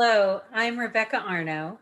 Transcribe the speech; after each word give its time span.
Hello, 0.00 0.42
I'm 0.54 0.78
Rebecca 0.78 1.16
Arno. 1.16 1.80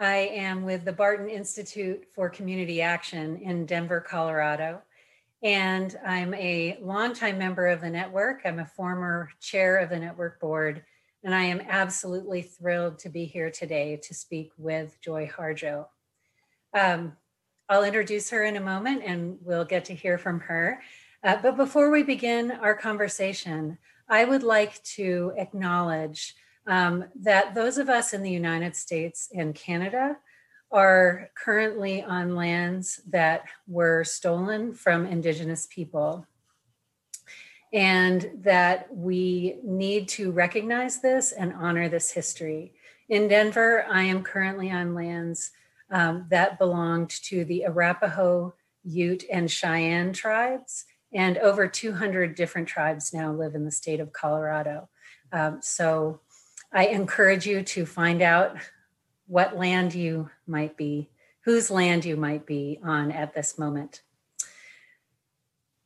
I 0.00 0.16
am 0.16 0.64
with 0.64 0.84
the 0.84 0.92
Barton 0.92 1.28
Institute 1.28 2.04
for 2.12 2.28
Community 2.28 2.82
Action 2.82 3.36
in 3.36 3.64
Denver, 3.64 4.00
Colorado. 4.00 4.82
And 5.40 5.96
I'm 6.04 6.34
a 6.34 6.76
longtime 6.82 7.38
member 7.38 7.68
of 7.68 7.80
the 7.80 7.90
network. 7.90 8.40
I'm 8.44 8.58
a 8.58 8.66
former 8.66 9.28
chair 9.40 9.76
of 9.76 9.88
the 9.88 10.00
network 10.00 10.40
board. 10.40 10.82
And 11.22 11.32
I 11.32 11.44
am 11.44 11.60
absolutely 11.68 12.42
thrilled 12.42 12.98
to 12.98 13.08
be 13.08 13.24
here 13.24 13.52
today 13.52 14.00
to 14.02 14.14
speak 14.14 14.50
with 14.58 15.00
Joy 15.00 15.30
Harjo. 15.32 15.86
Um, 16.76 17.12
I'll 17.68 17.84
introduce 17.84 18.30
her 18.30 18.42
in 18.42 18.56
a 18.56 18.60
moment 18.60 19.04
and 19.06 19.38
we'll 19.42 19.64
get 19.64 19.84
to 19.84 19.94
hear 19.94 20.18
from 20.18 20.40
her. 20.40 20.82
Uh, 21.22 21.36
but 21.40 21.56
before 21.56 21.92
we 21.92 22.02
begin 22.02 22.50
our 22.50 22.74
conversation, 22.74 23.78
I 24.08 24.24
would 24.24 24.42
like 24.42 24.82
to 24.96 25.32
acknowledge 25.38 26.34
um, 26.66 27.04
that 27.14 27.54
those 27.54 27.78
of 27.78 27.88
us 27.88 28.12
in 28.12 28.22
the 28.22 28.30
United 28.30 28.76
States 28.76 29.28
and 29.34 29.54
Canada 29.54 30.16
are 30.70 31.30
currently 31.36 32.02
on 32.02 32.34
lands 32.34 33.00
that 33.08 33.44
were 33.68 34.02
stolen 34.02 34.72
from 34.74 35.06
Indigenous 35.06 35.66
people. 35.70 36.26
And 37.72 38.30
that 38.42 38.94
we 38.94 39.56
need 39.64 40.08
to 40.10 40.30
recognize 40.30 41.00
this 41.00 41.32
and 41.32 41.52
honor 41.52 41.88
this 41.88 42.12
history. 42.12 42.72
In 43.08 43.28
Denver, 43.28 43.84
I 43.90 44.02
am 44.02 44.22
currently 44.22 44.70
on 44.70 44.94
lands 44.94 45.50
um, 45.90 46.26
that 46.30 46.58
belonged 46.58 47.10
to 47.24 47.44
the 47.44 47.64
Arapaho, 47.64 48.54
Ute, 48.84 49.24
and 49.30 49.50
Cheyenne 49.50 50.12
tribes. 50.12 50.86
And 51.12 51.38
over 51.38 51.68
200 51.68 52.34
different 52.34 52.68
tribes 52.68 53.12
now 53.12 53.32
live 53.32 53.54
in 53.54 53.64
the 53.64 53.70
state 53.70 54.00
of 54.00 54.12
Colorado. 54.12 54.88
Um, 55.32 55.58
so 55.60 56.20
I 56.76 56.86
encourage 56.86 57.46
you 57.46 57.62
to 57.62 57.86
find 57.86 58.20
out 58.20 58.56
what 59.28 59.56
land 59.56 59.94
you 59.94 60.28
might 60.44 60.76
be, 60.76 61.08
whose 61.44 61.70
land 61.70 62.04
you 62.04 62.16
might 62.16 62.46
be 62.46 62.80
on 62.82 63.12
at 63.12 63.32
this 63.32 63.56
moment. 63.56 64.02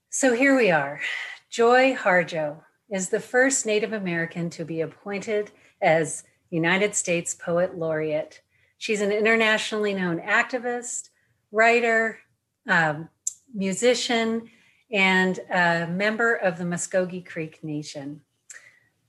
So 0.08 0.32
here 0.32 0.56
we 0.56 0.70
are. 0.70 1.02
Joy 1.50 1.94
Harjo 1.94 2.62
is 2.90 3.10
the 3.10 3.20
first 3.20 3.66
Native 3.66 3.92
American 3.92 4.48
to 4.48 4.64
be 4.64 4.80
appointed 4.80 5.50
as 5.82 6.24
United 6.48 6.94
States 6.94 7.34
Poet 7.34 7.76
Laureate. 7.76 8.40
She's 8.78 9.02
an 9.02 9.12
internationally 9.12 9.92
known 9.92 10.20
activist, 10.20 11.10
writer, 11.52 12.20
um, 12.66 13.10
musician, 13.54 14.48
and 14.90 15.38
a 15.50 15.86
member 15.86 16.34
of 16.34 16.56
the 16.56 16.64
Muskogee 16.64 17.26
Creek 17.26 17.62
Nation. 17.62 18.22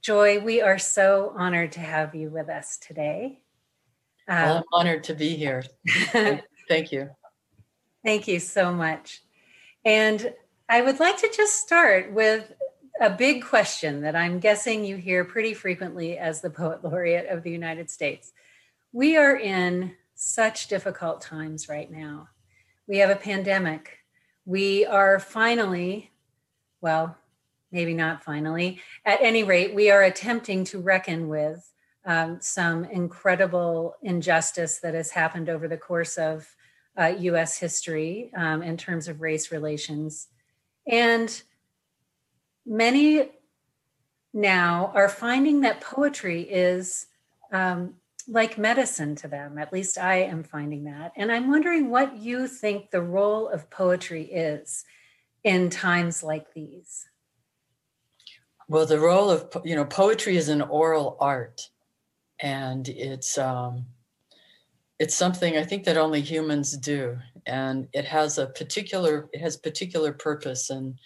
Joy, 0.02 0.40
we 0.40 0.62
are 0.62 0.80
so 0.80 1.34
honored 1.36 1.74
to 1.74 1.82
have 1.82 2.16
you 2.16 2.30
with 2.30 2.48
us 2.48 2.78
today. 2.78 3.42
Um, 4.30 4.44
well, 4.44 4.58
I'm 4.58 4.64
honored 4.72 5.04
to 5.06 5.14
be 5.14 5.36
here. 5.36 5.64
Thank 6.70 6.92
you. 6.92 7.10
Thank 8.06 8.28
you 8.28 8.40
so 8.40 8.72
much. 8.72 9.22
And 9.84 10.34
I 10.70 10.82
would 10.82 11.00
like 11.00 11.18
to 11.18 11.34
just 11.36 11.56
start 11.60 12.14
with 12.14 12.54
a 13.02 13.10
big 13.10 13.44
question 13.44 14.02
that 14.02 14.16
I'm 14.16 14.40
guessing 14.40 14.86
you 14.86 14.96
hear 14.96 15.26
pretty 15.26 15.54
frequently 15.54 16.18
as 16.18 16.40
the 16.40 16.50
Poet 16.50 16.84
Laureate 16.84 17.30
of 17.30 17.44
the 17.44 17.52
United 17.52 17.90
States. 17.90 18.32
We 18.94 19.18
are 19.18 19.38
in 19.38 19.96
such 20.16 20.68
difficult 20.68 21.22
times 21.22 21.68
right 21.68 21.92
now. 21.92 22.30
We 22.88 23.00
have 23.00 23.10
a 23.10 23.16
pandemic. 23.16 23.98
We 24.46 24.86
are 24.86 25.20
finally, 25.20 26.12
well, 26.82 27.18
maybe 27.72 27.94
not 27.94 28.24
finally. 28.24 28.82
At 29.06 29.22
any 29.22 29.44
rate, 29.44 29.74
we 29.74 29.92
are 29.92 30.04
attempting 30.04 30.64
to 30.66 30.80
reckon 30.80 31.28
with 31.28 31.72
um, 32.06 32.40
some 32.42 32.86
incredible 32.86 33.96
injustice 34.02 34.80
that 34.80 34.94
has 34.94 35.12
happened 35.12 35.50
over 35.50 35.68
the 35.68 35.78
course 35.78 36.18
of 36.18 36.48
uh, 36.98 37.14
US 37.20 37.58
history 37.58 38.32
um, 38.36 38.62
in 38.62 38.78
terms 38.78 39.08
of 39.08 39.22
race 39.22 39.52
relations. 39.52 40.28
And 40.88 41.42
many 42.66 43.30
now 44.34 44.92
are 44.96 45.10
finding 45.10 45.62
that 45.62 45.82
poetry 45.82 46.42
is 46.42 47.08
um, 47.52 47.96
like 48.28 48.58
medicine 48.58 49.16
to 49.16 49.28
them. 49.28 49.58
At 49.58 49.74
least 49.74 49.98
I 49.98 50.18
am 50.18 50.44
finding 50.44 50.84
that. 50.86 51.14
And 51.16 51.32
I'm 51.32 51.50
wondering 51.50 51.90
what 51.90 52.18
you 52.18 52.48
think 52.48 52.92
the 52.92 53.02
role 53.02 53.48
of 53.48 53.70
poetry 53.70 54.24
is 54.24 54.86
in 55.44 55.70
times 55.70 56.22
like 56.22 56.54
these. 56.54 57.09
Well, 58.70 58.86
the 58.86 59.00
role 59.00 59.32
of 59.32 59.50
you 59.66 59.76
know 59.76 59.84
poetry 59.84 60.38
is 60.38 60.48
an 60.48 60.62
oral 60.62 61.18
art, 61.20 61.72
and 62.40 62.88
it's 62.88 63.36
um, 63.36 63.88
it's 65.00 65.16
something 65.16 65.58
I 65.58 65.64
think 65.64 65.86
that 65.86 65.98
only 65.98 66.22
humans 66.22 66.78
do, 66.78 67.18
and 67.48 67.88
it 67.94 68.06
has 68.06 68.38
a 68.38 68.46
particular 68.46 69.28
it 69.34 69.42
has 69.42 69.58
particular 69.58 70.14
purpose, 70.14 70.70
and 70.70 71.00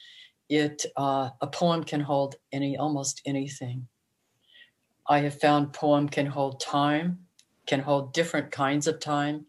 it 0.49 0.85
uh, 0.97 1.29
a 1.39 1.47
poem 1.47 1.85
can 1.85 2.01
hold 2.01 2.35
any 2.51 2.75
almost 2.75 3.21
anything. 3.25 3.87
I 5.07 5.19
have 5.19 5.39
found 5.39 5.71
poem 5.71 6.09
can 6.09 6.25
hold 6.25 6.59
time, 6.59 7.19
can 7.65 7.79
hold 7.79 8.13
different 8.13 8.51
kinds 8.51 8.87
of 8.87 8.99
time. 8.99 9.45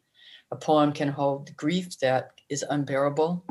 A 0.53 0.57
poem 0.57 0.93
can 0.93 1.09
hold 1.09 1.57
grief 1.57 1.99
that 1.99 2.31
is 2.49 2.65
unbearable. 2.71 3.45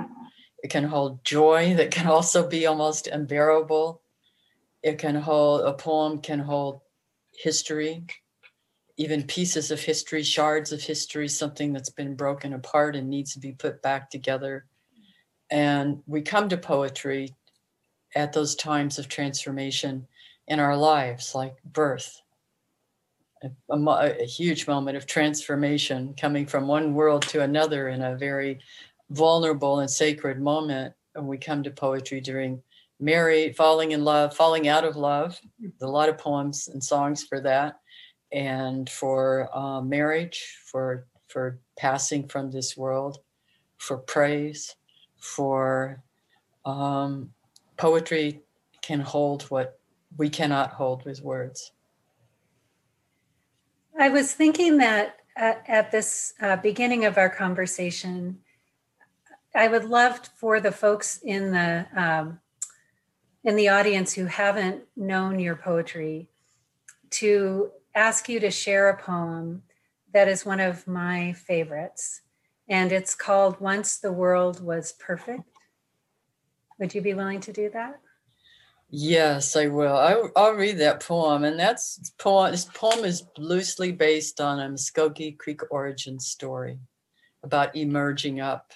It 0.64 0.70
can 0.70 0.86
hold 0.86 1.22
joy 1.26 1.74
that 1.74 1.92
can 1.92 2.08
also 2.08 2.48
be 2.48 2.66
almost 2.66 3.08
unbearable 3.08 4.03
it 4.84 4.98
can 4.98 5.16
hold 5.16 5.62
a 5.62 5.74
poem 5.74 6.20
can 6.20 6.40
hold 6.40 6.82
history 7.34 8.06
even 8.98 9.24
pieces 9.24 9.72
of 9.72 9.80
history 9.80 10.24
shards 10.24 10.72
of 10.72 10.82
history 10.82 11.28
something 11.28 11.74
that's 11.74 11.90
been 11.90 12.16
broken 12.16 12.54
apart 12.54 12.96
and 12.96 13.10
needs 13.10 13.34
to 13.34 13.40
be 13.40 13.52
put 13.52 13.82
back 13.82 14.10
together. 14.10 14.66
And 15.50 16.02
we 16.06 16.22
come 16.22 16.48
to 16.50 16.58
poetry 16.58 17.36
at 18.16 18.34
those 18.34 18.56
times 18.56 19.00
of 19.00 19.08
transformation 19.08 20.08
in 20.48 20.60
our 20.60 20.78
lives 20.78 21.34
like 21.34 21.56
birth. 21.64 22.22
A, 23.44 23.78
a, 23.78 24.26
huge 24.26 24.68
moment 24.68 24.96
of 24.96 25.06
transformation 25.06 26.14
coming 26.18 26.46
from 26.46 26.66
one 26.66 26.94
world 26.94 27.24
to 27.24 27.42
another 27.42 27.90
in 27.90 28.02
a 28.02 28.16
very 28.16 28.60
vulnerable 29.10 29.80
and 29.80 29.90
sacred 29.90 30.40
moment. 30.40 30.94
And 31.16 31.28
we 31.28 31.38
come 31.38 31.62
to 31.64 31.72
poetry 31.72 32.22
during 32.22 32.62
married, 33.00 33.56
falling 33.56 33.92
in 33.92 34.04
love, 34.04 34.36
falling 34.36 34.68
out 34.68 34.86
of 34.86 34.96
love. 34.96 35.40
A 35.82 35.88
lot 35.88 36.10
of 36.10 36.18
poems 36.18 36.68
and 36.68 36.84
songs 36.84 37.24
for 37.24 37.40
that, 37.42 37.80
and 38.32 38.90
for 38.90 39.50
uh, 39.56 39.82
marriage, 39.82 40.60
for 40.66 41.08
for 41.28 41.60
passing 41.78 42.28
from 42.28 42.52
this 42.52 42.78
world, 42.78 43.18
for 43.78 43.98
praise, 43.98 44.76
for 45.20 46.04
um, 46.66 47.32
poetry 47.78 48.42
can 48.82 49.00
hold 49.00 49.44
what 49.44 49.80
we 50.18 50.30
cannot 50.30 50.72
hold 50.74 51.06
with 51.06 51.22
words. 51.22 51.72
I 54.00 54.10
was 54.10 54.34
thinking 54.34 54.78
that 54.78 55.18
at, 55.36 55.64
at 55.68 55.92
this 55.92 56.34
uh, 56.42 56.56
beginning 56.58 57.06
of 57.06 57.18
our 57.18 57.30
conversation, 57.30 58.40
I 59.56 59.68
would 59.68 59.86
love 59.86 60.20
for 60.36 60.60
the 60.60 60.72
folks 60.72 61.20
in 61.24 61.52
the 61.52 61.86
um, 61.96 62.40
in 63.44 63.56
the 63.56 63.70
audience 63.70 64.14
who 64.14 64.26
haven't 64.26 64.84
known 64.96 65.40
your 65.40 65.56
poetry 65.56 66.30
to 67.10 67.72
ask 67.94 68.30
you 68.30 68.40
to 68.40 68.50
share 68.50 68.90
a 68.90 68.98
poem 68.98 69.64
that 70.14 70.28
is 70.28 70.46
one 70.46 70.60
of 70.60 70.88
my 70.88 71.34
favorites. 71.34 72.22
And 72.70 72.92
it's 72.92 73.16
called 73.16 73.60
Once 73.60 73.98
the 73.98 74.12
World 74.12 74.64
Was 74.64 74.94
Perfect. 74.94 75.44
Would 76.80 76.96
you 76.96 77.02
be 77.02 77.14
willing 77.14 77.42
to 77.42 77.54
do 77.54 77.70
that? 77.72 78.00
Yes, 78.90 79.56
I 79.56 79.68
will. 79.68 79.96
I, 79.96 80.16
will 80.16 80.54
read 80.54 80.78
that 80.78 81.02
poem. 81.02 81.44
And 81.44 81.60
that's 81.60 82.12
poem. 82.20 82.52
This 82.52 82.66
poem 82.66 83.04
is 83.04 83.26
loosely 83.38 83.92
based 83.92 84.40
on 84.40 84.60
a 84.60 84.70
Muskogee 84.70 85.38
Creek 85.38 85.62
origin 85.72 86.20
story 86.20 86.80
about 87.44 87.76
emerging 87.76 88.40
up 88.40 88.72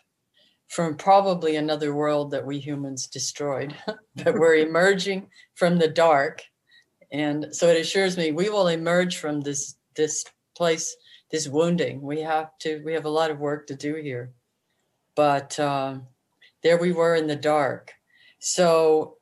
from 0.67 0.95
probably 0.95 1.55
another 1.55 1.93
world 1.93 2.31
that 2.31 2.45
we 2.45 2.59
humans 2.59 3.07
destroyed, 3.07 3.75
but 4.15 4.33
we're 4.33 4.55
emerging 4.55 5.27
from 5.55 5.77
the 5.77 5.87
dark. 5.87 6.43
And 7.11 7.47
so 7.51 7.67
it 7.67 7.79
assures 7.79 8.17
me 8.17 8.31
we 8.31 8.49
will 8.49 8.67
emerge 8.67 9.17
from 9.17 9.41
this 9.41 9.75
this 9.95 10.25
place, 10.57 10.95
this 11.31 11.47
wounding. 11.49 12.01
We 12.01 12.21
have 12.21 12.57
to, 12.59 12.81
we 12.85 12.93
have 12.93 13.05
a 13.05 13.09
lot 13.09 13.31
of 13.31 13.39
work 13.39 13.67
to 13.67 13.75
do 13.75 13.95
here. 13.95 14.31
But 15.15 15.59
um, 15.59 16.07
there 16.63 16.77
we 16.77 16.93
were 16.93 17.15
in 17.15 17.27
the 17.27 17.35
dark. 17.35 17.93
So 18.39 19.17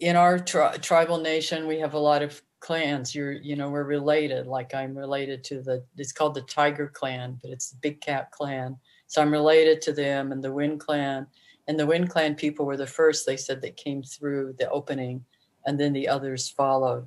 in 0.00 0.16
our 0.16 0.38
tri- 0.38 0.76
tribal 0.78 1.18
nation, 1.18 1.66
we 1.66 1.78
have 1.80 1.94
a 1.94 1.98
lot 1.98 2.22
of 2.22 2.40
clans. 2.60 3.14
You're, 3.14 3.32
you 3.32 3.56
know, 3.56 3.70
we're 3.70 3.84
related. 3.84 4.46
Like 4.46 4.74
I'm 4.74 4.96
related 4.96 5.44
to 5.44 5.62
the, 5.62 5.84
it's 5.96 6.12
called 6.12 6.34
the 6.34 6.42
Tiger 6.42 6.88
Clan, 6.88 7.38
but 7.42 7.50
it's 7.50 7.70
the 7.70 7.78
Big 7.82 8.00
Cat 8.00 8.30
Clan 8.30 8.76
so 9.12 9.20
I'm 9.20 9.30
related 9.30 9.82
to 9.82 9.92
them 9.92 10.32
and 10.32 10.42
the 10.42 10.54
Wind 10.54 10.80
Clan. 10.80 11.26
And 11.68 11.78
the 11.78 11.84
Wind 11.84 12.08
Clan 12.08 12.34
people 12.34 12.64
were 12.64 12.78
the 12.78 12.86
first, 12.86 13.26
they 13.26 13.36
said, 13.36 13.60
that 13.60 13.76
came 13.76 14.02
through 14.02 14.54
the 14.58 14.70
opening, 14.70 15.22
and 15.66 15.78
then 15.78 15.92
the 15.92 16.08
others 16.08 16.48
followed. 16.48 17.06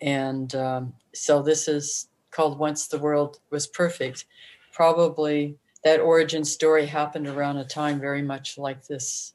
And 0.00 0.52
um, 0.56 0.92
so 1.14 1.42
this 1.42 1.68
is 1.68 2.08
called 2.32 2.58
Once 2.58 2.88
the 2.88 2.98
World 2.98 3.38
Was 3.50 3.68
Perfect. 3.68 4.24
Probably 4.72 5.56
that 5.84 6.00
origin 6.00 6.44
story 6.44 6.84
happened 6.84 7.28
around 7.28 7.58
a 7.58 7.64
time 7.64 8.00
very 8.00 8.22
much 8.22 8.58
like 8.58 8.84
this. 8.84 9.34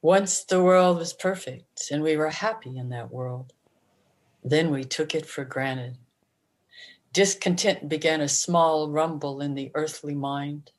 Once 0.00 0.42
the 0.42 0.60
world 0.60 0.98
was 0.98 1.12
perfect 1.12 1.88
and 1.92 2.02
we 2.02 2.16
were 2.16 2.30
happy 2.30 2.76
in 2.76 2.88
that 2.88 3.12
world. 3.12 3.52
Then 4.42 4.72
we 4.72 4.82
took 4.82 5.14
it 5.14 5.24
for 5.24 5.44
granted. 5.44 5.98
Discontent 7.12 7.90
began 7.90 8.22
a 8.22 8.28
small 8.28 8.88
rumble 8.88 9.42
in 9.42 9.54
the 9.54 9.70
earthly 9.74 10.14
mind. 10.14 10.70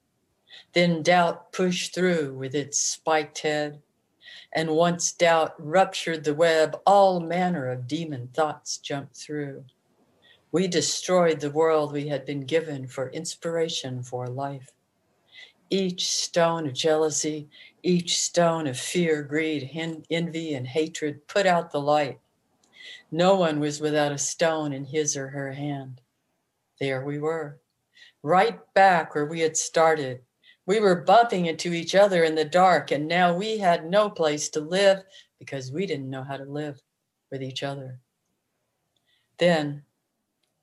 Then 0.74 1.04
doubt 1.04 1.52
pushed 1.52 1.94
through 1.94 2.36
with 2.36 2.56
its 2.56 2.80
spiked 2.80 3.40
head. 3.40 3.84
And 4.52 4.72
once 4.72 5.12
doubt 5.12 5.54
ruptured 5.60 6.24
the 6.24 6.34
web, 6.34 6.80
all 6.88 7.20
manner 7.20 7.70
of 7.70 7.88
demon 7.88 8.30
thoughts 8.34 8.78
jumped 8.78 9.16
through. 9.16 9.66
We 10.52 10.68
destroyed 10.68 11.40
the 11.40 11.52
world 11.52 11.92
we 11.92 12.08
had 12.08 12.26
been 12.26 12.46
given 12.46 12.88
for 12.88 13.10
inspiration 13.10 14.04
for 14.04 14.28
life. 14.28 14.72
Each 15.70 16.08
stone 16.08 16.68
of 16.68 16.74
jealousy, 16.74 17.50
each 17.82 18.20
stone 18.20 18.68
of 18.68 18.80
fear, 18.80 19.24
greed, 19.24 19.72
envy, 20.10 20.54
and 20.54 20.68
hatred 20.68 21.28
put 21.28 21.46
out 21.46 21.72
the 21.72 21.82
light. 21.82 22.20
No 23.12 23.36
one 23.36 23.60
was 23.60 23.82
without 23.82 24.12
a 24.12 24.18
stone 24.18 24.74
in 24.74 24.86
his 24.86 25.18
or 25.18 25.30
her 25.30 25.54
hand. 25.54 26.02
There 26.80 27.06
we 27.06 27.20
were, 27.20 27.60
right 28.22 28.60
back 28.74 29.14
where 29.14 29.26
we 29.26 29.42
had 29.42 29.56
started, 29.58 30.22
we 30.66 30.80
were 30.80 31.04
bumping 31.04 31.46
into 31.46 31.74
each 31.74 31.94
other 31.94 32.24
in 32.24 32.36
the 32.36 32.46
dark, 32.46 32.92
and 32.92 33.08
now 33.08 33.36
we 33.36 33.58
had 33.58 33.90
no 33.90 34.10
place 34.10 34.50
to 34.50 34.62
live 34.62 35.04
because 35.38 35.72
we 35.72 35.86
didn't 35.86 36.10
know 36.10 36.24
how 36.24 36.38
to 36.38 36.46
live 36.46 36.82
with 37.32 37.44
each 37.44 37.64
other. 37.64 38.00
Then 39.40 39.84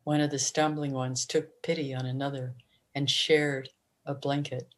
one 0.05 0.21
of 0.21 0.31
the 0.31 0.39
stumbling 0.39 0.93
ones 0.93 1.27
took 1.27 1.63
pity 1.63 1.95
on 1.95 2.07
another 2.07 2.55
and 2.95 3.11
shared 3.11 3.69
a 4.07 4.15
blanket. 4.15 4.75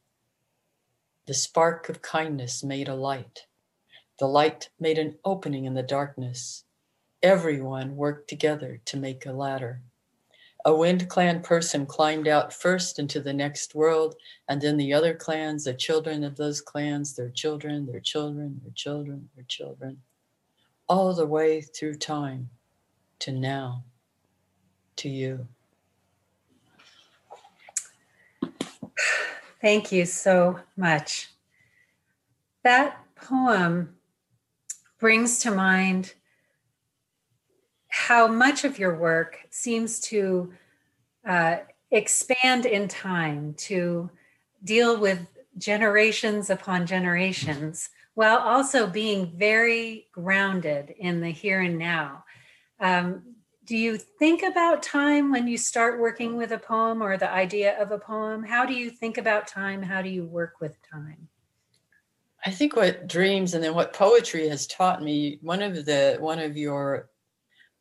The 1.26 1.34
spark 1.34 1.88
of 1.88 2.02
kindness 2.02 2.64
made 2.64 2.88
a 2.88 2.96
light. 2.96 3.46
The 4.18 4.26
light 4.26 4.70
made 4.80 4.98
an 4.98 5.18
opening 5.24 5.66
in 5.66 5.74
the 5.74 5.82
darkness. 5.82 6.64
Everyone 7.22 7.94
worked 7.94 8.28
together 8.28 8.80
to 8.86 8.96
make 8.96 9.24
a 9.24 9.32
ladder. 9.32 9.82
A 10.64 10.74
wind 10.74 11.08
clan 11.08 11.42
person 11.42 11.86
climbed 11.86 12.28
out 12.28 12.52
first 12.52 13.00
into 13.00 13.20
the 13.20 13.32
next 13.32 13.74
world, 13.74 14.14
and 14.48 14.60
then 14.60 14.76
the 14.76 14.92
other 14.92 15.12
clans, 15.12 15.64
the 15.64 15.74
children 15.74 16.22
of 16.22 16.36
those 16.36 16.60
clans, 16.60 17.16
their 17.16 17.30
children, 17.30 17.84
their 17.86 18.00
children, 18.00 18.60
their 18.62 18.72
children, 18.74 19.28
their 19.34 19.44
children, 19.48 20.00
all 20.88 21.12
the 21.14 21.26
way 21.26 21.60
through 21.60 21.94
time 21.96 22.48
to 23.18 23.32
now, 23.32 23.82
to 24.96 25.08
you. 25.08 25.48
Thank 29.60 29.90
you 29.90 30.06
so 30.06 30.60
much. 30.76 31.28
That 32.62 32.98
poem 33.16 33.96
brings 35.00 35.38
to 35.40 35.50
mind 35.50 36.14
how 37.92 38.26
much 38.26 38.64
of 38.64 38.78
your 38.78 38.96
work 38.96 39.38
seems 39.50 40.00
to 40.00 40.50
uh, 41.28 41.58
expand 41.90 42.64
in 42.64 42.88
time 42.88 43.52
to 43.52 44.10
deal 44.64 44.98
with 44.98 45.20
generations 45.58 46.48
upon 46.48 46.86
generations 46.86 47.90
while 48.14 48.38
also 48.38 48.86
being 48.86 49.30
very 49.36 50.06
grounded 50.10 50.94
in 50.98 51.20
the 51.20 51.28
here 51.28 51.60
and 51.60 51.78
now. 51.78 52.24
Um, 52.80 53.22
do 53.66 53.76
you 53.76 53.98
think 53.98 54.42
about 54.42 54.82
time 54.82 55.30
when 55.30 55.46
you 55.46 55.58
start 55.58 56.00
working 56.00 56.38
with 56.38 56.52
a 56.52 56.58
poem 56.58 57.02
or 57.02 57.18
the 57.18 57.30
idea 57.30 57.78
of 57.78 57.90
a 57.92 57.98
poem? 57.98 58.42
How 58.42 58.64
do 58.64 58.72
you 58.72 58.88
think 58.88 59.18
about 59.18 59.46
time? 59.46 59.82
How 59.82 60.00
do 60.00 60.08
you 60.08 60.24
work 60.24 60.54
with 60.62 60.78
time? 60.90 61.28
I 62.46 62.50
think 62.50 62.74
what 62.74 63.06
dreams 63.06 63.52
and 63.52 63.62
then 63.62 63.74
what 63.74 63.92
poetry 63.92 64.48
has 64.48 64.66
taught 64.66 65.02
me, 65.02 65.38
one 65.42 65.60
of 65.60 65.84
the 65.84 66.16
one 66.18 66.38
of 66.38 66.56
your 66.56 67.10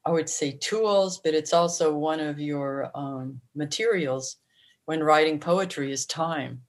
I 0.05 0.11
would 0.11 0.29
say 0.29 0.51
tools, 0.53 1.19
but 1.23 1.33
it's 1.33 1.53
also 1.53 1.95
one 1.95 2.19
of 2.19 2.39
your 2.39 2.89
um, 2.95 3.39
materials 3.55 4.37
when 4.85 5.03
writing 5.03 5.39
poetry 5.39 5.91
is 5.91 6.05
time. 6.05 6.61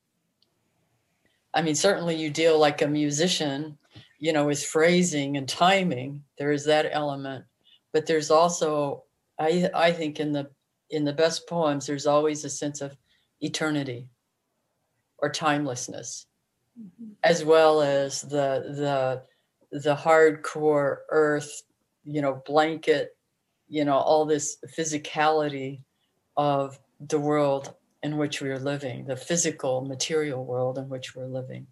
I 1.54 1.62
mean, 1.62 1.74
certainly 1.74 2.16
you 2.16 2.30
deal 2.30 2.58
like 2.58 2.82
a 2.82 2.86
musician, 2.86 3.78
you 4.18 4.32
know, 4.32 4.46
with 4.46 4.64
phrasing 4.64 5.36
and 5.36 5.48
timing. 5.48 6.22
There 6.38 6.52
is 6.52 6.64
that 6.66 6.88
element, 6.92 7.44
but 7.92 8.06
there's 8.06 8.30
also, 8.30 9.04
I 9.38 9.70
I 9.74 9.92
think 9.92 10.20
in 10.20 10.32
the 10.32 10.50
in 10.90 11.04
the 11.04 11.12
best 11.12 11.48
poems, 11.48 11.86
there's 11.86 12.06
always 12.06 12.44
a 12.44 12.50
sense 12.50 12.80
of 12.80 12.96
eternity 13.40 14.08
or 15.18 15.30
timelessness, 15.30 16.26
mm-hmm. 16.78 17.12
as 17.24 17.44
well 17.44 17.80
as 17.80 18.22
the 18.22 19.22
the 19.70 19.78
the 19.78 19.96
hardcore 19.96 20.98
earth, 21.10 21.62
you 22.04 22.20
know, 22.20 22.42
blanket 22.46 23.16
you 23.72 23.86
know 23.86 23.96
all 23.96 24.26
this 24.26 24.58
physicality 24.78 25.80
of 26.36 26.78
the 27.00 27.18
world 27.18 27.74
in 28.02 28.18
which 28.18 28.42
we 28.42 28.50
are 28.50 28.58
living 28.58 29.06
the 29.06 29.16
physical 29.16 29.80
material 29.80 30.44
world 30.44 30.76
in 30.76 30.90
which 30.90 31.16
we're 31.16 31.26
living. 31.26 31.66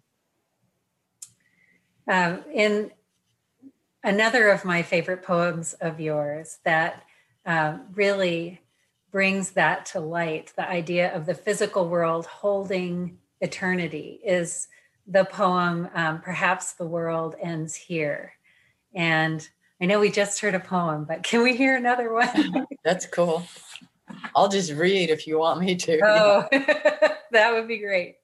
Um, 2.07 2.43
in 2.51 2.91
another 4.03 4.49
of 4.49 4.65
my 4.65 4.81
favorite 4.81 5.21
poems 5.21 5.73
of 5.73 5.99
yours 5.99 6.57
that 6.65 7.03
um, 7.45 7.83
really 7.93 8.61
brings 9.11 9.51
that 9.51 9.85
to 9.87 9.99
light 9.99 10.53
the 10.55 10.67
idea 10.67 11.15
of 11.15 11.27
the 11.27 11.35
physical 11.35 11.87
world 11.87 12.25
holding 12.25 13.19
eternity 13.41 14.19
is 14.25 14.67
the 15.05 15.25
poem 15.25 15.87
um, 15.93 16.19
perhaps 16.19 16.73
the 16.73 16.87
world 16.87 17.35
ends 17.39 17.75
here. 17.75 18.33
And 18.95 19.47
I 19.81 19.85
know 19.85 19.99
we 19.99 20.11
just 20.11 20.39
heard 20.39 20.53
a 20.53 20.59
poem, 20.59 21.05
but 21.05 21.23
can 21.23 21.41
we 21.41 21.57
hear 21.57 21.75
another 21.75 22.13
one? 22.13 22.67
That's 22.83 23.07
cool. 23.07 23.43
I'll 24.35 24.47
just 24.47 24.73
read 24.73 25.09
if 25.09 25.25
you 25.25 25.39
want 25.39 25.59
me 25.59 25.75
to. 25.75 25.99
Oh, 26.05 26.47
that 27.31 27.51
would 27.51 27.67
be 27.67 27.79
great. 27.79 28.17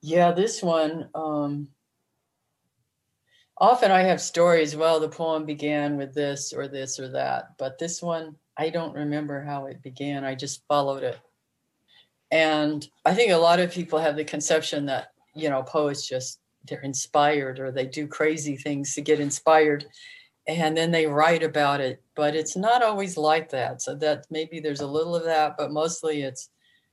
Yeah, 0.00 0.30
this 0.30 0.62
one. 0.62 1.08
Um, 1.12 1.68
often 3.58 3.90
I 3.90 4.02
have 4.02 4.20
stories. 4.20 4.76
Well, 4.76 5.00
the 5.00 5.08
poem 5.08 5.44
began 5.44 5.96
with 5.96 6.14
this 6.14 6.52
or 6.52 6.68
this 6.68 7.00
or 7.00 7.08
that, 7.08 7.56
but 7.58 7.78
this 7.80 8.00
one 8.00 8.36
I 8.56 8.70
don't 8.70 8.94
remember 8.94 9.42
how 9.42 9.66
it 9.66 9.82
began. 9.82 10.24
I 10.24 10.36
just 10.36 10.62
followed 10.68 11.02
it, 11.02 11.18
and 12.30 12.86
I 13.04 13.12
think 13.14 13.32
a 13.32 13.36
lot 13.36 13.58
of 13.58 13.72
people 13.72 13.98
have 13.98 14.14
the 14.14 14.24
conception 14.24 14.86
that 14.86 15.08
you 15.34 15.50
know 15.50 15.64
poets 15.64 16.06
just 16.06 16.38
they're 16.68 16.82
inspired 16.82 17.58
or 17.58 17.72
they 17.72 17.86
do 17.86 18.06
crazy 18.06 18.56
things 18.56 18.94
to 18.94 19.00
get 19.00 19.18
inspired 19.18 19.86
and 20.46 20.76
then 20.76 20.90
they 20.90 21.06
write 21.06 21.42
about 21.42 21.80
it 21.80 22.02
but 22.14 22.36
it's 22.36 22.56
not 22.56 22.82
always 22.82 23.16
like 23.16 23.50
that. 23.50 23.82
So 23.82 23.94
that 23.96 24.26
maybe 24.30 24.60
there's 24.60 24.80
a 24.80 24.86
little 24.86 25.16
of 25.16 25.24
that 25.24 25.56
but 25.56 25.72
mostly 25.72 26.22
it's 26.22 26.50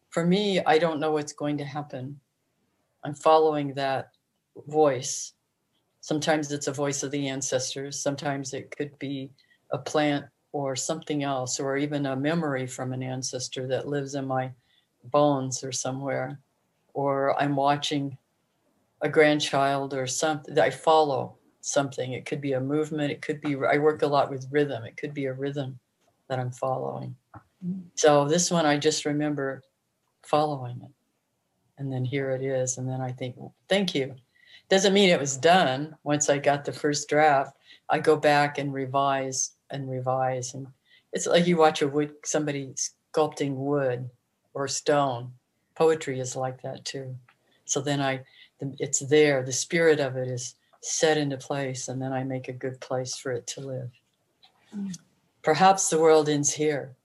for 0.09 0.25
me 0.25 0.59
i 0.65 0.77
don't 0.77 0.99
know 0.99 1.11
what's 1.11 1.33
going 1.33 1.57
to 1.59 1.65
happen. 1.65 2.19
I'm 3.03 3.13
following 3.13 3.73
that 3.75 4.11
voice. 4.67 5.33
Sometimes 6.01 6.51
it's 6.51 6.67
a 6.67 6.73
voice 6.73 7.03
of 7.03 7.11
the 7.11 7.27
ancestors. 7.27 7.99
Sometimes 7.99 8.53
it 8.53 8.75
could 8.75 8.97
be 8.99 9.31
a 9.71 9.77
plant 9.77 10.25
or 10.51 10.75
something 10.75 11.23
else 11.23 11.59
or 11.59 11.77
even 11.77 12.05
a 12.05 12.15
memory 12.15 12.67
from 12.67 12.93
an 12.93 13.01
ancestor 13.01 13.67
that 13.67 13.87
lives 13.87 14.15
in 14.15 14.27
my 14.27 14.51
bones 15.05 15.63
or 15.63 15.71
somewhere. 15.71 16.39
Or 16.93 17.39
i'm 17.41 17.55
watching 17.55 18.17
a 19.01 19.09
grandchild 19.09 19.93
or 19.93 20.05
something 20.05 20.53
that 20.53 20.65
i 20.65 20.69
follow 20.69 21.37
something. 21.61 22.13
It 22.13 22.25
could 22.25 22.41
be 22.41 22.53
a 22.53 22.59
movement. 22.59 23.11
It 23.11 23.21
could 23.21 23.41
be, 23.41 23.55
I 23.55 23.77
work 23.77 24.01
a 24.01 24.07
lot 24.07 24.29
with 24.29 24.47
rhythm. 24.51 24.83
It 24.83 24.97
could 24.97 25.13
be 25.13 25.25
a 25.25 25.33
rhythm 25.33 25.79
that 26.27 26.39
I'm 26.39 26.51
following. 26.51 27.15
So 27.95 28.27
this 28.27 28.49
one, 28.49 28.65
I 28.65 28.77
just 28.77 29.05
remember 29.05 29.61
following 30.23 30.81
it. 30.81 30.91
And 31.77 31.91
then 31.91 32.05
here 32.05 32.31
it 32.31 32.41
is. 32.43 32.77
And 32.77 32.87
then 32.87 33.01
I 33.01 33.11
think, 33.11 33.35
thank 33.69 33.95
you. 33.95 34.15
Doesn't 34.69 34.93
mean 34.93 35.09
it 35.09 35.19
was 35.19 35.37
done 35.37 35.95
once 36.03 36.29
I 36.29 36.37
got 36.37 36.65
the 36.65 36.71
first 36.71 37.09
draft. 37.09 37.57
I 37.89 37.99
go 37.99 38.15
back 38.15 38.57
and 38.57 38.73
revise 38.73 39.51
and 39.69 39.89
revise. 39.89 40.53
And 40.53 40.67
it's 41.11 41.27
like 41.27 41.47
you 41.47 41.57
watch 41.57 41.81
a 41.81 41.87
wood, 41.87 42.13
somebody 42.23 42.73
sculpting 43.13 43.55
wood 43.55 44.09
or 44.53 44.67
stone. 44.67 45.33
Poetry 45.75 46.19
is 46.19 46.35
like 46.35 46.61
that 46.61 46.85
too. 46.85 47.15
So 47.65 47.81
then 47.81 48.01
I, 48.01 48.21
it's 48.79 48.99
there. 48.99 49.43
The 49.43 49.51
spirit 49.51 49.99
of 49.99 50.15
it 50.17 50.27
is 50.27 50.55
set 50.81 51.17
into 51.17 51.37
place, 51.37 51.87
and 51.87 52.01
then 52.01 52.11
I 52.11 52.23
make 52.23 52.47
a 52.47 52.53
good 52.53 52.79
place 52.81 53.15
for 53.15 53.31
it 53.31 53.47
to 53.47 53.61
live. 53.61 53.91
Mm. 54.75 54.97
Perhaps 55.43 55.89
the 55.89 55.99
world 55.99 56.29
ends 56.29 56.53
here. 56.53 56.95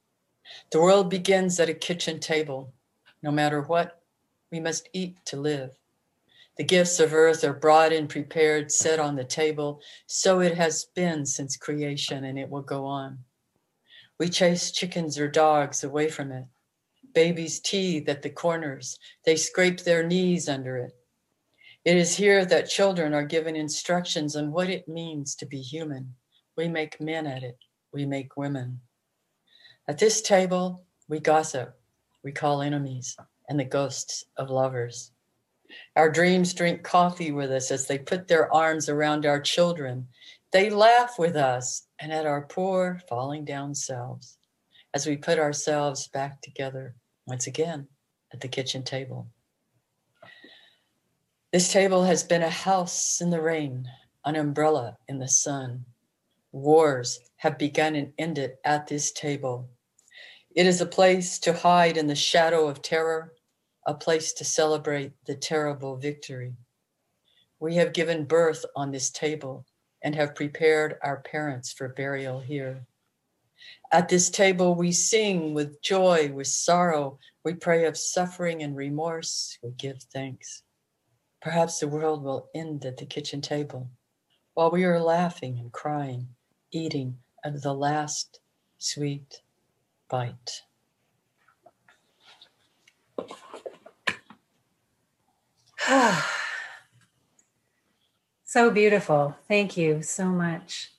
The 0.71 0.81
world 0.81 1.11
begins 1.11 1.59
at 1.61 1.69
a 1.69 1.75
kitchen 1.75 2.19
table. 2.21 2.73
No 3.23 3.31
matter 3.31 3.63
what, 3.63 4.03
we 4.51 4.61
must 4.61 4.89
eat 4.93 5.19
to 5.27 5.37
live. 5.37 5.77
The 6.57 6.65
gifts 6.65 7.01
of 7.01 7.13
earth 7.13 7.45
are 7.45 7.53
brought 7.53 7.93
and 7.93 8.09
prepared, 8.09 8.73
set 8.73 8.99
on 8.99 9.17
the 9.17 9.25
table. 9.25 9.83
So 10.07 10.41
it 10.41 10.55
has 10.55 10.87
been 10.95 11.27
since 11.27 11.57
creation, 11.57 12.25
and 12.25 12.39
it 12.39 12.49
will 12.49 12.63
go 12.63 12.87
on. 12.87 13.19
We 14.19 14.31
chase 14.31 14.71
chickens 14.71 15.19
or 15.19 15.29
dogs 15.29 15.85
away 15.85 16.09
from 16.09 16.33
it. 16.33 16.47
Babies 17.13 17.61
teethe 17.61 18.09
at 18.09 18.23
the 18.23 18.31
corners. 18.31 18.99
They 19.25 19.37
scrape 19.37 19.81
their 19.81 20.07
knees 20.07 20.49
under 20.49 20.79
it. 20.79 20.96
It 21.87 21.97
is 21.97 22.17
here 22.17 22.45
that 22.45 22.69
children 22.69 23.15
are 23.15 23.25
given 23.25 23.55
instructions 23.55 24.35
on 24.35 24.51
what 24.51 24.69
it 24.69 24.89
means 24.89 25.37
to 25.37 25.47
be 25.47 25.61
human. 25.61 26.17
We 26.57 26.67
make 26.67 27.01
men 27.01 27.29
at 27.29 27.45
it. 27.45 27.59
We 27.93 28.05
make 28.05 28.37
women. 28.37 28.81
At 29.87 29.97
this 29.97 30.21
table, 30.21 30.83
we 31.07 31.21
gossip. 31.21 31.79
We 32.25 32.33
call 32.33 32.61
enemies 32.61 33.17
and 33.49 33.61
the 33.61 33.65
ghosts 33.65 34.25
of 34.37 34.51
lovers. 34.51 35.13
Our 35.95 36.11
dreams 36.11 36.55
drink 36.55 36.83
coffee 36.83 37.31
with 37.31 37.53
us 37.53 37.71
as 37.71 37.87
they 37.87 37.99
put 37.99 38.27
their 38.27 38.53
arms 38.53 38.89
around 38.89 39.25
our 39.25 39.41
children. 39.41 40.09
They 40.51 40.71
laugh 40.71 41.21
with 41.21 41.37
us 41.37 41.87
and 42.01 42.13
at 42.13 42.27
our 42.27 42.43
poor 42.43 43.01
falling 43.09 43.45
down 43.45 43.77
selves 43.77 44.39
as 44.93 45.07
we 45.07 45.17
put 45.17 45.39
ourselves 45.39 46.09
back 46.09 46.43
together 46.43 46.97
once 47.29 47.47
again 47.47 47.87
at 48.33 48.41
the 48.41 48.49
kitchen 48.49 48.83
table. 48.83 49.29
This 51.53 51.73
table 51.73 52.03
has 52.03 52.25
been 52.25 52.43
a 52.43 52.51
house 52.51 53.21
in 53.21 53.31
the 53.31 53.41
rain, 53.41 53.89
an 54.25 54.35
umbrella 54.35 54.99
in 55.07 55.21
the 55.21 55.29
sun. 55.29 55.85
Wars 56.51 57.21
have 57.37 57.57
begun 57.57 57.95
and 57.95 58.13
ended 58.19 58.57
at 58.65 58.89
this 58.89 59.13
table. 59.13 59.71
It 60.57 60.67
is 60.67 60.81
a 60.81 60.87
place 60.87 61.39
to 61.41 61.53
hide 61.53 61.97
in 61.97 62.09
the 62.09 62.17
shadow 62.17 62.67
of 62.67 62.83
terror, 62.83 63.33
a 63.87 63.95
place 63.95 64.33
to 64.35 64.45
celebrate 64.45 65.13
the 65.27 65.37
terrible 65.37 65.97
victory. 65.97 66.55
We 67.61 67.77
have 67.77 67.93
given 67.93 68.25
birth 68.25 68.65
on 68.75 68.91
this 68.91 69.11
table 69.11 69.67
and 70.03 70.17
have 70.17 70.35
prepared 70.35 70.97
our 71.03 71.19
parents 71.21 71.73
for 71.73 71.89
burial 71.91 72.41
here. 72.41 72.87
At 73.93 74.09
this 74.09 74.31
table, 74.31 74.75
we 74.75 74.91
sing 74.91 75.55
with 75.55 75.81
joy, 75.81 76.33
with 76.33 76.49
sorrow. 76.49 77.19
We 77.45 77.55
pray 77.55 77.85
of 77.85 77.97
suffering 77.97 78.65
and 78.65 78.75
remorse. 78.75 79.59
We 79.63 79.71
give 79.71 80.03
thanks. 80.13 80.65
Perhaps 81.47 81.79
the 81.79 81.87
world 81.87 82.25
will 82.25 82.51
end 82.57 82.85
at 82.85 82.97
the 82.97 83.07
kitchen 83.07 83.41
table 83.41 83.89
while 84.55 84.73
we 84.73 84.83
are 84.83 84.99
laughing 84.99 85.61
and 85.61 85.71
crying, 85.71 86.27
eating 86.73 87.19
of 87.45 87.63
the 87.63 87.73
last 87.73 88.41
sweet 88.79 89.43
bite. 90.09 90.63
so 98.45 98.69
beautiful. 98.73 99.37
Thank 99.47 99.77
you 99.77 100.03
so 100.03 100.25
much. 100.25 100.91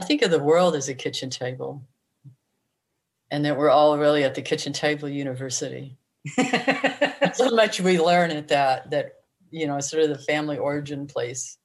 I 0.00 0.04
think 0.04 0.22
of 0.22 0.30
the 0.30 0.42
world 0.42 0.74
as 0.74 0.88
a 0.88 0.94
kitchen 0.94 1.28
table, 1.28 1.82
and 3.30 3.44
that 3.44 3.58
we're 3.58 3.68
all 3.68 3.98
really 3.98 4.24
at 4.24 4.34
the 4.34 4.40
kitchen 4.40 4.72
table 4.72 5.10
university. 5.10 5.98
so 7.34 7.50
much 7.50 7.78
we 7.78 8.00
learn 8.00 8.30
at 8.30 8.48
that 8.48 8.90
that 8.90 9.16
you 9.52 9.66
know, 9.66 9.78
sort 9.80 10.02
of 10.02 10.08
the 10.08 10.24
family 10.24 10.58
origin 10.58 11.06
place. 11.06 11.58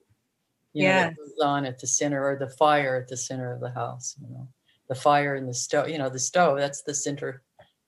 You 0.74 0.84
yeah. 0.84 1.10
Know, 1.10 1.16
that 1.38 1.46
on 1.46 1.66
at 1.66 1.80
the 1.80 1.88
center 1.88 2.24
or 2.24 2.38
the 2.38 2.50
fire 2.50 2.98
at 2.98 3.08
the 3.08 3.18
center 3.18 3.52
of 3.52 3.62
the 3.62 3.72
house, 3.72 4.16
you 4.22 4.30
know. 4.30 4.48
The 4.90 4.96
fire 4.96 5.36
and 5.36 5.50
the 5.50 5.54
stove, 5.54 5.90
you 5.90 5.98
know, 5.98 6.10
the 6.10 6.20
stove, 6.20 6.58
that's 6.58 6.84
the 6.84 6.94
center, 6.94 7.42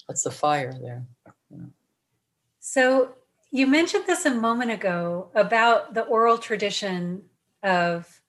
that's 0.08 0.24
the 0.24 0.32
fire 0.32 0.74
there. 0.74 1.06
You 1.50 1.58
know. 1.58 1.70
So 2.60 3.13
you 3.51 3.68
mentioned 3.68 4.06
this 4.08 4.25
a 4.25 4.34
moment 4.34 4.72
ago 4.72 5.29
about 5.36 5.94
the 5.94 6.01
oral 6.01 6.38
tradition 6.38 7.24
of 7.63 8.22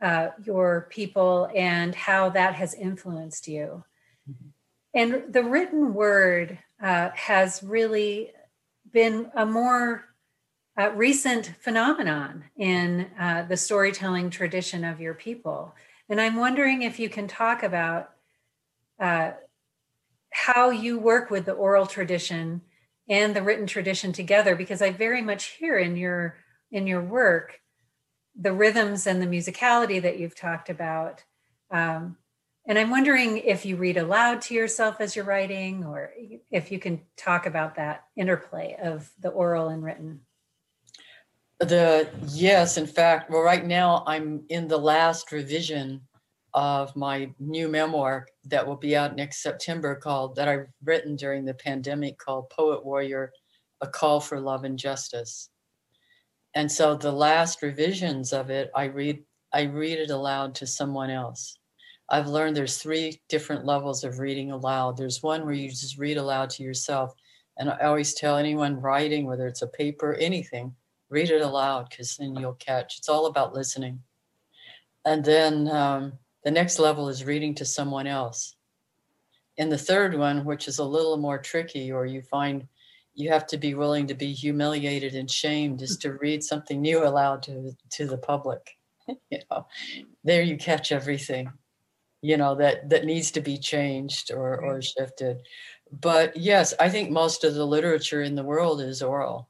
uh, 0.00 0.28
your 0.44 0.88
people 0.90 1.48
and 1.54 1.94
how 1.94 2.30
that 2.30 2.54
has 2.54 2.74
influenced 2.74 3.48
you. 3.48 3.84
Mm-hmm. 4.28 4.48
And 4.94 5.32
the 5.32 5.44
written 5.44 5.94
word 5.94 6.58
uh, 6.82 7.10
has 7.14 7.62
really 7.62 8.32
been 8.92 9.30
a 9.34 9.46
more 9.46 10.04
uh, 10.78 10.90
recent 10.92 11.52
phenomenon 11.60 12.44
in 12.56 13.06
uh, 13.18 13.42
the 13.48 13.56
storytelling 13.56 14.30
tradition 14.30 14.84
of 14.84 15.00
your 15.00 15.14
people. 15.14 15.74
And 16.08 16.20
I'm 16.20 16.36
wondering 16.36 16.82
if 16.82 16.98
you 16.98 17.08
can 17.08 17.26
talk 17.26 17.62
about 17.62 18.10
uh, 19.00 19.32
how 20.30 20.70
you 20.70 20.98
work 20.98 21.30
with 21.30 21.46
the 21.46 21.52
oral 21.52 21.86
tradition 21.86 22.60
and 23.08 23.34
the 23.34 23.42
written 23.42 23.66
tradition 23.66 24.12
together, 24.12 24.54
because 24.54 24.82
I 24.82 24.90
very 24.90 25.22
much 25.22 25.44
hear 25.44 25.78
in 25.78 25.96
your 25.96 26.36
in 26.70 26.86
your 26.86 27.02
work 27.02 27.60
the 28.38 28.52
rhythms 28.52 29.06
and 29.06 29.22
the 29.22 29.26
musicality 29.26 30.02
that 30.02 30.18
you've 30.18 30.34
talked 30.34 30.68
about. 30.68 31.24
Um, 31.70 32.16
and 32.68 32.78
I'm 32.78 32.90
wondering 32.90 33.38
if 33.38 33.64
you 33.64 33.76
read 33.76 33.96
aloud 33.96 34.42
to 34.42 34.54
yourself 34.54 35.00
as 35.00 35.14
you're 35.14 35.24
writing, 35.24 35.84
or 35.84 36.10
if 36.50 36.72
you 36.72 36.78
can 36.78 37.00
talk 37.16 37.46
about 37.46 37.76
that 37.76 38.04
interplay 38.16 38.76
of 38.82 39.10
the 39.20 39.28
oral 39.28 39.68
and 39.68 39.82
written. 39.82 40.25
The 41.60 42.08
yes, 42.28 42.76
in 42.76 42.86
fact, 42.86 43.30
well, 43.30 43.40
right 43.40 43.64
now 43.64 44.04
I'm 44.06 44.44
in 44.50 44.68
the 44.68 44.78
last 44.78 45.32
revision 45.32 46.02
of 46.52 46.94
my 46.94 47.30
new 47.38 47.68
memoir 47.68 48.26
that 48.44 48.66
will 48.66 48.76
be 48.76 48.94
out 48.94 49.16
next 49.16 49.42
September 49.42 49.94
called 49.94 50.36
that 50.36 50.48
I've 50.48 50.68
written 50.84 51.16
during 51.16 51.44
the 51.44 51.54
pandemic 51.54 52.18
called 52.18 52.50
Poet 52.50 52.84
Warrior, 52.84 53.32
A 53.80 53.86
Call 53.86 54.20
for 54.20 54.38
Love 54.38 54.64
and 54.64 54.78
Justice. 54.78 55.48
And 56.54 56.70
so 56.70 56.94
the 56.94 57.12
last 57.12 57.62
revisions 57.62 58.32
of 58.32 58.50
it, 58.50 58.70
I 58.74 58.84
read 58.84 59.22
I 59.52 59.62
read 59.62 59.98
it 59.98 60.10
aloud 60.10 60.54
to 60.56 60.66
someone 60.66 61.08
else. 61.08 61.56
I've 62.10 62.26
learned 62.26 62.56
there's 62.56 62.78
three 62.78 63.20
different 63.30 63.64
levels 63.64 64.04
of 64.04 64.18
reading 64.18 64.50
aloud. 64.50 64.96
There's 64.96 65.22
one 65.22 65.44
where 65.44 65.54
you 65.54 65.70
just 65.70 65.98
read 65.98 66.18
aloud 66.18 66.50
to 66.50 66.62
yourself. 66.62 67.14
And 67.58 67.70
I 67.70 67.78
always 67.86 68.12
tell 68.12 68.36
anyone 68.36 68.80
writing, 68.80 69.24
whether 69.24 69.46
it's 69.46 69.62
a 69.62 69.66
paper, 69.68 70.14
anything, 70.14 70.74
read 71.08 71.30
it 71.30 71.40
aloud 71.40 71.88
because 71.88 72.16
then 72.16 72.34
you'll 72.36 72.54
catch. 72.54 72.98
It's 72.98 73.08
all 73.08 73.26
about 73.26 73.54
listening. 73.54 74.00
And 75.04 75.24
then 75.24 75.68
um, 75.68 76.14
the 76.44 76.50
next 76.50 76.78
level 76.78 77.08
is 77.08 77.24
reading 77.24 77.54
to 77.56 77.64
someone 77.64 78.06
else. 78.06 78.56
And 79.58 79.70
the 79.70 79.78
third 79.78 80.18
one, 80.18 80.44
which 80.44 80.68
is 80.68 80.78
a 80.78 80.84
little 80.84 81.16
more 81.16 81.38
tricky, 81.38 81.92
or 81.92 82.06
you 82.06 82.22
find 82.22 82.66
you 83.14 83.30
have 83.30 83.46
to 83.46 83.56
be 83.56 83.74
willing 83.74 84.06
to 84.08 84.14
be 84.14 84.32
humiliated 84.32 85.14
and 85.14 85.30
shamed, 85.30 85.80
is 85.80 85.96
to 85.98 86.14
read 86.14 86.44
something 86.44 86.82
new 86.82 87.06
aloud 87.06 87.42
to 87.44 87.72
to 87.92 88.06
the 88.06 88.18
public. 88.18 88.76
you 89.30 89.38
know, 89.50 89.66
there 90.24 90.42
you 90.42 90.56
catch 90.56 90.92
everything. 90.92 91.50
You 92.20 92.36
know 92.36 92.54
that 92.56 92.90
that 92.90 93.06
needs 93.06 93.30
to 93.30 93.40
be 93.40 93.56
changed 93.56 94.30
or 94.30 94.60
or 94.60 94.82
shifted. 94.82 95.38
But 95.90 96.36
yes, 96.36 96.74
I 96.78 96.90
think 96.90 97.10
most 97.10 97.44
of 97.44 97.54
the 97.54 97.64
literature 97.64 98.22
in 98.22 98.34
the 98.34 98.42
world 98.42 98.82
is 98.82 99.02
oral 99.02 99.48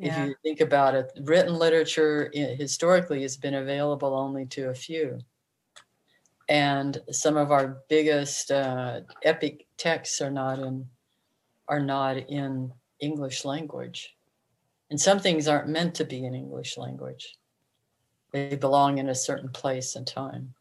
yeah. 0.00 0.22
if 0.22 0.28
you 0.28 0.34
think 0.42 0.60
about 0.60 0.94
it 0.94 1.12
written 1.22 1.54
literature 1.54 2.30
historically 2.32 3.22
has 3.22 3.36
been 3.36 3.54
available 3.54 4.14
only 4.14 4.46
to 4.46 4.70
a 4.70 4.74
few. 4.74 5.18
And 6.48 7.00
some 7.10 7.36
of 7.36 7.52
our 7.52 7.82
biggest 7.88 8.50
uh, 8.50 9.00
epic 9.22 9.66
texts 9.76 10.20
are 10.20 10.30
not 10.30 10.58
in 10.58 10.86
are 11.68 11.80
not 11.80 12.16
in 12.16 12.72
english 12.98 13.44
language. 13.44 14.16
And 14.90 15.00
some 15.00 15.20
things 15.20 15.46
aren't 15.46 15.68
meant 15.68 15.94
to 15.96 16.04
be 16.04 16.24
in 16.24 16.34
english 16.34 16.76
language. 16.76 17.36
They 18.32 18.56
belong 18.56 18.98
in 18.98 19.08
a 19.08 19.14
certain 19.14 19.50
place 19.50 19.94
and 19.96 20.06
time. 20.06 20.54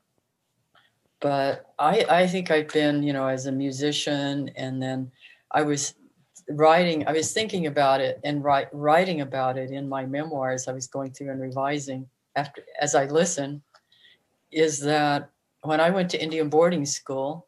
But 1.22 1.74
i 1.79 2.05
i 2.10 2.27
think 2.27 2.51
i've 2.51 2.69
been 2.69 3.03
you 3.03 3.13
know 3.13 3.27
as 3.27 3.46
a 3.46 3.51
musician 3.51 4.51
and 4.55 4.81
then 4.81 5.12
i 5.51 5.62
was 5.62 5.96
writing, 6.50 7.08
I 7.08 7.13
was 7.13 7.32
thinking 7.32 7.68
about 7.68 8.01
it 8.01 8.20
and 8.24 8.44
write, 8.44 8.68
writing 8.74 9.22
about 9.22 9.58
it 9.58 9.72
in 9.72 9.88
my 9.88 10.06
memoirs. 10.06 10.68
I 10.68 10.74
was 10.74 10.88
going 10.88 11.12
through 11.12 11.32
and 11.32 11.41
revising 11.41 12.08
after 12.36 12.63
as 12.82 12.96
I 12.96 13.06
listen. 13.06 13.62
Is 14.51 14.79
that 14.82 15.29
when 15.62 15.79
I 15.79 15.91
went 15.91 16.10
to 16.12 16.22
Indian 16.22 16.50
boarding 16.50 16.86
school 16.86 17.48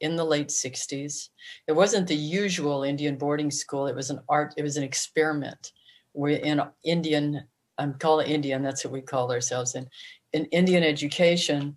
in 0.00 0.16
the 0.16 0.24
late 0.24 0.48
60s, 0.48 1.28
it 1.66 1.72
wasn't 1.72 2.06
the 2.06 2.16
usual 2.16 2.82
Indian 2.82 3.16
boarding 3.16 3.50
school. 3.50 3.86
It 3.86 3.94
was 3.94 4.08
an 4.08 4.20
art, 4.28 4.54
it 4.56 4.62
was 4.62 4.78
an 4.78 4.82
experiment. 4.82 5.72
We're 6.14 6.38
in 6.38 6.62
Indian, 6.82 7.44
I'm 7.76 7.94
calling 7.94 8.30
Indian, 8.30 8.62
that's 8.62 8.84
what 8.84 8.92
we 8.92 9.02
call 9.02 9.30
ourselves 9.30 9.74
in, 9.74 9.86
in 10.32 10.46
Indian 10.46 10.82
education 10.82 11.76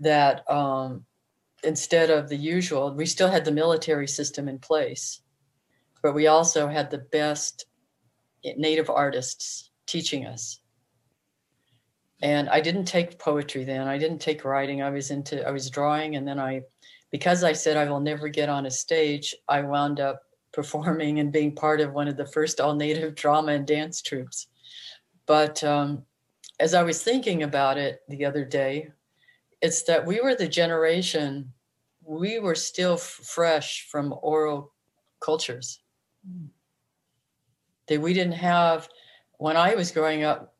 that 0.00 0.48
um, 0.48 1.04
instead 1.64 2.10
of 2.10 2.28
the 2.28 2.36
usual, 2.36 2.94
we 2.94 3.06
still 3.06 3.30
had 3.30 3.44
the 3.44 3.50
military 3.50 4.06
system 4.06 4.48
in 4.48 4.60
place 4.60 5.23
but 6.04 6.14
we 6.14 6.26
also 6.26 6.68
had 6.68 6.90
the 6.90 6.98
best 6.98 7.64
native 8.44 8.90
artists 8.90 9.70
teaching 9.86 10.26
us. 10.26 10.60
And 12.20 12.46
I 12.50 12.60
didn't 12.60 12.84
take 12.84 13.18
poetry 13.18 13.64
then. 13.64 13.88
I 13.88 13.96
didn't 13.96 14.18
take 14.18 14.44
writing. 14.44 14.82
I 14.82 14.90
was 14.90 15.10
into 15.10 15.42
I 15.48 15.50
was 15.50 15.70
drawing 15.70 16.16
and 16.16 16.28
then 16.28 16.38
I 16.38 16.60
because 17.10 17.42
I 17.42 17.54
said 17.54 17.78
I 17.78 17.88
will 17.88 18.00
never 18.00 18.28
get 18.28 18.50
on 18.50 18.66
a 18.66 18.70
stage, 18.70 19.34
I 19.48 19.62
wound 19.62 19.98
up 19.98 20.20
performing 20.52 21.20
and 21.20 21.32
being 21.32 21.54
part 21.54 21.80
of 21.80 21.94
one 21.94 22.06
of 22.06 22.18
the 22.18 22.26
first 22.26 22.60
all 22.60 22.74
native 22.74 23.14
drama 23.14 23.52
and 23.52 23.66
dance 23.66 24.02
troupes. 24.02 24.48
But 25.24 25.64
um, 25.64 26.04
as 26.60 26.74
I 26.74 26.82
was 26.82 27.02
thinking 27.02 27.44
about 27.44 27.78
it 27.78 28.00
the 28.08 28.26
other 28.26 28.44
day, 28.44 28.90
it's 29.62 29.84
that 29.84 30.04
we 30.04 30.20
were 30.20 30.34
the 30.34 30.48
generation 30.48 31.50
we 32.06 32.38
were 32.40 32.54
still 32.54 32.94
f- 32.94 33.00
fresh 33.00 33.88
from 33.90 34.14
oral 34.20 34.74
cultures. 35.20 35.80
That 37.88 38.00
we 38.00 38.14
didn't 38.14 38.32
have, 38.32 38.88
when 39.38 39.56
I 39.56 39.74
was 39.74 39.90
growing 39.90 40.24
up, 40.24 40.54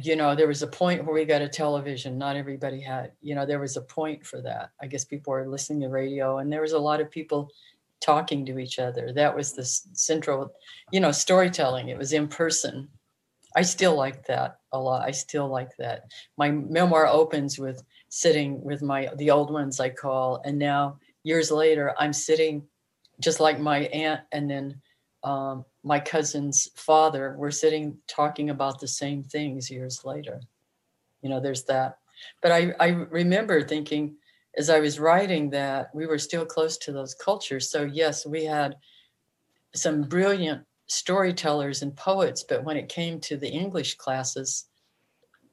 you 0.00 0.16
know, 0.16 0.34
there 0.34 0.48
was 0.48 0.62
a 0.62 0.66
point 0.66 1.04
where 1.04 1.14
we 1.14 1.24
got 1.24 1.42
a 1.42 1.48
television. 1.48 2.16
Not 2.16 2.36
everybody 2.36 2.80
had, 2.80 3.12
you 3.20 3.34
know, 3.34 3.44
there 3.44 3.58
was 3.58 3.76
a 3.76 3.82
point 3.82 4.24
for 4.24 4.40
that. 4.40 4.70
I 4.80 4.86
guess 4.86 5.04
people 5.04 5.32
were 5.32 5.46
listening 5.46 5.80
to 5.80 5.88
radio, 5.88 6.38
and 6.38 6.50
there 6.50 6.62
was 6.62 6.72
a 6.72 6.78
lot 6.78 7.00
of 7.00 7.10
people 7.10 7.50
talking 8.00 8.46
to 8.46 8.58
each 8.58 8.78
other. 8.78 9.12
That 9.12 9.36
was 9.36 9.52
the 9.52 9.64
central, 9.64 10.52
you 10.90 11.00
know, 11.00 11.12
storytelling. 11.12 11.88
It 11.88 11.98
was 11.98 12.12
in 12.12 12.28
person. 12.28 12.88
I 13.54 13.62
still 13.62 13.94
like 13.94 14.24
that 14.26 14.60
a 14.72 14.78
lot. 14.78 15.06
I 15.06 15.10
still 15.10 15.48
like 15.48 15.76
that. 15.76 16.04
My 16.38 16.50
memoir 16.50 17.06
opens 17.06 17.58
with 17.58 17.82
sitting 18.08 18.62
with 18.62 18.82
my 18.82 19.10
the 19.16 19.30
old 19.30 19.52
ones 19.52 19.78
I 19.80 19.90
call, 19.90 20.40
and 20.44 20.58
now 20.58 20.98
years 21.24 21.50
later, 21.50 21.94
I'm 21.98 22.12
sitting 22.12 22.66
just 23.22 23.40
like 23.40 23.58
my 23.58 23.80
aunt 23.86 24.20
and 24.32 24.50
then 24.50 24.80
um, 25.24 25.64
my 25.84 26.00
cousin's 26.00 26.68
father 26.74 27.36
we're 27.38 27.50
sitting 27.50 27.96
talking 28.08 28.50
about 28.50 28.80
the 28.80 28.88
same 28.88 29.22
things 29.22 29.70
years 29.70 30.04
later. 30.04 30.40
You 31.22 31.30
know 31.30 31.40
there's 31.40 31.64
that. 31.64 31.98
But 32.42 32.52
i 32.52 32.74
i 32.80 32.88
remember 32.88 33.62
thinking 33.62 34.16
as 34.58 34.68
i 34.68 34.80
was 34.80 35.00
writing 35.00 35.50
that 35.50 35.90
we 35.94 36.06
were 36.06 36.18
still 36.18 36.44
close 36.44 36.76
to 36.78 36.92
those 36.92 37.14
cultures. 37.14 37.70
So 37.70 37.84
yes 37.84 38.26
we 38.26 38.44
had 38.44 38.76
some 39.74 40.02
brilliant 40.02 40.62
storytellers 40.86 41.82
and 41.82 41.96
poets 41.96 42.44
but 42.46 42.64
when 42.64 42.76
it 42.76 42.88
came 42.88 43.18
to 43.18 43.38
the 43.38 43.48
english 43.48 43.94
classes 43.94 44.66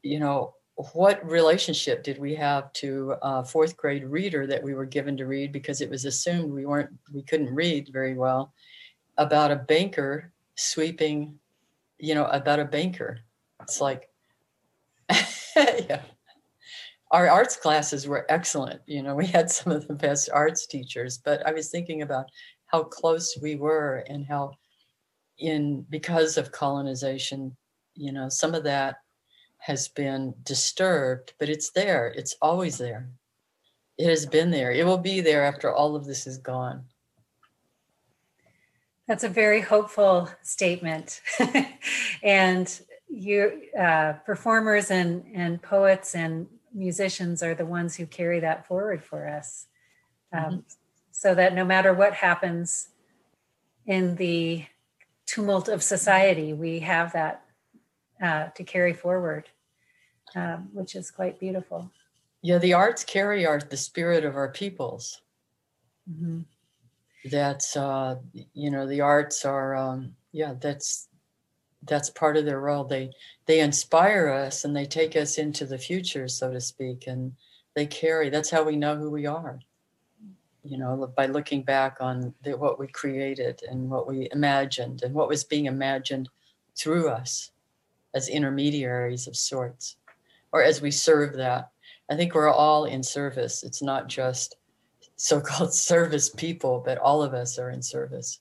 you 0.04 0.20
know 0.20 0.54
what 0.94 1.30
relationship 1.30 2.04
did 2.04 2.18
we 2.18 2.34
have 2.36 2.72
to 2.72 3.16
a 3.22 3.44
fourth 3.44 3.76
grade 3.76 4.06
reader 4.06 4.48
that 4.48 4.64
we 4.64 4.74
were 4.74 4.86
given 4.86 5.18
to 5.18 5.26
read 5.26 5.52
because 5.52 5.82
it 5.82 5.90
was 5.90 6.06
assumed 6.06 6.54
we 6.54 6.66
weren't 6.66 6.90
we 7.14 7.22
couldn't 7.22 7.54
read 7.54 7.90
very 7.92 8.14
well 8.14 8.54
about 9.18 9.52
a 9.52 9.58
banker 9.58 10.32
sweeping, 10.56 11.38
you 11.98 12.16
know, 12.16 12.26
about 12.28 12.62
a 12.62 12.66
banker. 12.66 13.20
It's 13.62 13.82
like, 13.82 14.10
yeah. 15.56 16.02
Our 17.12 17.28
arts 17.28 17.58
classes 17.58 18.08
were 18.08 18.26
excellent. 18.30 18.82
You 18.86 19.04
know, 19.04 19.16
we 19.16 19.26
had 19.26 19.52
some 19.52 19.74
of 19.74 19.86
the 19.86 19.96
best 19.96 20.30
arts 20.32 20.66
teachers, 20.66 21.18
but 21.18 21.46
I 21.46 21.52
was 21.52 21.70
thinking 21.70 22.04
about 22.04 22.28
how 22.68 22.84
close 22.84 23.38
we 23.42 23.56
were 23.56 24.06
and 24.08 24.26
how, 24.26 24.52
in 25.40 25.86
because 25.90 26.38
of 26.38 26.54
colonization, 26.54 27.58
you 27.96 28.14
know, 28.14 28.30
some 28.30 28.54
of 28.54 28.64
that 28.64 28.98
has 29.70 29.88
been 29.88 30.34
disturbed, 30.42 31.34
but 31.38 31.48
it's 31.48 31.70
there. 31.70 32.08
It's 32.08 32.36
always 32.42 32.80
there. 32.80 33.08
It 34.00 34.10
has 34.10 34.26
been 34.26 34.50
there. 34.50 34.72
It 34.72 34.84
will 34.84 34.98
be 34.98 35.22
there 35.22 35.46
after 35.46 35.72
all 35.72 35.96
of 35.96 36.06
this 36.06 36.26
is 36.26 36.40
gone. 36.40 36.86
That's 39.08 39.24
a 39.24 39.30
very 39.30 39.62
hopeful 39.62 40.28
statement. 40.42 41.22
and 42.24 42.82
you 43.08 43.62
uh, 43.80 44.14
performers 44.26 44.90
and, 44.90 45.24
and 45.36 45.62
poets 45.62 46.16
and 46.16 46.48
musicians 46.74 47.44
are 47.44 47.54
the 47.54 47.66
ones 47.66 47.96
who 47.96 48.08
carry 48.08 48.40
that 48.40 48.66
forward 48.66 49.04
for 49.04 49.28
us. 49.28 49.68
Um, 50.34 50.44
mm-hmm. 50.44 50.58
So 51.12 51.36
that 51.36 51.54
no 51.54 51.64
matter 51.64 51.94
what 51.94 52.16
happens 52.16 52.90
in 53.86 54.16
the 54.16 54.66
tumult 55.28 55.68
of 55.68 55.84
society, 55.84 56.54
we 56.54 56.80
have 56.80 57.14
that 57.14 57.44
uh, 58.20 58.48
to 58.56 58.64
carry 58.64 58.94
forward, 58.94 59.48
um, 60.36 60.70
which 60.74 60.96
is 60.96 61.12
quite 61.12 61.40
beautiful. 61.40 61.90
Yeah, 62.42 62.58
the 62.58 62.74
arts 62.74 63.04
carry 63.04 63.46
our 63.46 63.60
the 63.60 63.78
spirit 63.78 64.24
of 64.24 64.36
our 64.36 64.50
peoples. 64.50 65.22
Mm-hmm 66.10 66.42
that's 67.26 67.76
uh, 67.76 68.16
you 68.54 68.72
know 68.72 68.88
the 68.88 69.02
arts 69.02 69.46
are 69.46 69.76
um, 69.76 70.16
yeah 70.32 70.54
that's 70.60 71.08
that's 71.84 72.10
part 72.10 72.38
of 72.38 72.46
their 72.46 72.60
role 72.60 72.84
they 72.84 73.10
they 73.46 73.60
inspire 73.60 74.30
us 74.30 74.66
and 74.66 74.76
they 74.76 74.86
take 74.86 75.16
us 75.16 75.38
into 75.38 75.66
the 75.66 75.78
future 75.78 76.28
so 76.28 76.52
to 76.52 76.62
speak 76.62 77.08
and 77.08 77.34
they 77.74 77.86
carry 77.86 78.30
that's 78.30 78.50
how 78.50 78.64
we 78.64 78.76
know 78.76 78.96
who 78.96 79.10
we 79.10 79.26
are 79.26 79.60
you 80.64 80.78
know 80.78 81.12
by 81.16 81.26
looking 81.26 81.62
back 81.64 81.98
on 82.02 82.34
the, 82.44 82.56
what 82.58 82.80
we 82.80 82.88
created 82.88 83.62
and 83.70 83.90
what 83.90 84.08
we 84.08 84.28
imagined 84.34 85.04
and 85.04 85.14
what 85.14 85.30
was 85.30 85.44
being 85.44 85.66
imagined 85.66 86.30
through 86.76 87.08
us 87.08 87.52
as 88.14 88.28
intermediaries 88.28 89.28
of 89.28 89.36
sorts 89.36 89.96
or 90.52 90.64
as 90.64 90.82
we 90.82 90.92
serve 90.92 91.36
that 91.38 91.70
i 92.10 92.16
think 92.16 92.34
we're 92.34 92.50
all 92.50 92.86
in 92.86 93.04
service 93.04 93.64
it's 93.64 93.82
not 93.82 94.08
just 94.08 94.56
so-called 95.20 95.74
service 95.90 96.30
people, 96.30 96.82
but 96.84 96.98
all 96.98 97.22
of 97.22 97.34
us 97.34 97.60
are 97.60 97.70
in 97.70 97.82
service. 97.82 98.40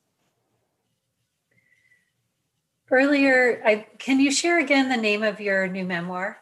Earlier, 2.91 3.61
I, 3.67 3.87
can 3.99 4.19
you 4.19 4.31
share 4.31 4.61
again 4.61 4.89
the 4.89 4.97
name 4.97 5.23
of 5.23 5.41
your 5.41 5.67
new 5.67 5.85
memoir? 5.85 6.39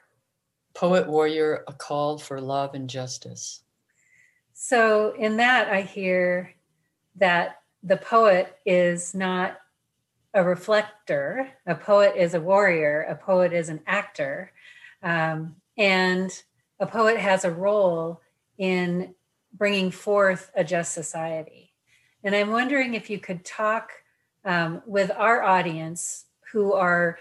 Poet 0.75 1.09
Warrior, 1.09 1.65
A 1.67 1.73
Call 1.73 2.19
for 2.19 2.41
Love 2.41 2.75
and 2.75 2.89
Justice. 2.89 3.63
So, 4.53 5.15
in 5.19 5.39
that, 5.39 5.69
I 5.69 5.83
hear 5.83 6.55
that 7.17 7.57
the 7.83 7.97
poet 7.97 8.57
is 8.65 9.15
not 9.15 9.57
a 10.35 10.45
reflector, 10.45 11.51
a 11.67 11.75
poet 11.75 12.15
is 12.17 12.35
a 12.35 12.41
warrior, 12.41 13.03
a 13.03 13.17
poet 13.17 13.53
is 13.53 13.69
an 13.69 13.81
actor, 13.87 14.53
um, 15.07 15.55
and 15.79 16.33
a 16.81 16.87
poet 16.87 17.17
has 17.17 17.45
a 17.45 17.51
role 17.51 18.21
in 18.59 19.15
bringing 19.53 19.93
forth 19.93 20.51
a 20.57 20.65
just 20.65 20.93
society. 20.93 21.73
And 22.25 22.35
I'm 22.35 22.51
wondering 22.51 22.95
if 22.95 23.09
you 23.09 23.21
could 23.21 23.45
talk 23.45 23.93
um, 24.45 24.83
with 24.85 25.13
our 25.17 25.45
audience 25.45 26.25
who 26.53 26.73
are 26.73 27.19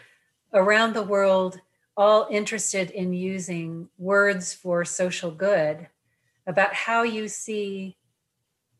around 0.52 0.94
the 0.94 1.04
world, 1.04 1.62
all 1.96 2.28
interested 2.32 2.90
in 2.90 3.14
using 3.14 3.88
words 4.00 4.52
for 4.52 4.84
social 4.84 5.30
good, 5.30 5.88
about 6.48 6.74
how 6.74 7.04
you 7.04 7.28
see 7.28 7.98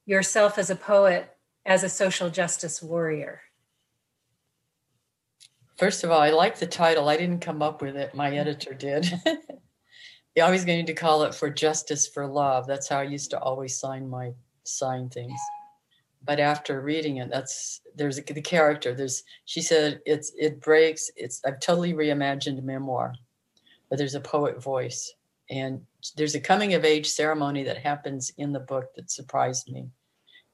yourself 0.08 0.58
as 0.58 0.72
a 0.72 0.76
poet, 0.76 1.38
as 1.64 1.84
a 1.84 1.90
social 1.90 2.32
justice 2.32 2.82
warrior. 2.82 3.42
First 5.78 6.04
of 6.04 6.12
all, 6.12 6.22
I 6.22 6.30
like 6.30 6.58
the 6.58 6.68
title. 6.68 7.10
I 7.10 7.18
didn't 7.18 7.42
come 7.42 7.62
up 7.62 7.82
with 7.82 7.98
it, 7.98 8.16
my 8.16 8.30
mm-hmm. 8.30 8.40
editor 8.40 8.74
did. 8.74 9.12
I 10.42 10.52
was 10.52 10.66
going 10.66 10.86
to 10.86 10.94
call 10.94 11.24
it 11.24 11.36
for 11.36 11.50
justice 11.50 12.08
for 12.08 12.28
love. 12.28 12.68
That's 12.68 12.90
how 12.90 13.00
I 13.00 13.04
used 13.04 13.32
to 13.32 13.40
always 13.40 13.78
sign 13.78 14.10
my 14.10 14.34
sign 14.64 15.10
things. 15.10 15.40
But 16.24 16.40
after 16.40 16.82
reading 16.82 17.18
it, 17.18 17.30
that's 17.30 17.82
there's 17.96 18.18
a, 18.18 18.22
the 18.22 18.42
character. 18.42 18.94
There's 18.94 19.24
she 19.46 19.62
said 19.62 20.02
it's 20.06 20.34
it 20.38 20.60
breaks. 20.60 21.10
It's 21.16 21.42
I've 21.46 21.60
totally 21.60 21.94
reimagined 21.94 22.64
memoir, 22.64 23.14
but 23.90 23.98
there's 23.98 24.16
a 24.16 24.20
poet 24.20 24.62
voice, 24.62 25.14
and 25.50 25.82
there's 26.18 26.36
a 26.36 26.40
coming 26.40 26.74
of 26.74 26.84
age 26.84 27.08
ceremony 27.08 27.64
that 27.64 27.78
happens 27.78 28.32
in 28.38 28.52
the 28.52 28.60
book 28.60 28.94
that 28.96 29.12
surprised 29.12 29.72
me. 29.72 29.88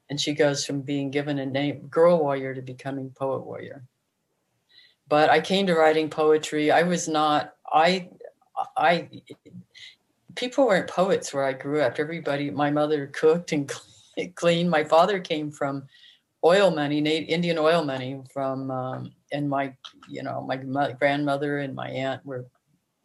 And 0.09 0.19
she 0.19 0.33
goes 0.33 0.65
from 0.65 0.81
being 0.81 1.09
given 1.09 1.39
a 1.39 1.45
name 1.45 1.87
girl 1.87 2.19
warrior 2.19 2.53
to 2.53 2.61
becoming 2.61 3.11
poet 3.11 3.45
warrior. 3.45 3.83
But 5.11 5.29
I 5.29 5.41
came 5.41 5.67
to 5.67 5.75
writing 5.75 6.09
poetry. 6.09 6.71
I 6.71 6.83
was 6.83 7.09
not 7.09 7.53
I 7.71 8.09
I 8.77 9.09
people 10.35 10.67
weren't 10.67 10.89
poets 10.89 11.33
where 11.33 11.43
I 11.43 11.51
grew 11.51 11.81
up. 11.81 11.99
Everybody, 11.99 12.49
my 12.49 12.71
mother 12.71 13.07
cooked 13.07 13.51
and 13.51 13.69
cleaned. 14.35 14.69
My 14.69 14.85
father 14.85 15.19
came 15.19 15.51
from 15.51 15.83
oil 16.45 16.71
money, 16.71 16.99
Indian 16.99 17.57
oil 17.57 17.83
money 17.83 18.21
from, 18.33 18.71
um, 18.71 19.11
and 19.33 19.49
my, 19.49 19.73
you 20.07 20.23
know, 20.23 20.45
my, 20.47 20.55
my 20.57 20.93
grandmother 20.93 21.59
and 21.59 21.75
my 21.75 21.89
aunt 21.89 22.25
were 22.25 22.45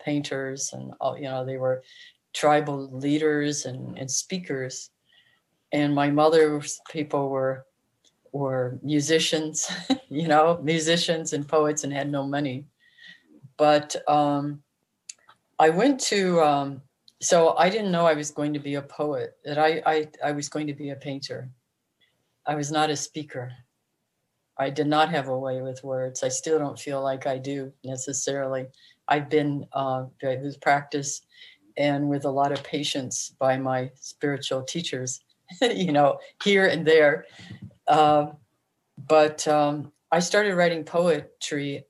painters 0.01 0.71
and 0.73 0.93
all, 1.01 1.19
you 1.19 1.25
know, 1.25 1.45
they 1.45 1.57
were 1.57 1.83
tribal 2.33 2.89
leaders 2.97 3.67
and, 3.67 3.99
and 3.99 4.09
speakers. 4.09 4.91
And 5.73 5.93
my 5.93 6.11
mother's 6.11 6.81
people 6.89 7.29
were 7.31 7.67
were 8.37 8.79
musicians, 8.83 9.71
you 10.09 10.29
know, 10.29 10.59
musicians 10.63 11.33
and 11.33 11.49
poets 11.49 11.85
and 11.85 11.93
had 11.93 12.11
no 12.11 12.27
money. 12.27 12.67
But 13.57 13.97
um, 14.09 14.63
I 15.59 15.71
went 15.71 16.01
to 16.01 16.41
um, 16.43 16.83
so 17.21 17.57
I 17.57 17.71
didn't 17.71 17.93
know 17.93 18.07
I 18.07 18.15
was 18.15 18.31
going 18.31 18.53
to 18.53 18.59
be 18.59 18.75
a 18.75 18.83
poet, 18.83 19.37
that 19.45 19.59
I, 19.59 19.83
I, 19.87 20.09
I 20.25 20.33
was 20.33 20.49
going 20.49 20.67
to 20.67 20.75
be 20.75 20.91
a 20.91 20.97
painter. 20.97 21.51
I 22.47 22.55
was 22.55 22.71
not 22.71 22.91
a 22.91 22.97
speaker. 22.97 23.53
I 24.59 24.71
did 24.71 24.87
not 24.87 25.11
have 25.11 25.29
a 25.29 25.39
way 25.39 25.61
with 25.63 25.85
words. 25.85 26.23
I 26.23 26.29
still 26.29 26.59
don't 26.59 26.79
feel 26.79 27.03
like 27.03 27.27
I 27.27 27.39
do 27.39 27.73
necessarily. 27.85 28.67
I've 29.09 29.29
been 29.29 29.67
uh, 29.73 30.05
with 30.23 30.61
practice 30.61 31.23
and 31.77 32.09
with 32.09 32.25
a 32.25 32.31
lot 32.31 32.53
of 32.53 32.63
patience 32.63 33.35
by 33.39 33.59
my 33.59 33.91
spiritual 34.01 34.63
teachers, 34.63 35.21
you 35.61 35.93
know, 35.93 36.19
here 36.43 36.67
and 36.67 36.87
there. 36.87 37.27
Uh, 37.89 38.29
but 38.99 39.47
um, 39.49 39.93
I 40.13 40.21
started 40.21 40.55
writing 40.55 40.85
poetry 40.85 41.85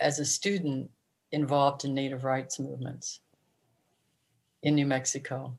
as 0.00 0.18
a 0.18 0.24
student 0.24 0.90
involved 1.32 1.84
in 1.84 1.94
Native 1.94 2.24
rights 2.24 2.58
movements 2.60 3.20
in 4.62 4.74
New 4.74 4.86
Mexico 4.86 5.56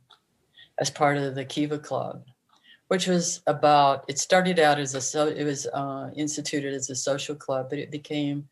as 0.79 0.89
part 0.89 1.17
of 1.17 1.35
the 1.35 1.45
Kiva 1.45 1.79
Club. 1.79 2.25
which 2.87 3.07
was 3.07 3.41
about. 3.47 4.05
It 4.07 4.19
started 4.19 4.59
out 4.59 4.79
as 4.79 4.95
a 4.95 5.01
so 5.01 5.27
it 5.27 5.43
was 5.43 5.67
uh, 5.67 6.11
instituted 6.15 6.73
as 6.73 6.89
a 6.89 6.95
social 6.95 7.35
club, 7.35 7.69
but 7.69 7.79
it 7.79 7.91
became 7.91 8.47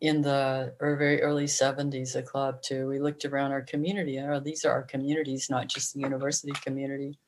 in 0.00 0.22
the 0.22 0.74
or 0.80 0.96
very 0.96 1.22
early 1.22 1.46
70s 1.46 2.16
a 2.16 2.22
club 2.22 2.62
too. 2.62 2.88
We 2.88 3.00
looked 3.00 3.24
around 3.24 3.52
our 3.52 3.62
community. 3.62 4.18
Oh, 4.20 4.40
these 4.40 4.64
are 4.64 4.72
our 4.72 4.82
communities, 4.82 5.50
not 5.50 5.68
just 5.68 5.94
the 5.94 6.00
university 6.00 6.52
community. 6.64 7.18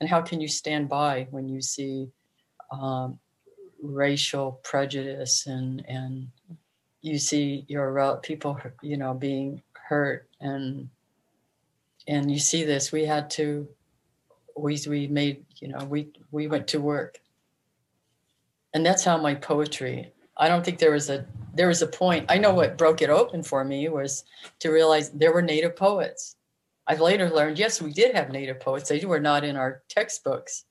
And 0.00 0.08
how 0.08 0.22
can 0.22 0.40
you 0.40 0.48
stand 0.48 0.88
by 0.88 1.28
when 1.30 1.48
you 1.48 1.60
see 1.62 2.10
um, 2.70 3.18
racial 3.82 4.60
prejudice 4.62 5.46
and 5.46 5.84
and 5.88 6.28
you 7.02 7.18
see 7.18 7.66
your 7.68 8.18
people, 8.22 8.58
you 8.82 8.96
know, 8.96 9.12
being 9.12 9.62
hurt 9.72 10.28
and 10.40 10.88
and 12.06 12.30
you 12.30 12.38
see 12.38 12.64
this. 12.64 12.92
We 12.92 13.04
had 13.04 13.30
to 13.30 13.68
we 14.56 14.78
we 14.88 15.06
made 15.08 15.44
you 15.56 15.68
know 15.68 15.84
we 15.84 16.08
we 16.30 16.46
went 16.46 16.66
to 16.68 16.80
work. 16.80 17.20
And 18.72 18.84
that's 18.84 19.04
how 19.04 19.16
my 19.16 19.34
poetry 19.34 20.12
i 20.36 20.48
don't 20.48 20.64
think 20.64 20.78
there 20.78 20.90
was 20.90 21.10
a 21.10 21.24
there 21.54 21.68
was 21.68 21.82
a 21.82 21.86
point 21.86 22.26
i 22.28 22.36
know 22.36 22.52
what 22.52 22.76
broke 22.76 23.02
it 23.02 23.10
open 23.10 23.42
for 23.42 23.64
me 23.64 23.88
was 23.88 24.24
to 24.58 24.70
realize 24.70 25.10
there 25.10 25.32
were 25.32 25.42
native 25.42 25.76
poets. 25.76 26.36
I've 26.86 27.00
later 27.00 27.30
learned 27.30 27.58
yes 27.58 27.80
we 27.80 27.92
did 27.92 28.14
have 28.14 28.30
native 28.30 28.60
poets. 28.60 28.88
They 28.88 29.04
were 29.04 29.20
not 29.20 29.44
in 29.44 29.56
our 29.56 29.82
textbooks. 29.88 30.64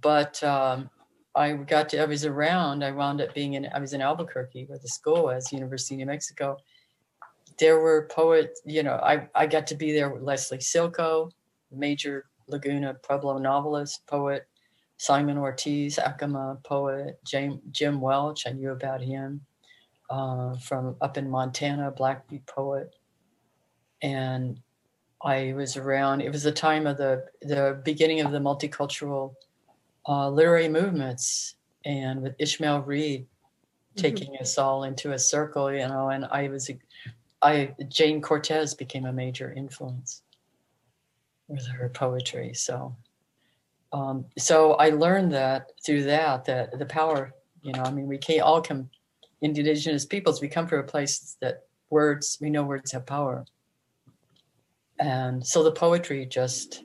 But 0.00 0.42
um, 0.44 0.90
i 1.34 1.52
got 1.52 1.88
to 1.88 2.00
i 2.00 2.04
was 2.04 2.24
around 2.24 2.84
i 2.84 2.90
wound 2.90 3.20
up 3.20 3.34
being 3.34 3.54
in 3.54 3.66
i 3.74 3.78
was 3.78 3.92
in 3.92 4.00
albuquerque 4.00 4.64
where 4.66 4.78
the 4.78 4.88
school 4.88 5.24
was 5.24 5.52
university 5.52 5.94
of 5.94 5.98
new 5.98 6.06
mexico 6.06 6.56
there 7.58 7.80
were 7.80 8.08
poets 8.10 8.60
you 8.64 8.82
know 8.82 8.94
i 9.02 9.28
i 9.34 9.46
got 9.46 9.66
to 9.66 9.74
be 9.74 9.92
there 9.92 10.10
with 10.10 10.22
leslie 10.22 10.58
silko 10.58 11.30
major 11.70 12.24
Laguna 12.48 12.94
Pueblo 13.02 13.38
novelist, 13.38 14.06
poet, 14.06 14.46
Simon 14.96 15.38
Ortiz, 15.38 15.98
Acoma 15.98 16.58
poet, 16.64 17.18
Jim, 17.26 17.60
Jim 17.70 18.00
Welch, 18.00 18.46
I 18.46 18.52
knew 18.52 18.70
about 18.70 19.00
him 19.00 19.40
uh, 20.10 20.56
from 20.58 20.96
up 21.00 21.16
in 21.16 21.28
Montana, 21.28 21.90
Blackfeet 21.90 22.46
poet. 22.46 22.94
And 24.02 24.60
I 25.22 25.54
was 25.54 25.76
around, 25.76 26.20
it 26.20 26.30
was 26.30 26.42
the 26.42 26.52
time 26.52 26.86
of 26.86 26.98
the, 26.98 27.24
the 27.42 27.80
beginning 27.84 28.20
of 28.20 28.30
the 28.30 28.38
multicultural 28.38 29.34
uh, 30.06 30.28
literary 30.28 30.68
movements 30.68 31.56
and 31.84 32.22
with 32.22 32.34
Ishmael 32.38 32.82
Reed 32.82 33.22
mm-hmm. 33.22 34.00
taking 34.00 34.32
mm-hmm. 34.32 34.42
us 34.42 34.58
all 34.58 34.84
into 34.84 35.12
a 35.12 35.18
circle, 35.18 35.72
you 35.72 35.86
know, 35.86 36.10
and 36.10 36.26
I 36.26 36.48
was, 36.48 36.70
I, 37.42 37.74
Jayne 37.88 38.20
Cortez 38.20 38.74
became 38.74 39.06
a 39.06 39.12
major 39.12 39.52
influence 39.52 40.22
with 41.48 41.66
her 41.66 41.88
poetry. 41.88 42.54
So, 42.54 42.96
um, 43.92 44.24
so 44.36 44.72
I 44.74 44.90
learned 44.90 45.32
that 45.32 45.72
through 45.84 46.04
that 46.04 46.44
that 46.46 46.78
the 46.78 46.86
power, 46.86 47.32
you 47.62 47.72
know, 47.72 47.82
I 47.82 47.92
mean, 47.92 48.06
we 48.06 48.18
can't 48.18 48.42
all 48.42 48.60
come 48.60 48.90
indigenous 49.40 50.04
peoples. 50.04 50.40
We 50.40 50.48
come 50.48 50.66
from 50.66 50.80
a 50.80 50.84
place 50.84 51.36
that 51.40 51.64
words 51.90 52.38
we 52.40 52.50
know 52.50 52.64
words 52.64 52.92
have 52.92 53.06
power, 53.06 53.44
and 54.98 55.46
so 55.46 55.62
the 55.62 55.70
poetry 55.70 56.26
just 56.26 56.82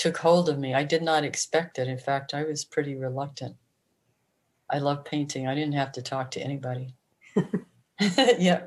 took 0.00 0.16
hold 0.16 0.48
of 0.48 0.58
me. 0.58 0.74
I 0.74 0.82
did 0.82 1.02
not 1.02 1.24
expect 1.24 1.78
it. 1.78 1.86
In 1.86 1.98
fact, 1.98 2.32
I 2.32 2.44
was 2.44 2.64
pretty 2.64 2.94
reluctant. 2.94 3.54
I 4.70 4.78
love 4.78 5.04
painting. 5.04 5.46
I 5.46 5.54
didn't 5.54 5.74
have 5.74 5.92
to 5.92 6.02
talk 6.02 6.30
to 6.32 6.40
anybody. 6.40 6.94
yeah, 8.38 8.62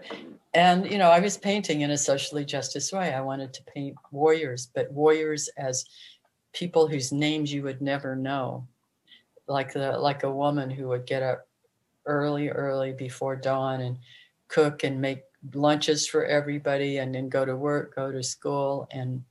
and 0.53 0.89
you 0.89 0.97
know 0.97 1.09
i 1.09 1.19
was 1.19 1.37
painting 1.37 1.81
in 1.81 1.91
a 1.91 1.97
socially 1.97 2.45
justice 2.45 2.91
way 2.91 3.13
i 3.13 3.21
wanted 3.21 3.53
to 3.53 3.63
paint 3.63 3.95
warriors 4.11 4.69
but 4.75 4.91
warriors 4.91 5.49
as 5.57 5.85
people 6.53 6.87
whose 6.87 7.11
names 7.11 7.51
you 7.51 7.63
would 7.63 7.81
never 7.81 8.15
know 8.15 8.67
like 9.47 9.73
the 9.73 9.97
like 9.97 10.23
a 10.23 10.31
woman 10.31 10.69
who 10.69 10.87
would 10.87 11.05
get 11.05 11.23
up 11.23 11.47
early 12.05 12.49
early 12.49 12.93
before 12.93 13.35
dawn 13.35 13.81
and 13.81 13.97
cook 14.47 14.83
and 14.83 15.01
make 15.01 15.23
lunches 15.55 16.07
for 16.07 16.25
everybody 16.25 16.97
and 16.97 17.15
then 17.15 17.29
go 17.29 17.43
to 17.43 17.55
work 17.55 17.95
go 17.95 18.11
to 18.11 18.21
school 18.21 18.87
and 18.91 19.23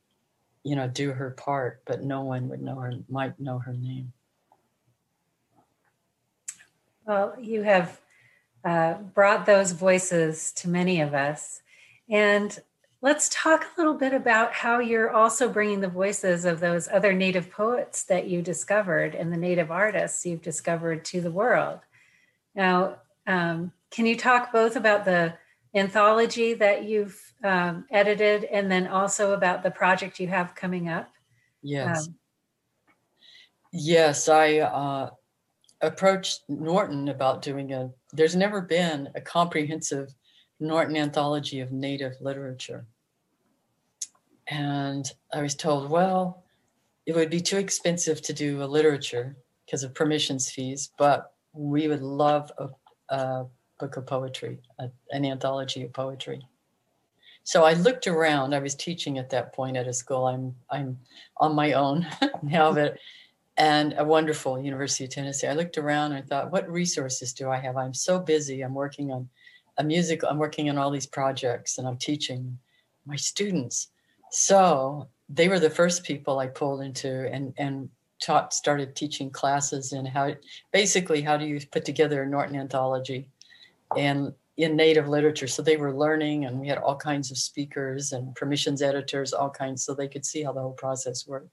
you 0.64 0.76
know 0.76 0.88
do 0.88 1.12
her 1.12 1.30
part 1.30 1.82
but 1.84 2.02
no 2.02 2.22
one 2.22 2.48
would 2.48 2.62
know 2.62 2.76
her 2.76 2.92
might 3.08 3.38
know 3.40 3.58
her 3.58 3.72
name 3.72 4.12
well 7.06 7.34
you 7.40 7.62
have 7.62 8.00
uh, 8.64 8.94
brought 8.94 9.46
those 9.46 9.72
voices 9.72 10.52
to 10.52 10.68
many 10.68 11.00
of 11.00 11.14
us. 11.14 11.62
And 12.08 12.56
let's 13.00 13.28
talk 13.28 13.64
a 13.64 13.80
little 13.80 13.94
bit 13.94 14.14
about 14.14 14.52
how 14.52 14.78
you're 14.78 15.10
also 15.10 15.48
bringing 15.48 15.80
the 15.80 15.88
voices 15.88 16.44
of 16.44 16.60
those 16.60 16.88
other 16.88 17.12
Native 17.12 17.50
poets 17.50 18.04
that 18.04 18.28
you 18.28 18.40
discovered 18.40 19.14
and 19.16 19.32
the 19.32 19.36
Native 19.36 19.70
artists 19.70 20.24
you've 20.24 20.42
discovered 20.42 21.04
to 21.06 21.20
the 21.20 21.30
world. 21.30 21.80
Now, 22.54 22.98
um, 23.26 23.72
can 23.90 24.06
you 24.06 24.16
talk 24.16 24.52
both 24.52 24.76
about 24.76 25.04
the 25.04 25.34
anthology 25.74 26.54
that 26.54 26.84
you've 26.84 27.31
um, 27.42 27.84
edited 27.90 28.44
and 28.44 28.70
then 28.70 28.86
also 28.86 29.32
about 29.32 29.62
the 29.62 29.70
project 29.70 30.20
you 30.20 30.28
have 30.28 30.54
coming 30.54 30.88
up? 30.88 31.10
Yes. 31.62 32.06
Um, 32.06 32.14
yes, 33.72 34.28
I 34.28 34.58
uh, 34.58 35.10
approached 35.80 36.42
Norton 36.48 37.08
about 37.08 37.42
doing 37.42 37.72
a, 37.72 37.90
there's 38.12 38.36
never 38.36 38.60
been 38.60 39.08
a 39.14 39.20
comprehensive 39.20 40.14
Norton 40.60 40.96
anthology 40.96 41.60
of 41.60 41.72
Native 41.72 42.14
literature. 42.20 42.86
And 44.48 45.10
I 45.32 45.42
was 45.42 45.54
told, 45.54 45.90
well, 45.90 46.44
it 47.06 47.14
would 47.14 47.30
be 47.30 47.40
too 47.40 47.58
expensive 47.58 48.22
to 48.22 48.32
do 48.32 48.62
a 48.62 48.64
literature 48.64 49.36
because 49.64 49.82
of 49.82 49.94
permissions 49.94 50.50
fees, 50.50 50.90
but 50.98 51.32
we 51.52 51.88
would 51.88 52.02
love 52.02 52.52
a, 52.58 52.68
a 53.14 53.46
book 53.80 53.96
of 53.96 54.06
poetry, 54.06 54.60
a, 54.78 54.88
an 55.10 55.24
anthology 55.24 55.84
of 55.84 55.92
poetry. 55.92 56.46
So 57.44 57.64
I 57.64 57.74
looked 57.74 58.06
around. 58.06 58.54
I 58.54 58.60
was 58.60 58.74
teaching 58.74 59.18
at 59.18 59.30
that 59.30 59.52
point 59.52 59.76
at 59.76 59.88
a 59.88 59.92
school. 59.92 60.26
I'm 60.26 60.54
I'm 60.70 60.98
on 61.38 61.54
my 61.54 61.72
own 61.72 62.06
now, 62.42 62.72
but 62.72 62.98
and 63.56 63.94
a 63.98 64.04
wonderful 64.04 64.60
University 64.60 65.04
of 65.04 65.10
Tennessee. 65.10 65.46
I 65.46 65.52
looked 65.54 65.76
around 65.76 66.12
and 66.12 66.22
I 66.22 66.26
thought, 66.26 66.50
what 66.50 66.70
resources 66.70 67.32
do 67.32 67.50
I 67.50 67.58
have? 67.58 67.76
I'm 67.76 67.94
so 67.94 68.18
busy. 68.18 68.62
I'm 68.62 68.74
working 68.74 69.12
on 69.12 69.28
a 69.78 69.84
music, 69.84 70.22
I'm 70.28 70.38
working 70.38 70.70
on 70.70 70.78
all 70.78 70.90
these 70.90 71.06
projects 71.06 71.78
and 71.78 71.86
I'm 71.86 71.96
teaching 71.96 72.58
my 73.06 73.16
students. 73.16 73.88
So 74.30 75.08
they 75.28 75.48
were 75.48 75.58
the 75.58 75.70
first 75.70 76.04
people 76.04 76.38
I 76.38 76.46
pulled 76.46 76.82
into 76.82 77.30
and 77.32 77.54
and 77.56 77.88
taught 78.22 78.54
started 78.54 78.94
teaching 78.94 79.30
classes 79.30 79.92
in 79.92 80.06
how 80.06 80.32
basically 80.72 81.20
how 81.22 81.36
do 81.36 81.44
you 81.44 81.58
put 81.72 81.84
together 81.84 82.22
a 82.22 82.26
Norton 82.26 82.54
anthology 82.54 83.28
and 83.96 84.32
in 84.62 84.76
native 84.76 85.08
literature. 85.08 85.46
So 85.46 85.62
they 85.62 85.76
were 85.76 85.94
learning 85.94 86.44
and 86.44 86.60
we 86.60 86.68
had 86.68 86.78
all 86.78 86.96
kinds 86.96 87.30
of 87.30 87.38
speakers 87.38 88.12
and 88.12 88.34
permissions 88.34 88.82
editors, 88.82 89.32
all 89.32 89.50
kinds, 89.50 89.84
so 89.84 89.94
they 89.94 90.08
could 90.08 90.24
see 90.24 90.42
how 90.42 90.52
the 90.52 90.60
whole 90.60 90.72
process 90.72 91.26
worked. 91.26 91.50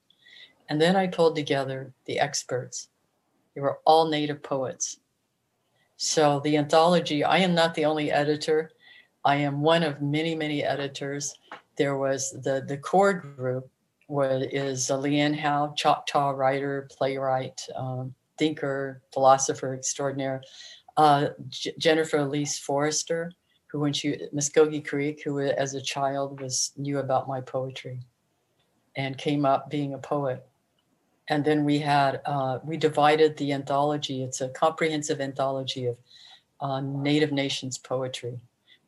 And 0.68 0.80
then 0.80 0.96
I 0.96 1.06
pulled 1.06 1.34
together 1.34 1.92
the 2.06 2.20
experts. 2.20 2.88
They 3.54 3.60
were 3.60 3.80
all 3.84 4.08
native 4.08 4.42
poets. 4.42 5.00
So 5.96 6.40
the 6.40 6.56
anthology, 6.56 7.24
I 7.24 7.38
am 7.38 7.54
not 7.54 7.74
the 7.74 7.84
only 7.84 8.10
editor. 8.10 8.70
I 9.24 9.36
am 9.36 9.60
one 9.60 9.82
of 9.82 10.00
many, 10.00 10.34
many 10.34 10.64
editors. 10.64 11.34
There 11.76 11.96
was 11.96 12.30
the, 12.30 12.64
the 12.66 12.78
core 12.78 13.12
group 13.12 13.68
was, 14.08 14.46
is 14.52 14.88
Leanne 14.88 15.38
Howe, 15.38 15.74
Choctaw 15.76 16.30
writer, 16.30 16.88
playwright, 16.90 17.60
um, 17.76 18.14
thinker, 18.38 19.02
philosopher 19.12 19.74
extraordinaire. 19.74 20.42
Uh, 21.00 21.30
J- 21.48 21.72
Jennifer 21.78 22.18
Elise 22.18 22.58
Foerster, 22.58 23.32
who 23.68 23.80
when 23.80 23.94
she 23.94 24.18
Muskogee 24.34 24.86
Creek, 24.86 25.22
who 25.24 25.38
as 25.38 25.72
a 25.72 25.80
child 25.80 26.42
was 26.42 26.72
knew 26.76 26.98
about 26.98 27.26
my 27.26 27.40
poetry 27.40 28.00
and 28.96 29.16
came 29.16 29.46
up 29.46 29.70
being 29.70 29.94
a 29.94 29.98
poet. 29.98 30.46
And 31.28 31.42
then 31.42 31.64
we 31.64 31.78
had 31.78 32.20
uh, 32.26 32.58
we 32.62 32.76
divided 32.76 33.34
the 33.38 33.50
anthology. 33.54 34.22
It's 34.22 34.42
a 34.42 34.50
comprehensive 34.50 35.22
anthology 35.22 35.86
of 35.86 35.96
uh, 36.60 36.82
native 36.82 37.32
nations 37.32 37.78
poetry 37.78 38.38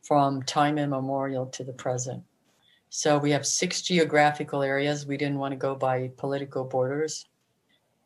from 0.02 0.42
time 0.42 0.76
immemorial 0.76 1.46
to 1.46 1.64
the 1.64 1.72
present. 1.72 2.22
So 2.90 3.16
we 3.16 3.30
have 3.30 3.46
six 3.46 3.80
geographical 3.80 4.62
areas. 4.62 5.06
We 5.06 5.16
didn't 5.16 5.38
want 5.38 5.52
to 5.52 5.56
go 5.68 5.74
by 5.74 6.10
political 6.18 6.64
borders 6.64 7.24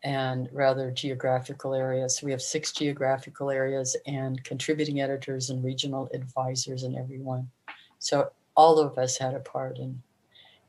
and 0.04 0.48
rather 0.52 0.90
geographical 0.90 1.74
areas 1.74 2.18
so 2.18 2.26
we 2.26 2.30
have 2.30 2.42
six 2.42 2.72
geographical 2.72 3.50
areas 3.50 3.96
and 4.06 4.42
contributing 4.44 5.00
editors 5.00 5.50
and 5.50 5.64
regional 5.64 6.08
advisors 6.12 6.82
and 6.82 6.96
everyone 6.96 7.48
so 7.98 8.30
all 8.56 8.78
of 8.78 8.98
us 8.98 9.16
had 9.16 9.34
a 9.34 9.40
part 9.40 9.78
in 9.78 10.00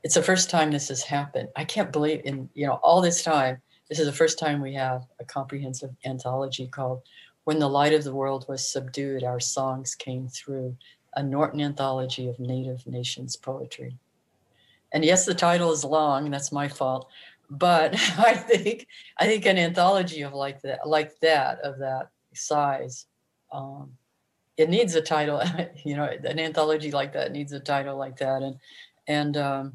it's 0.03 0.15
the 0.15 0.23
first 0.23 0.49
time 0.49 0.71
this 0.71 0.89
has 0.89 1.03
happened. 1.03 1.49
I 1.55 1.65
can't 1.65 1.91
believe 1.91 2.21
in 2.23 2.49
you 2.53 2.65
know 2.67 2.79
all 2.83 3.01
this 3.01 3.23
time. 3.23 3.61
This 3.89 3.99
is 3.99 4.05
the 4.05 4.13
first 4.13 4.37
time 4.37 4.61
we 4.61 4.73
have 4.73 5.05
a 5.19 5.25
comprehensive 5.25 5.93
anthology 6.05 6.67
called 6.67 7.01
"When 7.43 7.59
the 7.59 7.69
Light 7.69 7.93
of 7.93 8.03
the 8.03 8.13
World 8.13 8.45
Was 8.47 8.71
Subdued." 8.71 9.23
Our 9.23 9.39
songs 9.39 9.95
came 9.95 10.27
through 10.27 10.77
a 11.15 11.23
Norton 11.23 11.61
anthology 11.61 12.29
of 12.29 12.39
Native 12.39 12.85
nations 12.85 13.35
poetry. 13.35 13.97
And 14.93 15.03
yes, 15.03 15.25
the 15.25 15.33
title 15.33 15.71
is 15.71 15.83
long. 15.83 16.29
That's 16.31 16.51
my 16.51 16.67
fault. 16.67 17.09
But 17.49 17.93
I 18.17 18.33
think 18.33 18.88
I 19.19 19.25
think 19.25 19.45
an 19.45 19.57
anthology 19.57 20.21
of 20.21 20.33
like 20.33 20.62
that, 20.62 20.88
like 20.88 21.19
that, 21.19 21.60
of 21.62 21.79
that 21.79 22.10
size, 22.33 23.05
um, 23.51 23.91
it 24.57 24.69
needs 24.69 24.95
a 24.95 25.01
title. 25.01 25.41
you 25.83 25.95
know, 25.95 26.05
an 26.05 26.39
anthology 26.39 26.91
like 26.91 27.13
that 27.13 27.31
needs 27.31 27.53
a 27.53 27.60
title 27.60 27.97
like 27.97 28.17
that. 28.17 28.41
And 28.41 28.55
and 29.07 29.38
um, 29.38 29.73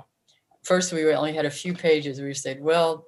first 0.62 0.92
we 0.92 1.12
only 1.14 1.34
had 1.34 1.46
a 1.46 1.50
few 1.50 1.74
pages. 1.74 2.20
We 2.20 2.34
said, 2.34 2.60
well, 2.60 3.06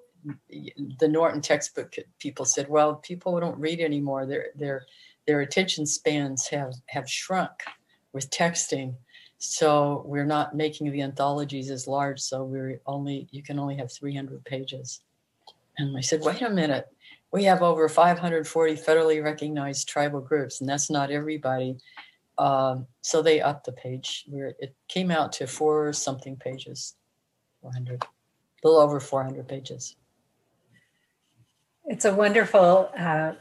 the 0.98 1.09
Norton 1.09 1.42
textbook 1.42 1.94
people 2.18 2.44
said, 2.44 2.68
well, 2.68 2.94
people 2.96 3.38
don't 3.40 3.59
read 3.59 3.81
anymore. 3.81 4.27
Their 4.27 4.48
their 4.55 4.87
their 5.27 5.40
attention 5.40 5.87
spans 5.87 6.46
have 6.48 6.72
have 6.87 7.09
shrunk 7.09 7.50
with 8.12 8.31
texting. 8.31 8.94
So 9.44 10.02
we're 10.07 10.24
not 10.24 10.57
making 10.57 10.90
the 10.90 11.02
anthologies 11.02 11.70
as 11.70 11.87
large. 11.87 12.20
So 12.20 12.44
we're 12.44 12.80
only 12.87 13.28
you 13.30 13.42
can 13.42 13.59
only 13.59 13.76
have 13.76 13.92
300 13.92 14.44
pages. 14.44 15.02
And 15.78 15.96
I 15.96 16.00
said, 16.00 16.22
wait 16.22 16.40
a 16.40 16.50
minute. 16.50 16.88
We 17.30 17.44
have 17.44 17.62
over 17.62 17.88
540 17.88 18.74
federally 18.76 19.22
recognized 19.22 19.88
tribal 19.88 20.20
groups, 20.20 20.61
and 20.61 20.68
that's 20.68 20.88
not 20.88 21.11
everybody. 21.11 21.76
Um, 22.38 22.87
so 23.00 23.22
they 23.22 23.40
upped 23.40 23.66
the 23.66 23.72
page. 23.72 24.24
Where 24.28 24.54
it 24.61 24.74
came 24.88 25.11
out 25.11 25.33
to 25.35 25.46
four 25.46 25.92
something 25.92 26.37
pages, 26.37 26.94
400, 27.61 28.02
a 28.02 28.07
little 28.62 28.80
over 28.80 29.00
400 29.00 29.48
pages. 29.48 29.96
It's 31.87 32.04
a 32.04 32.14
wonderful, 32.14 32.90
uh, 32.96 33.33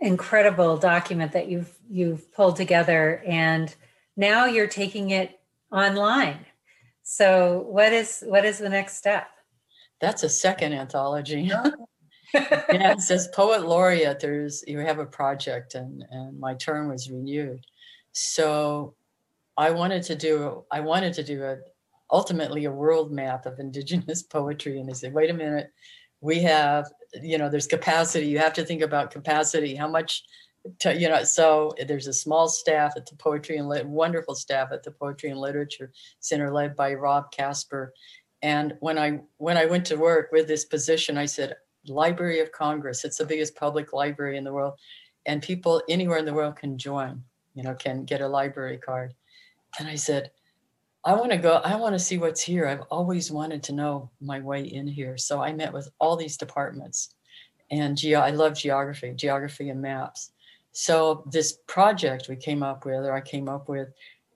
incredible 0.00 0.78
document 0.78 1.32
that 1.32 1.48
you've 1.48 1.72
you've 1.88 2.32
pulled 2.32 2.56
together, 2.56 3.22
and 3.26 3.74
now 4.16 4.46
you're 4.46 4.66
taking 4.66 5.10
it 5.10 5.38
online. 5.74 6.46
So, 7.02 7.66
what 7.68 7.92
is 7.92 8.22
what 8.26 8.44
is 8.44 8.58
the 8.58 8.68
next 8.68 8.96
step? 8.96 9.28
That's 10.00 10.22
a 10.22 10.28
second 10.28 10.72
anthology. 10.72 11.50
yeah, 12.34 12.92
it 12.92 13.00
says 13.00 13.28
poet 13.28 13.66
laureate. 13.66 14.18
There's 14.18 14.64
you 14.66 14.78
have 14.78 14.98
a 14.98 15.06
project, 15.06 15.74
and 15.74 16.04
and 16.10 16.38
my 16.38 16.54
term 16.54 16.88
was 16.88 17.10
renewed. 17.10 17.64
So, 18.12 18.94
I 19.56 19.70
wanted 19.70 20.02
to 20.04 20.16
do 20.16 20.64
I 20.70 20.80
wanted 20.80 21.12
to 21.14 21.22
do 21.22 21.44
a 21.44 21.56
ultimately 22.10 22.64
a 22.64 22.72
world 22.72 23.12
map 23.12 23.46
of 23.46 23.58
indigenous 23.58 24.22
poetry, 24.36 24.78
and 24.80 24.88
they 24.88 24.94
said, 24.94 25.12
wait 25.12 25.30
a 25.30 25.34
minute, 25.34 25.70
we 26.20 26.40
have 26.40 26.90
you 27.22 27.38
know 27.38 27.48
there's 27.48 27.66
capacity 27.66 28.26
you 28.26 28.38
have 28.38 28.54
to 28.54 28.64
think 28.64 28.82
about 28.82 29.10
capacity 29.10 29.74
how 29.76 29.86
much 29.86 30.24
to, 30.80 30.98
you 30.98 31.08
know 31.08 31.24
so 31.24 31.74
eh, 31.78 31.84
there's 31.84 32.06
a 32.06 32.12
small 32.12 32.48
staff 32.48 32.94
at 32.96 33.06
the 33.06 33.16
poetry 33.16 33.58
and 33.58 33.68
wonderful 33.90 34.34
staff 34.34 34.68
at 34.72 34.82
the 34.82 34.90
poetry 34.90 35.30
and 35.30 35.38
literature 35.38 35.92
center 36.20 36.50
led 36.50 36.74
by 36.74 36.94
rob 36.94 37.30
casper 37.30 37.92
and 38.42 38.74
when 38.80 38.98
i 38.98 39.20
when 39.36 39.56
i 39.56 39.66
went 39.66 39.84
to 39.84 39.96
work 39.96 40.30
with 40.32 40.48
this 40.48 40.64
position 40.64 41.18
i 41.18 41.26
said 41.26 41.56
library 41.86 42.40
of 42.40 42.50
congress 42.52 43.04
it's 43.04 43.18
the 43.18 43.26
biggest 43.26 43.54
public 43.56 43.92
library 43.92 44.36
in 44.38 44.44
the 44.44 44.52
world 44.52 44.74
and 45.26 45.42
people 45.42 45.82
anywhere 45.88 46.18
in 46.18 46.24
the 46.24 46.34
world 46.34 46.56
can 46.56 46.78
join 46.78 47.22
you 47.54 47.62
know 47.62 47.74
can 47.74 48.04
get 48.04 48.22
a 48.22 48.28
library 48.28 48.78
card 48.78 49.12
and 49.78 49.88
i 49.88 49.94
said 49.94 50.30
I 51.06 51.12
want 51.12 51.32
to 51.32 51.36
go, 51.36 51.56
I 51.56 51.76
want 51.76 51.94
to 51.94 51.98
see 51.98 52.16
what's 52.16 52.40
here. 52.40 52.66
I've 52.66 52.86
always 52.90 53.30
wanted 53.30 53.62
to 53.64 53.74
know 53.74 54.10
my 54.22 54.40
way 54.40 54.62
in 54.62 54.86
here. 54.86 55.18
So 55.18 55.42
I 55.42 55.52
met 55.52 55.70
with 55.70 55.90
all 56.00 56.16
these 56.16 56.38
departments 56.38 57.14
and 57.70 57.96
ge- 57.96 58.14
I 58.14 58.30
love 58.30 58.54
geography, 58.54 59.12
geography 59.14 59.68
and 59.68 59.82
maps. 59.82 60.32
So 60.74 61.22
this 61.30 61.58
project 61.68 62.28
we 62.28 62.34
came 62.34 62.62
up 62.62 62.84
with, 62.84 63.04
or 63.04 63.14
I 63.14 63.20
came 63.20 63.48
up 63.48 63.68
with, 63.68 63.88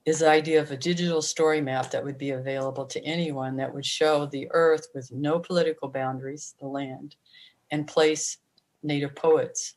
is 0.07 0.21
the 0.21 0.31
idea 0.31 0.61
of 0.61 0.71
a 0.71 0.77
digital 0.77 1.21
story 1.21 1.61
map 1.61 1.91
that 1.91 2.03
would 2.03 2.17
be 2.17 2.31
available 2.31 2.87
to 2.87 3.05
anyone 3.05 3.57
that 3.57 3.75
would 3.75 3.85
show 3.85 4.25
the 4.25 4.49
earth 4.53 4.87
with 4.95 5.11
no 5.13 5.41
political 5.41 5.89
boundaries, 5.89 6.55
the 6.61 6.67
land, 6.67 7.17
and 7.73 7.89
place 7.89 8.39
native 8.83 9.15
poets. 9.17 9.75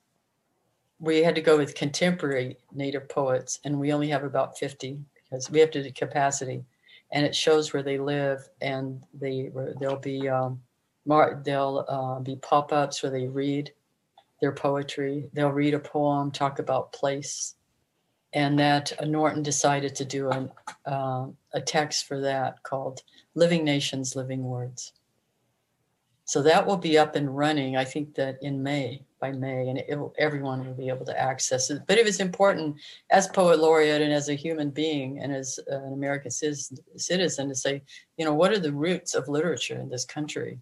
We 1.00 1.24
had 1.24 1.36
to 1.36 1.42
go 1.42 1.58
with 1.58 1.74
contemporary 1.74 2.58
native 2.72 3.10
poets, 3.10 3.60
and 3.66 3.80
we 3.80 3.92
only 3.92 4.10
have 4.10 4.24
about 4.24 4.58
50 4.58 5.00
because 5.16 5.50
we 5.50 5.60
have 5.60 5.72
to 5.72 5.84
do 5.84 5.92
capacity 5.92 6.64
and 7.12 7.26
it 7.26 7.36
shows 7.36 7.74
where 7.74 7.84
they 7.84 7.98
live 7.98 8.48
and 8.62 9.04
they 9.14 9.52
there'll 9.80 9.98
be 9.98 10.30
um, 10.30 10.62
there'll 11.44 11.86
uh, 11.88 12.20
be 12.20 12.36
pop-ups 12.38 13.04
where 13.04 13.12
they 13.12 13.28
read 13.28 13.72
their 14.42 14.52
poetry 14.52 15.30
they'll 15.34 15.52
read 15.52 15.74
a 15.74 15.80
poem 15.80 16.32
talk 16.32 16.60
about 16.60 16.92
place 16.92 17.56
and 18.34 18.58
that 18.60 18.92
uh, 19.00 19.06
norton 19.06 19.44
decided 19.44 19.96
to 19.96 20.06
do 20.06 20.30
an, 20.30 20.50
uh, 20.86 21.28
a 21.54 21.62
text 21.62 22.08
for 22.08 22.20
that 22.22 22.62
called 22.64 23.02
living 23.36 23.64
nations 23.64 24.16
living 24.16 24.44
words 24.44 24.94
so 26.26 26.42
that 26.42 26.66
will 26.66 26.78
be 26.78 26.98
up 26.98 27.16
and 27.16 27.36
running 27.36 27.78
i 27.78 27.84
think 27.84 28.14
that 28.16 28.38
in 28.42 28.62
may 28.62 29.04
by 29.22 29.32
May, 29.32 29.70
and 29.70 29.78
it, 29.78 29.98
everyone 30.18 30.66
will 30.66 30.74
be 30.74 30.90
able 30.90 31.06
to 31.06 31.18
access 31.18 31.70
it. 31.70 31.84
But 31.88 32.00
it 32.00 32.06
was 32.06 32.20
important 32.20 32.76
as 33.12 33.28
poet 33.28 33.60
laureate 33.60 34.02
and 34.02 34.12
as 34.12 34.28
a 34.28 34.34
human 34.34 34.72
being 34.72 35.20
and 35.20 35.32
as 35.32 35.60
an 35.68 35.94
American 35.94 36.32
citizen 36.32 37.48
to 37.48 37.56
say, 37.56 37.84
you 38.18 38.26
know, 38.26 38.34
what 38.34 38.52
are 38.52 38.60
the 38.60 38.74
roots 38.74 39.14
of 39.14 39.30
literature 39.30 39.80
in 39.80 39.88
this 39.88 40.04
country? 40.04 40.60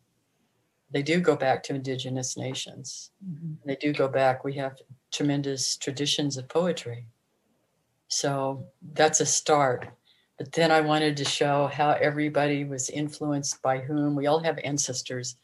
They 0.92 1.04
do 1.04 1.20
go 1.20 1.36
back 1.36 1.64
to 1.64 1.76
indigenous 1.76 2.38
nations. 2.38 3.12
Mm-hmm. 3.28 3.54
They 3.66 3.76
do 3.76 3.94
go 3.94 4.08
back. 4.08 4.44
We 4.44 4.54
have 4.56 4.78
tremendous 5.12 5.78
traditions 5.78 6.38
of 6.38 6.48
poetry. 6.48 7.06
So 8.08 8.66
that's 8.94 9.22
a 9.22 9.26
start. 9.26 9.88
But 10.38 10.52
then 10.54 10.72
I 10.72 10.82
wanted 10.82 11.18
to 11.18 11.26
show 11.26 11.68
how 11.68 11.92
everybody 11.92 12.64
was 12.64 12.90
influenced 12.90 13.62
by 13.62 13.80
whom. 13.80 14.16
We 14.16 14.28
all 14.28 14.40
have 14.40 14.58
ancestors 14.64 15.36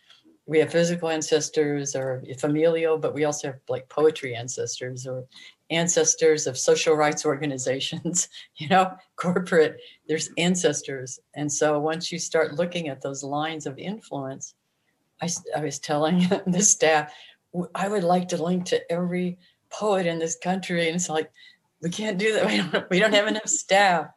we 0.47 0.59
have 0.59 0.71
physical 0.71 1.09
ancestors 1.09 1.95
or 1.95 2.23
familial, 2.39 2.97
but 2.97 3.13
we 3.13 3.25
also 3.25 3.47
have 3.47 3.59
like 3.67 3.89
poetry 3.89 4.35
ancestors 4.35 5.07
or 5.07 5.25
ancestors 5.71 6.45
of 6.45 6.57
social 6.57 6.95
rights 6.95 7.25
organizations, 7.25 8.29
you 8.57 8.67
know, 8.69 8.91
corporate, 9.15 9.77
there's 10.07 10.29
ancestors. 10.37 11.19
And 11.35 11.51
so 11.51 11.79
once 11.79 12.11
you 12.11 12.19
start 12.19 12.55
looking 12.55 12.89
at 12.89 13.01
those 13.01 13.23
lines 13.23 13.65
of 13.65 13.77
influence, 13.79 14.53
I, 15.21 15.29
I 15.55 15.61
was 15.61 15.79
telling 15.79 16.19
the 16.47 16.61
staff, 16.61 17.13
I 17.73 17.87
would 17.87 18.03
like 18.03 18.27
to 18.29 18.43
link 18.43 18.65
to 18.65 18.91
every 18.91 19.37
poet 19.69 20.05
in 20.05 20.19
this 20.19 20.37
country. 20.37 20.87
And 20.87 20.95
it's 20.95 21.09
like, 21.09 21.31
we 21.81 21.89
can't 21.89 22.17
do 22.17 22.33
that. 22.33 22.45
We 22.49 22.57
don't, 22.57 22.89
we 22.89 22.99
don't 22.99 23.13
have 23.13 23.27
enough 23.27 23.47
staff. 23.47 24.07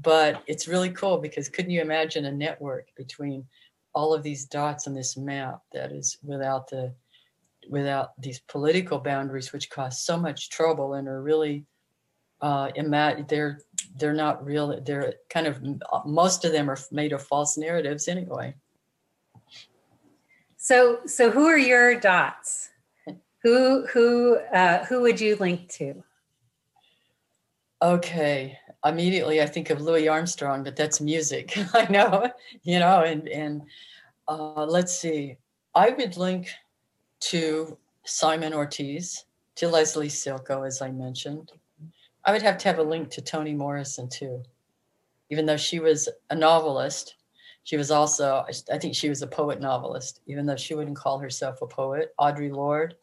But 0.00 0.42
it's 0.46 0.68
really 0.68 0.90
cool 0.90 1.18
because 1.18 1.48
couldn't 1.48 1.72
you 1.72 1.80
imagine 1.80 2.26
a 2.26 2.32
network 2.32 2.88
between 2.96 3.44
all 3.94 4.14
of 4.14 4.22
these 4.22 4.44
dots 4.44 4.86
on 4.86 4.94
this 4.94 5.16
map 5.16 5.60
that 5.72 5.90
is 5.90 6.18
without 6.22 6.68
the 6.68 6.94
without 7.68 8.10
these 8.20 8.38
political 8.40 8.98
boundaries 8.98 9.52
which 9.52 9.70
cause 9.70 10.04
so 10.04 10.16
much 10.16 10.50
trouble 10.50 10.94
and 10.94 11.08
are 11.08 11.20
really 11.20 11.64
uh 12.40 12.70
they're 13.26 13.60
they're 13.96 14.12
not 14.12 14.44
real 14.44 14.80
they're 14.82 15.14
kind 15.28 15.46
of 15.46 15.60
most 16.06 16.44
of 16.44 16.52
them 16.52 16.70
are 16.70 16.78
made 16.92 17.12
of 17.12 17.20
false 17.22 17.58
narratives 17.58 18.06
anyway 18.06 18.54
so 20.58 21.00
so 21.06 21.30
who 21.30 21.46
are 21.46 21.58
your 21.58 21.98
dots 21.98 22.68
who 23.42 23.86
who 23.86 24.36
uh 24.52 24.84
who 24.84 25.00
would 25.00 25.18
you 25.20 25.36
link 25.36 25.68
to 25.68 26.04
okay 27.80 28.58
immediately 28.84 29.40
i 29.40 29.46
think 29.46 29.70
of 29.70 29.80
louis 29.80 30.08
armstrong 30.08 30.62
but 30.62 30.76
that's 30.76 31.00
music 31.00 31.56
i 31.74 31.86
know 31.90 32.30
you 32.62 32.78
know 32.78 33.02
and 33.02 33.26
and 33.28 33.62
uh, 34.28 34.66
let's 34.66 34.96
see. 34.96 35.36
I 35.74 35.90
would 35.90 36.16
link 36.16 36.50
to 37.20 37.76
Simon 38.04 38.52
Ortiz, 38.52 39.24
to 39.56 39.68
Leslie 39.68 40.08
Silko, 40.08 40.66
as 40.66 40.82
I 40.82 40.90
mentioned. 40.90 41.52
I 42.24 42.32
would 42.32 42.42
have 42.42 42.58
to 42.58 42.68
have 42.68 42.78
a 42.78 42.82
link 42.82 43.10
to 43.10 43.22
Toni 43.22 43.54
Morrison 43.54 44.08
too, 44.08 44.42
even 45.30 45.46
though 45.46 45.56
she 45.56 45.80
was 45.80 46.08
a 46.30 46.34
novelist. 46.34 47.16
She 47.64 47.76
was 47.76 47.90
also, 47.90 48.44
I 48.72 48.78
think 48.78 48.94
she 48.94 49.08
was 49.08 49.22
a 49.22 49.26
poet 49.26 49.60
novelist, 49.60 50.20
even 50.26 50.46
though 50.46 50.56
she 50.56 50.74
wouldn't 50.74 50.96
call 50.96 51.18
herself 51.18 51.60
a 51.60 51.66
poet. 51.66 52.14
Audre 52.18 52.50
Lorde, 52.50 52.94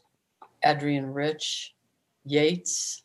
Adrienne 0.65 1.13
Rich, 1.13 1.75
Yeats. 2.25 3.03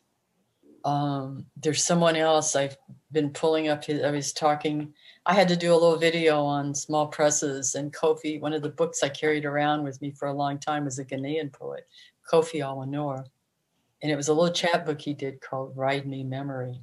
Um, 0.83 1.45
there's 1.57 1.83
someone 1.83 2.15
else 2.15 2.55
I've 2.55 2.77
been 3.11 3.29
pulling 3.29 3.67
up. 3.67 3.85
His, 3.85 4.03
I 4.03 4.09
was 4.09 4.33
talking 4.33 4.93
I 5.25 5.35
had 5.35 5.47
to 5.49 5.55
do 5.55 5.71
a 5.71 5.75
little 5.75 5.97
video 5.97 6.43
on 6.43 6.73
small 6.73 7.05
presses 7.05 7.75
and 7.75 7.93
Kofi. 7.93 8.41
One 8.41 8.53
of 8.53 8.63
the 8.63 8.69
books 8.69 9.03
I 9.03 9.09
carried 9.09 9.45
around 9.45 9.83
with 9.83 10.01
me 10.01 10.09
for 10.09 10.27
a 10.27 10.33
long 10.33 10.57
time 10.57 10.85
was 10.85 10.97
a 10.97 11.05
Ghanaian 11.05 11.53
poet, 11.53 11.87
Kofi 12.29 12.61
Awoonor. 12.61 13.23
And 14.01 14.11
it 14.11 14.15
was 14.15 14.29
a 14.29 14.33
little 14.33 14.53
chapbook 14.53 14.99
he 14.99 15.13
did 15.13 15.39
called 15.39 15.77
Ride 15.77 16.07
Me 16.07 16.23
Memory. 16.23 16.81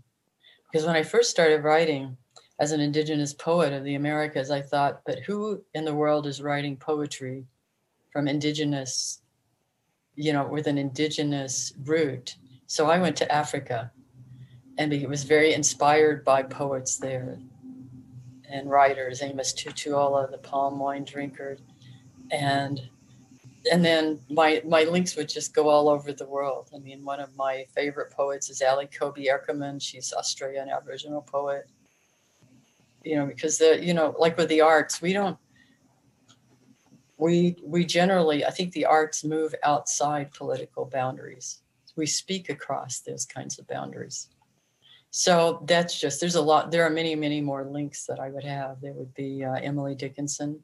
Because 0.71 0.87
when 0.87 0.95
I 0.95 1.03
first 1.03 1.31
started 1.31 1.65
writing 1.65 2.17
as 2.61 2.73
an 2.73 2.81
indigenous 2.81 3.33
poet 3.33 3.73
of 3.73 3.85
the 3.85 3.95
Americas, 3.95 4.51
I 4.51 4.63
thought, 4.63 5.03
but 5.07 5.21
who 5.21 5.63
in 5.75 5.85
the 5.85 5.95
world 5.95 6.27
is 6.27 6.43
writing 6.43 6.77
poetry 6.77 7.45
from 8.11 8.27
indigenous, 8.27 9.21
you 10.17 10.33
know, 10.33 10.47
with 10.47 10.67
an 10.67 10.79
indigenous 10.79 11.73
root? 11.85 12.37
So 12.67 12.91
I 12.91 12.99
went 12.99 13.17
to 13.19 13.33
Africa 13.33 13.93
and 14.77 14.93
it 14.93 15.09
was 15.09 15.25
very 15.25 15.55
inspired 15.55 16.25
by 16.25 16.43
poets 16.43 16.97
there 16.97 17.39
and 18.51 18.71
writers, 18.71 19.23
Amos 19.23 19.53
Tutuola, 19.53 20.31
the 20.31 20.39
palm 20.39 20.79
wine 20.79 21.05
drinker, 21.05 21.59
and 22.31 22.81
and 23.71 23.85
then 23.85 24.21
my 24.31 24.63
my 24.65 24.85
links 24.85 25.17
would 25.17 25.29
just 25.29 25.55
go 25.55 25.69
all 25.69 25.89
over 25.89 26.13
the 26.13 26.27
world. 26.27 26.71
I 26.75 26.79
mean, 26.79 27.05
one 27.05 27.21
of 27.21 27.37
my 27.37 27.67
favorite 27.75 28.11
poets 28.11 28.49
is 28.49 28.63
Ali 28.63 28.87
Cobby 28.87 29.29
Eckermann. 29.31 29.83
She's 29.83 30.13
Australian 30.13 30.69
Aboriginal 30.71 31.23
poet. 31.23 31.69
You 33.05 33.17
know, 33.17 33.27
because 33.27 33.59
the 33.59 33.79
you 33.83 33.95
know, 33.95 34.15
like 34.19 34.37
with 34.37 34.49
the 34.49 34.61
arts, 34.61 35.01
we 35.01 35.13
don't 35.13 35.39
we 37.19 37.57
we 37.65 37.85
generally 37.85 38.45
i 38.45 38.51
think 38.51 38.73
the 38.73 38.87
arts 38.87 39.25
move 39.25 39.55
outside 39.65 40.33
political 40.33 40.85
boundaries. 40.87 41.63
We 41.97 42.07
speak 42.07 42.49
across 42.49 43.01
those 43.01 43.27
kinds 43.27 43.59
of 43.59 43.67
boundaries. 43.67 44.29
So 45.11 45.65
that's 45.67 45.99
just 45.99 46.21
there's 46.21 46.37
a 46.37 46.43
lot 46.43 46.71
there 46.71 46.87
are 46.87 46.91
many 46.91 47.15
many 47.17 47.41
more 47.41 47.65
links 47.65 48.07
that 48.07 48.21
i 48.21 48.31
would 48.31 48.45
have. 48.45 48.81
There 48.81 48.93
would 48.93 49.13
be 49.15 49.45
uh, 49.45 49.55
emily 49.55 49.95
dickinson. 49.95 50.61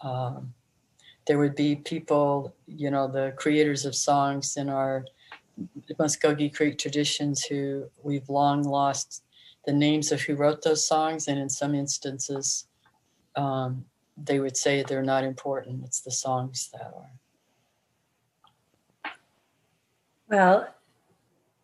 Um, 0.00 0.54
there 1.26 1.38
would 1.38 1.56
be 1.56 1.76
people 1.76 2.54
you 2.66 2.90
know 2.90 3.08
the 3.08 3.32
creators 3.36 3.84
of 3.84 3.94
songs 3.94 4.56
in 4.56 4.68
our 4.68 5.04
muskogee 5.98 6.54
creek 6.54 6.78
traditions 6.78 7.44
who 7.44 7.84
we've 8.02 8.28
long 8.28 8.62
lost 8.62 9.24
the 9.64 9.72
names 9.72 10.12
of 10.12 10.20
who 10.20 10.34
wrote 10.34 10.62
those 10.62 10.86
songs 10.86 11.28
and 11.28 11.38
in 11.38 11.48
some 11.48 11.74
instances 11.74 12.66
um, 13.36 13.84
they 14.16 14.38
would 14.38 14.56
say 14.56 14.82
they're 14.82 15.02
not 15.02 15.24
important. 15.24 15.84
It's 15.84 16.00
the 16.00 16.10
songs 16.10 16.70
that 16.72 16.82
are. 16.82 17.10
Well, 20.28 20.68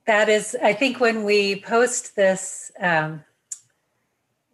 that 0.07 0.29
is, 0.29 0.57
I 0.63 0.73
think 0.73 1.01
when 1.01 1.25
we 1.25 1.61
post 1.61 2.17
this 2.17 2.73
um, 2.81 3.25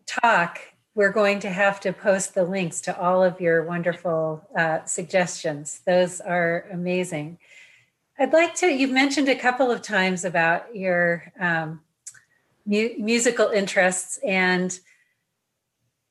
talk, 0.07 0.61
we're 0.95 1.13
going 1.13 1.41
to 1.41 1.51
have 1.51 1.81
to 1.81 1.93
post 1.93 2.35
the 2.35 2.45
links 2.45 2.81
to 2.83 3.01
all 3.01 3.25
of 3.25 3.41
your 3.41 3.65
wonderful 3.65 4.47
uh, 4.57 4.85
suggestions. 4.85 5.81
Those 5.85 6.21
are 6.21 6.67
amazing. 6.73 7.39
I'd 8.19 8.33
like 8.33 8.55
to, 8.57 8.67
you've 8.67 8.93
mentioned 8.93 9.29
a 9.29 9.35
couple 9.35 9.73
of 9.73 9.83
times 9.83 10.25
about 10.25 10.75
your 10.77 11.33
um, 11.41 11.81
mu- 12.67 12.95
musical 12.99 13.49
interests 13.49 14.19
and 14.27 14.79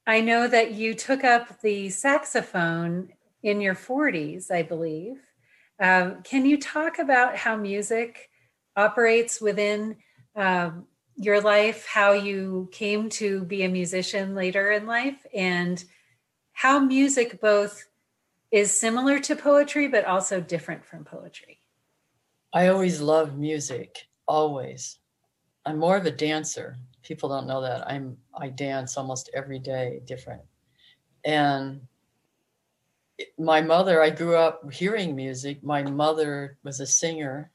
I 0.06 0.20
know 0.20 0.48
that 0.48 0.74
you 0.74 0.94
took 0.94 1.24
up 1.24 1.62
the 1.62 1.90
saxophone 1.90 3.14
in 3.42 3.62
your 3.62 3.76
40s, 3.76 4.52
I 4.52 4.64
believe. 4.64 5.18
Um, 5.80 6.24
can 6.24 6.46
you 6.46 6.60
talk 6.60 7.00
about 7.00 7.38
how 7.38 7.56
music 7.56 8.30
operates 8.76 9.40
within 9.40 9.98
um, 10.36 10.88
your 11.16 11.40
life, 11.42 11.86
how 11.86 12.14
you 12.14 12.70
came 12.72 13.10
to 13.10 13.44
be 13.46 13.64
a 13.64 13.70
musician 13.70 14.36
later 14.36 14.72
in 14.72 14.88
life, 14.88 15.26
and 15.34 15.84
how 16.52 16.80
music 16.80 17.40
both 17.40 17.86
is 18.52 18.78
similar 18.78 19.20
to 19.20 19.36
poetry 19.36 19.88
but 19.88 20.06
also 20.06 20.42
different 20.42 20.86
from 20.86 21.06
poetry? 21.06 21.60
I 22.54 22.68
always 22.68 23.00
loved 23.00 23.38
music, 23.38 24.08
always. 24.28 25.00
I'm 25.66 25.80
more 25.80 25.98
of 25.98 26.06
a 26.06 26.12
dancer. 26.12 26.78
People 27.04 27.30
don't 27.30 27.48
know 27.48 27.62
that. 27.62 27.88
I'm 27.90 28.18
i 28.36 28.50
dance 28.50 28.98
almost 28.98 29.30
every 29.34 29.60
day 29.60 30.02
different. 30.06 30.42
And 31.26 31.82
my 33.38 33.62
mother 33.62 34.02
i 34.02 34.10
grew 34.10 34.36
up 34.36 34.72
hearing 34.72 35.16
music. 35.16 35.64
My 35.64 35.84
mother 35.84 36.58
was 36.64 36.80
a 36.80 36.88
singer 36.88 37.52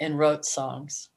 and 0.00 0.18
wrote 0.18 0.44
songs. 0.44 1.10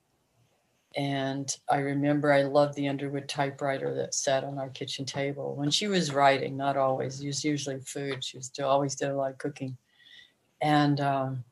And 0.96 1.56
i 1.70 1.78
remember 1.78 2.32
i 2.32 2.44
loved 2.44 2.76
the 2.76 2.88
underwood 2.88 3.28
typewriter 3.30 3.94
that 3.96 4.16
sat 4.16 4.44
on 4.44 4.58
our 4.58 4.70
kitchen 4.70 5.06
table. 5.06 5.56
When 5.56 5.70
she 5.70 5.88
was 5.88 6.14
writing 6.14 6.58
not 6.58 6.78
always 6.78 7.22
it 7.22 7.28
was 7.28 7.44
usually 7.44 7.80
food. 7.80 8.24
She 8.24 8.38
was 8.38 8.52
always 8.60 8.96
did 8.96 9.10
a 9.10 9.16
lot 9.16 9.32
of 9.32 9.38
cooking. 9.38 9.78
And 10.62 11.00
um, 11.00 11.44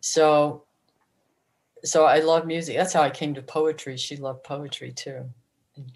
so 0.00 0.65
so 1.86 2.04
I 2.04 2.18
love 2.18 2.46
music. 2.46 2.76
That's 2.76 2.92
how 2.92 3.02
I 3.02 3.10
came 3.10 3.34
to 3.34 3.42
poetry. 3.42 3.96
She 3.96 4.16
loved 4.16 4.44
poetry 4.44 4.92
too. 4.92 5.24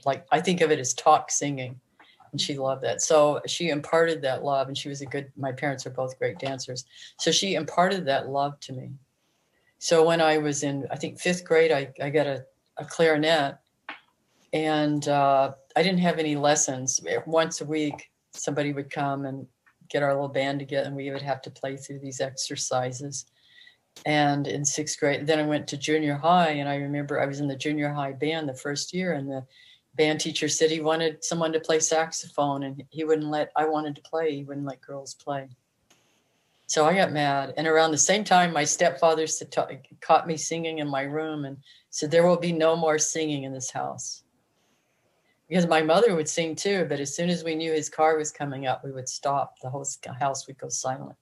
Like 0.05 0.27
I 0.31 0.41
think 0.41 0.61
of 0.61 0.71
it 0.71 0.79
as 0.79 0.95
talk 0.95 1.31
singing, 1.31 1.81
and 2.33 2.41
she 2.41 2.57
loved 2.57 2.83
that. 2.83 3.03
So 3.03 3.41
she 3.47 3.71
imparted 3.71 4.23
that 4.23 4.45
love, 4.45 4.69
and 4.69 4.77
she 4.77 4.89
was 4.89 5.01
a 5.01 5.07
good. 5.07 5.31
My 5.37 5.53
parents 5.53 5.87
are 5.87 5.91
both 5.91 6.19
great 6.19 6.39
dancers, 6.39 6.85
so 7.19 7.31
she 7.31 7.55
imparted 7.55 8.05
that 8.07 8.29
love 8.29 8.59
to 8.61 8.73
me. 8.73 8.91
So 9.79 10.07
when 10.07 10.21
I 10.21 10.39
was 10.39 10.63
in, 10.63 10.87
I 10.91 10.97
think 10.97 11.19
fifth 11.19 11.45
grade, 11.45 11.73
I, 11.73 11.91
I 12.03 12.11
got 12.11 12.27
a, 12.27 12.45
a 12.77 12.85
clarinet, 12.85 13.57
and 14.53 15.09
uh, 15.09 15.53
I 15.75 15.83
didn't 15.83 16.01
have 16.01 16.19
any 16.19 16.37
lessons. 16.37 17.01
Once 17.27 17.63
a 17.63 17.65
week, 17.65 18.11
somebody 18.33 18.75
would 18.75 18.91
come 18.91 19.25
and 19.25 19.47
get 19.89 20.03
our 20.03 20.13
little 20.13 20.29
band 20.29 20.59
together, 20.59 20.87
and 20.87 20.97
we 20.97 21.11
would 21.11 21.23
have 21.23 21.41
to 21.43 21.51
play 21.51 21.77
through 21.77 22.01
these 22.01 22.21
exercises 22.21 23.25
and 24.07 24.47
in 24.47 24.65
sixth 24.65 24.99
grade 24.99 25.27
then 25.27 25.39
i 25.39 25.47
went 25.47 25.67
to 25.67 25.77
junior 25.77 26.15
high 26.15 26.51
and 26.51 26.69
i 26.69 26.77
remember 26.77 27.21
i 27.21 27.27
was 27.27 27.41
in 27.41 27.49
the 27.49 27.57
junior 27.57 27.93
high 27.93 28.13
band 28.13 28.49
the 28.49 28.55
first 28.55 28.95
year 28.95 29.13
and 29.13 29.29
the 29.29 29.45
band 29.95 30.21
teacher 30.21 30.49
said 30.49 30.71
he 30.71 30.81
wanted 30.81 31.23
someone 31.25 31.53
to 31.53 31.61
play 31.61 31.81
saxophone 31.81 32.63
and 32.63 32.83
he 32.91 33.05
wouldn't 33.05 33.29
let 33.29 33.51
i 33.57 33.67
wanted 33.67 33.95
to 33.95 34.03
play 34.03 34.35
he 34.35 34.45
wouldn't 34.45 34.67
let 34.67 34.81
girls 34.81 35.15
play. 35.15 35.49
So 36.67 36.87
i 36.87 36.95
got 36.95 37.13
mad 37.13 37.55
and 37.57 37.67
around 37.67 37.91
the 37.91 37.99
same 37.99 38.25
time 38.25 38.53
my 38.53 38.65
stepfather 38.65 39.27
caught 40.01 40.29
me 40.29 40.37
singing 40.37 40.79
in 40.79 40.89
my 40.89 41.03
room 41.03 41.45
and 41.45 41.57
said 41.91 42.11
there 42.11 42.27
will 42.27 42.39
be 42.39 42.53
no 42.53 42.77
more 42.77 42.99
singing 42.99 43.43
in 43.43 43.53
this 43.53 43.71
house. 43.71 44.23
Because 45.49 45.67
my 45.67 45.83
mother 45.83 46.15
would 46.15 46.29
sing 46.29 46.55
too 46.55 46.87
but 46.89 47.01
as 47.01 47.15
soon 47.15 47.29
as 47.29 47.43
we 47.43 47.57
knew 47.57 47.73
his 47.73 47.91
car 47.91 48.17
was 48.17 48.31
coming 48.31 48.67
up 48.67 48.85
we 48.85 48.93
would 48.93 49.09
stop 49.09 49.59
the 49.61 49.69
whole 49.69 49.87
house 50.19 50.47
would 50.47 50.59
go 50.59 50.69
silent 50.69 51.17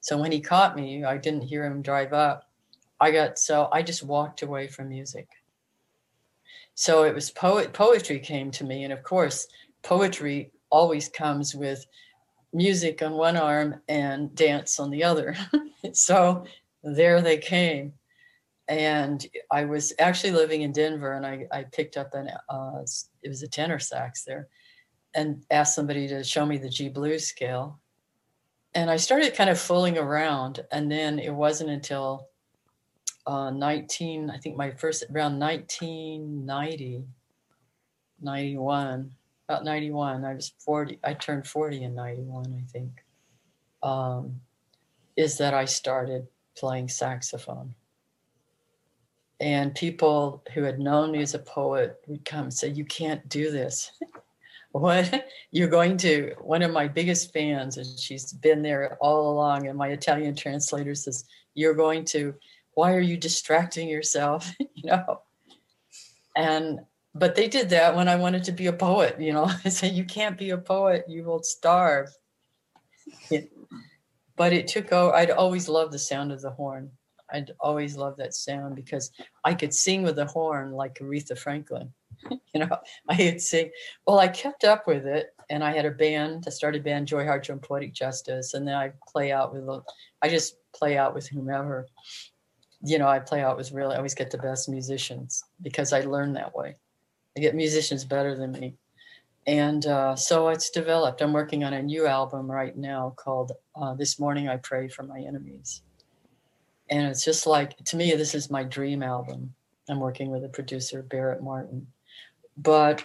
so 0.00 0.16
when 0.18 0.32
he 0.32 0.40
caught 0.40 0.76
me, 0.76 1.04
I 1.04 1.18
didn't 1.18 1.42
hear 1.42 1.64
him 1.64 1.82
drive 1.82 2.12
up. 2.12 2.48
I 3.00 3.10
got 3.10 3.38
so 3.38 3.68
I 3.72 3.82
just 3.82 4.02
walked 4.02 4.42
away 4.42 4.66
from 4.66 4.88
music. 4.88 5.28
So 6.74 7.04
it 7.04 7.14
was 7.14 7.30
poet 7.30 7.72
poetry 7.72 8.18
came 8.18 8.50
to 8.52 8.64
me, 8.64 8.84
and 8.84 8.92
of 8.92 9.02
course, 9.02 9.46
poetry 9.82 10.52
always 10.70 11.08
comes 11.08 11.54
with 11.54 11.86
music 12.52 13.02
on 13.02 13.12
one 13.12 13.36
arm 13.36 13.80
and 13.88 14.34
dance 14.34 14.80
on 14.80 14.90
the 14.90 15.04
other. 15.04 15.36
so 15.92 16.44
there 16.82 17.20
they 17.20 17.38
came. 17.38 17.92
And 18.68 19.26
I 19.50 19.64
was 19.64 19.92
actually 19.98 20.32
living 20.32 20.62
in 20.62 20.72
Denver, 20.72 21.14
and 21.14 21.26
I, 21.26 21.46
I 21.50 21.64
picked 21.64 21.96
up 21.96 22.14
an 22.14 22.30
uh, 22.48 22.82
it 23.22 23.28
was 23.28 23.42
a 23.42 23.48
tenor 23.48 23.78
sax 23.80 24.24
there, 24.24 24.48
and 25.14 25.44
asked 25.50 25.74
somebody 25.74 26.06
to 26.08 26.22
show 26.24 26.46
me 26.46 26.56
the 26.56 26.68
G 26.68 26.88
blues 26.88 27.26
scale 27.26 27.80
and 28.74 28.90
I 28.90 28.96
started 28.96 29.34
kind 29.34 29.50
of 29.50 29.58
fooling 29.58 29.98
around. 29.98 30.60
And 30.70 30.90
then 30.90 31.18
it 31.18 31.34
wasn't 31.34 31.70
until 31.70 32.28
uh, 33.26 33.50
19, 33.50 34.30
I 34.30 34.38
think 34.38 34.56
my 34.56 34.70
first, 34.70 35.04
around 35.10 35.38
1990, 35.38 37.04
91, 38.20 39.10
about 39.48 39.64
91, 39.64 40.24
I 40.24 40.34
was 40.34 40.52
40, 40.58 40.98
I 41.02 41.14
turned 41.14 41.46
40 41.46 41.84
in 41.84 41.94
91, 41.94 42.54
I 42.56 42.72
think, 42.72 43.04
um, 43.82 44.40
is 45.16 45.38
that 45.38 45.54
I 45.54 45.64
started 45.64 46.26
playing 46.56 46.88
saxophone. 46.88 47.74
And 49.40 49.74
people 49.74 50.44
who 50.52 50.62
had 50.62 50.78
known 50.78 51.12
me 51.12 51.22
as 51.22 51.34
a 51.34 51.38
poet 51.38 51.98
would 52.06 52.26
come 52.26 52.44
and 52.44 52.54
say, 52.54 52.68
You 52.68 52.84
can't 52.84 53.26
do 53.28 53.50
this. 53.50 53.90
what? 54.72 55.26
You're 55.50 55.68
going 55.68 55.96
to 55.98 56.34
one 56.40 56.62
of 56.62 56.72
my 56.72 56.88
biggest 56.88 57.32
fans 57.32 57.76
and 57.76 57.98
she's 57.98 58.32
been 58.32 58.62
there 58.62 58.96
all 59.00 59.32
along 59.32 59.66
and 59.66 59.76
my 59.76 59.88
italian 59.88 60.34
translator 60.34 60.94
says 60.94 61.24
you're 61.54 61.74
going 61.74 62.04
to 62.04 62.34
why 62.74 62.94
are 62.94 63.00
you 63.00 63.16
distracting 63.16 63.88
yourself? 63.88 64.52
You 64.74 64.90
know? 64.90 65.22
And 66.36 66.80
but 67.14 67.34
they 67.34 67.48
did 67.48 67.70
that 67.70 67.96
when 67.96 68.08
i 68.08 68.14
wanted 68.14 68.44
to 68.44 68.52
be 68.52 68.68
a 68.68 68.72
poet 68.72 69.20
you 69.20 69.32
know? 69.32 69.50
I 69.64 69.68
said 69.68 69.92
you 69.92 70.04
can't 70.04 70.38
be 70.38 70.50
a 70.50 70.58
poet 70.58 71.04
you 71.08 71.24
will 71.24 71.42
starve. 71.42 72.08
But 74.36 74.52
it 74.52 74.68
took 74.68 74.92
oh 74.92 75.10
i'd 75.10 75.30
always 75.30 75.68
loved 75.68 75.92
the 75.92 75.98
sound 75.98 76.32
of 76.32 76.40
the 76.40 76.50
horn. 76.50 76.90
I'd 77.32 77.52
always 77.60 77.96
loved 77.96 78.18
that 78.18 78.34
sound 78.34 78.76
because 78.76 79.10
i 79.44 79.52
could 79.52 79.74
sing 79.74 80.02
with 80.02 80.16
the 80.16 80.26
horn 80.26 80.72
like 80.72 80.94
aretha 81.00 81.36
franklin 81.36 81.92
you 82.54 82.60
know, 82.60 82.78
I 83.08 83.14
had 83.14 83.40
sing. 83.40 83.70
Well, 84.06 84.18
I 84.18 84.28
kept 84.28 84.64
up 84.64 84.86
with 84.86 85.06
it, 85.06 85.34
and 85.48 85.64
I 85.64 85.72
had 85.72 85.86
a 85.86 85.90
band. 85.90 86.44
I 86.46 86.50
started 86.50 86.84
band 86.84 87.06
Joy 87.06 87.24
Harjo 87.24 87.50
and 87.50 87.62
Poetic 87.62 87.92
Justice, 87.92 88.54
and 88.54 88.66
then 88.66 88.74
I 88.74 88.92
play 89.08 89.32
out 89.32 89.54
with. 89.54 89.68
I 90.22 90.28
just 90.28 90.56
play 90.72 90.98
out 90.98 91.14
with 91.14 91.28
whomever. 91.28 91.86
You 92.82 92.98
know, 92.98 93.08
I 93.08 93.18
play 93.18 93.42
out 93.42 93.56
with 93.56 93.72
really. 93.72 93.94
I 93.94 93.98
always 93.98 94.14
get 94.14 94.30
the 94.30 94.38
best 94.38 94.68
musicians 94.68 95.44
because 95.62 95.92
I 95.92 96.00
learn 96.02 96.32
that 96.34 96.54
way. 96.54 96.76
I 97.36 97.40
get 97.40 97.54
musicians 97.54 98.04
better 98.04 98.36
than 98.36 98.52
me, 98.52 98.76
and 99.46 99.86
uh, 99.86 100.16
so 100.16 100.48
it's 100.48 100.70
developed. 100.70 101.22
I'm 101.22 101.32
working 101.32 101.64
on 101.64 101.72
a 101.72 101.82
new 101.82 102.06
album 102.06 102.50
right 102.50 102.76
now 102.76 103.14
called 103.16 103.52
uh, 103.76 103.94
"This 103.94 104.18
Morning 104.18 104.48
I 104.48 104.56
Pray 104.56 104.88
for 104.88 105.04
My 105.04 105.20
Enemies," 105.20 105.82
and 106.90 107.06
it's 107.06 107.24
just 107.24 107.46
like 107.46 107.76
to 107.84 107.96
me, 107.96 108.14
this 108.14 108.34
is 108.34 108.50
my 108.50 108.64
dream 108.64 109.02
album. 109.02 109.54
I'm 109.88 110.00
working 110.00 110.30
with 110.30 110.44
a 110.44 110.48
producer, 110.48 111.02
Barrett 111.02 111.42
Martin 111.42 111.86
but 112.62 113.04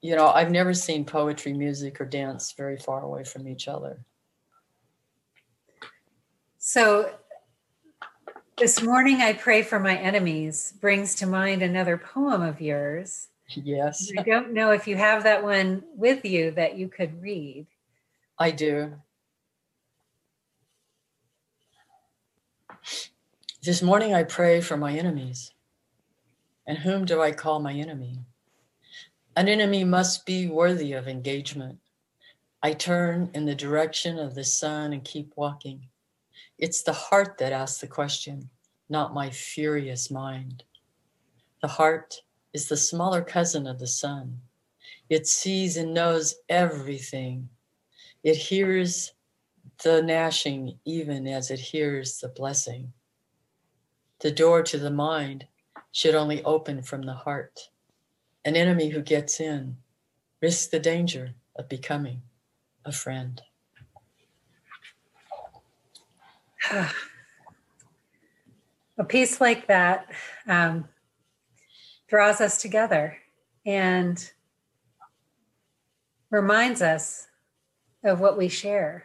you 0.00 0.14
know 0.16 0.28
i've 0.28 0.50
never 0.50 0.74
seen 0.74 1.04
poetry 1.04 1.52
music 1.52 2.00
or 2.00 2.04
dance 2.04 2.52
very 2.56 2.76
far 2.76 3.02
away 3.02 3.24
from 3.24 3.48
each 3.48 3.68
other 3.68 4.04
So 6.66 7.10
this 8.56 8.80
morning, 8.80 9.20
I 9.20 9.34
pray 9.34 9.62
for 9.62 9.78
my 9.78 9.98
enemies 9.98 10.72
brings 10.80 11.14
to 11.16 11.26
mind 11.26 11.60
another 11.60 11.98
poem 11.98 12.40
of 12.40 12.58
yours. 12.58 13.28
Yes. 13.48 14.10
I 14.18 14.22
don't 14.22 14.54
know 14.54 14.70
if 14.70 14.88
you 14.88 14.96
have 14.96 15.24
that 15.24 15.42
one 15.42 15.84
with 15.94 16.24
you 16.24 16.52
that 16.52 16.78
you 16.78 16.88
could 16.88 17.20
read. 17.20 17.66
I 18.38 18.50
do. 18.50 18.94
This 23.62 23.82
morning, 23.82 24.14
I 24.14 24.22
pray 24.22 24.62
for 24.62 24.78
my 24.78 24.94
enemies. 24.94 25.52
And 26.66 26.78
whom 26.78 27.04
do 27.04 27.20
I 27.20 27.32
call 27.32 27.60
my 27.60 27.74
enemy? 27.74 28.20
An 29.36 29.48
enemy 29.48 29.82
must 29.82 30.26
be 30.26 30.46
worthy 30.46 30.92
of 30.92 31.08
engagement. 31.08 31.80
I 32.62 32.72
turn 32.72 33.30
in 33.34 33.44
the 33.44 33.54
direction 33.54 34.16
of 34.16 34.36
the 34.36 34.44
sun 34.44 34.92
and 34.92 35.04
keep 35.04 35.32
walking. 35.34 35.88
It's 36.56 36.84
the 36.84 36.92
heart 36.92 37.38
that 37.38 37.52
asks 37.52 37.80
the 37.80 37.88
question, 37.88 38.48
not 38.88 39.12
my 39.12 39.30
furious 39.30 40.08
mind. 40.08 40.62
The 41.62 41.68
heart 41.68 42.22
is 42.52 42.68
the 42.68 42.76
smaller 42.76 43.22
cousin 43.22 43.66
of 43.66 43.80
the 43.80 43.88
sun. 43.88 44.40
It 45.10 45.26
sees 45.26 45.76
and 45.76 45.92
knows 45.92 46.36
everything. 46.48 47.48
It 48.22 48.36
hears 48.36 49.14
the 49.82 50.00
gnashing 50.00 50.78
even 50.84 51.26
as 51.26 51.50
it 51.50 51.58
hears 51.58 52.18
the 52.18 52.28
blessing. 52.28 52.92
The 54.20 54.30
door 54.30 54.62
to 54.62 54.78
the 54.78 54.92
mind 54.92 55.46
should 55.90 56.14
only 56.14 56.44
open 56.44 56.82
from 56.82 57.02
the 57.02 57.14
heart. 57.14 57.68
An 58.44 58.56
enemy 58.56 58.90
who 58.90 59.00
gets 59.00 59.40
in 59.40 59.78
risks 60.42 60.66
the 60.66 60.78
danger 60.78 61.34
of 61.56 61.68
becoming 61.68 62.22
a 62.84 62.92
friend. 62.92 63.40
a 66.70 66.90
piece 69.04 69.40
like 69.40 69.66
that 69.68 70.06
um, 70.46 70.88
draws 72.08 72.40
us 72.40 72.60
together 72.60 73.16
and 73.66 74.30
reminds 76.30 76.82
us 76.82 77.28
of 78.02 78.20
what 78.20 78.36
we 78.36 78.48
share. 78.48 79.04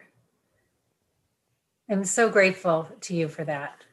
I'm 1.88 2.04
so 2.04 2.28
grateful 2.28 2.88
to 3.02 3.14
you 3.14 3.28
for 3.28 3.44
that 3.44 3.84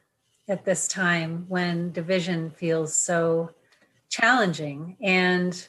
at 0.48 0.64
this 0.64 0.88
time 0.88 1.44
when 1.48 1.92
division 1.92 2.50
feels 2.50 2.94
so 2.94 3.50
challenging. 4.08 4.96
And 5.02 5.68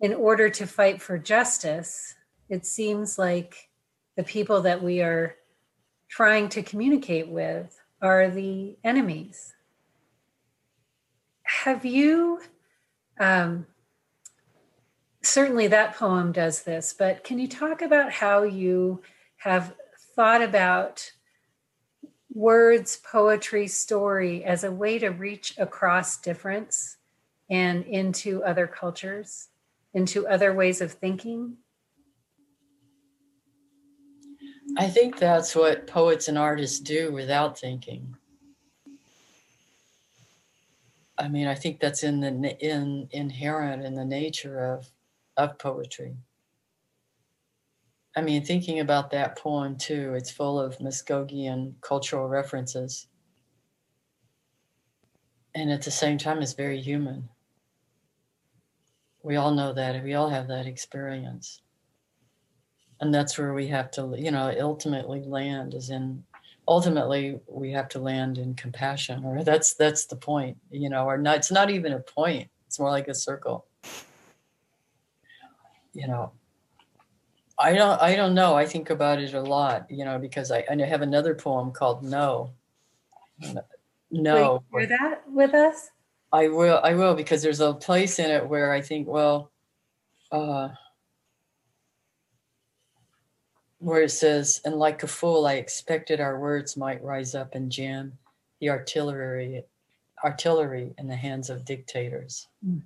in 0.00 0.14
order 0.14 0.48
to 0.48 0.66
fight 0.66 1.00
for 1.02 1.18
justice, 1.18 2.14
it 2.48 2.66
seems 2.66 3.18
like 3.18 3.68
the 4.16 4.24
people 4.24 4.62
that 4.62 4.82
we 4.82 5.02
are 5.02 5.36
trying 6.08 6.48
to 6.50 6.62
communicate 6.62 7.28
with 7.28 7.78
are 8.02 8.28
the 8.30 8.76
enemies. 8.82 9.54
Have 11.42 11.84
you, 11.84 12.40
um, 13.18 13.66
certainly 15.22 15.66
that 15.68 15.94
poem 15.94 16.32
does 16.32 16.62
this, 16.62 16.94
but 16.98 17.22
can 17.22 17.38
you 17.38 17.46
talk 17.46 17.82
about 17.82 18.12
how 18.12 18.42
you 18.42 19.02
have 19.36 19.74
thought 20.16 20.42
about 20.42 21.12
words, 22.32 23.00
poetry, 23.04 23.66
story 23.68 24.44
as 24.44 24.64
a 24.64 24.72
way 24.72 24.98
to 24.98 25.08
reach 25.08 25.54
across 25.58 26.20
difference 26.20 26.96
and 27.50 27.84
into 27.84 28.42
other 28.44 28.66
cultures, 28.66 29.48
into 29.92 30.26
other 30.28 30.54
ways 30.54 30.80
of 30.80 30.92
thinking? 30.92 31.56
I 34.78 34.86
think 34.88 35.18
that's 35.18 35.56
what 35.56 35.86
poets 35.86 36.28
and 36.28 36.38
artists 36.38 36.78
do 36.78 37.12
without 37.12 37.58
thinking. 37.58 38.16
I 41.18 41.28
mean, 41.28 41.46
I 41.46 41.54
think 41.54 41.80
that's 41.80 42.02
in 42.02 42.20
the 42.20 42.56
in 42.60 43.08
inherent 43.10 43.84
in 43.84 43.94
the 43.94 44.04
nature 44.04 44.64
of 44.64 44.90
of 45.36 45.58
poetry. 45.58 46.16
I 48.16 48.22
mean, 48.22 48.44
thinking 48.44 48.80
about 48.80 49.10
that 49.10 49.36
poem 49.36 49.76
too, 49.76 50.14
it's 50.14 50.30
full 50.30 50.58
of 50.58 50.78
Muskogean 50.78 51.74
cultural 51.80 52.28
references. 52.28 53.06
And 55.54 55.70
at 55.70 55.82
the 55.82 55.90
same 55.90 56.18
time, 56.18 56.42
it's 56.42 56.54
very 56.54 56.80
human. 56.80 57.28
We 59.22 59.36
all 59.36 59.52
know 59.52 59.72
that. 59.72 60.02
We 60.02 60.14
all 60.14 60.28
have 60.28 60.48
that 60.48 60.66
experience. 60.66 61.60
And 63.00 63.14
that's 63.14 63.38
where 63.38 63.54
we 63.54 63.66
have 63.68 63.90
to 63.92 64.14
you 64.16 64.30
know 64.30 64.54
ultimately 64.60 65.22
land 65.22 65.74
is 65.74 65.90
in 65.90 66.22
ultimately 66.68 67.40
we 67.48 67.72
have 67.72 67.88
to 67.88 67.98
land 67.98 68.38
in 68.38 68.54
compassion 68.54 69.24
or 69.24 69.42
that's 69.42 69.74
that's 69.74 70.04
the 70.04 70.16
point 70.16 70.56
you 70.70 70.90
know 70.90 71.06
or 71.06 71.16
not 71.16 71.36
it's 71.36 71.50
not 71.50 71.70
even 71.70 71.94
a 71.94 71.98
point 71.98 72.48
it's 72.66 72.78
more 72.78 72.90
like 72.90 73.08
a 73.08 73.14
circle. 73.14 73.66
You 75.94 76.06
know 76.06 76.32
i 77.58 77.74
don't 77.74 78.00
i 78.00 78.16
don't 78.16 78.34
know 78.34 78.54
i 78.54 78.64
think 78.64 78.90
about 78.90 79.20
it 79.20 79.34
a 79.34 79.40
lot 79.40 79.86
you 79.90 80.04
know 80.04 80.18
because 80.18 80.50
i, 80.50 80.64
I 80.70 80.76
have 80.86 81.02
another 81.02 81.34
poem 81.34 81.72
called 81.72 82.02
no. 82.02 82.52
No. 84.10 84.64
Will 84.72 84.80
you 84.82 84.86
share 84.86 84.98
that 84.98 85.22
with 85.30 85.54
us 85.54 85.90
i 86.32 86.48
will 86.48 86.80
i 86.82 86.94
will 86.94 87.14
because 87.14 87.42
there's 87.42 87.60
a 87.60 87.74
place 87.74 88.18
in 88.18 88.30
it 88.30 88.48
where 88.48 88.72
i 88.72 88.80
think 88.80 89.06
well 89.06 89.50
uh 90.32 90.68
where 93.80 94.02
it 94.02 94.10
says, 94.10 94.60
and 94.64 94.76
like 94.76 95.02
a 95.02 95.06
fool, 95.06 95.46
I 95.46 95.54
expected 95.54 96.20
our 96.20 96.38
words 96.38 96.76
might 96.76 97.02
rise 97.02 97.34
up 97.34 97.54
and 97.54 97.72
jam 97.72 98.12
the 98.60 98.68
artillery, 98.68 99.64
artillery 100.22 100.94
in 100.98 101.08
the 101.08 101.16
hands 101.16 101.48
of 101.48 101.64
dictators. 101.64 102.46
Mm. 102.66 102.82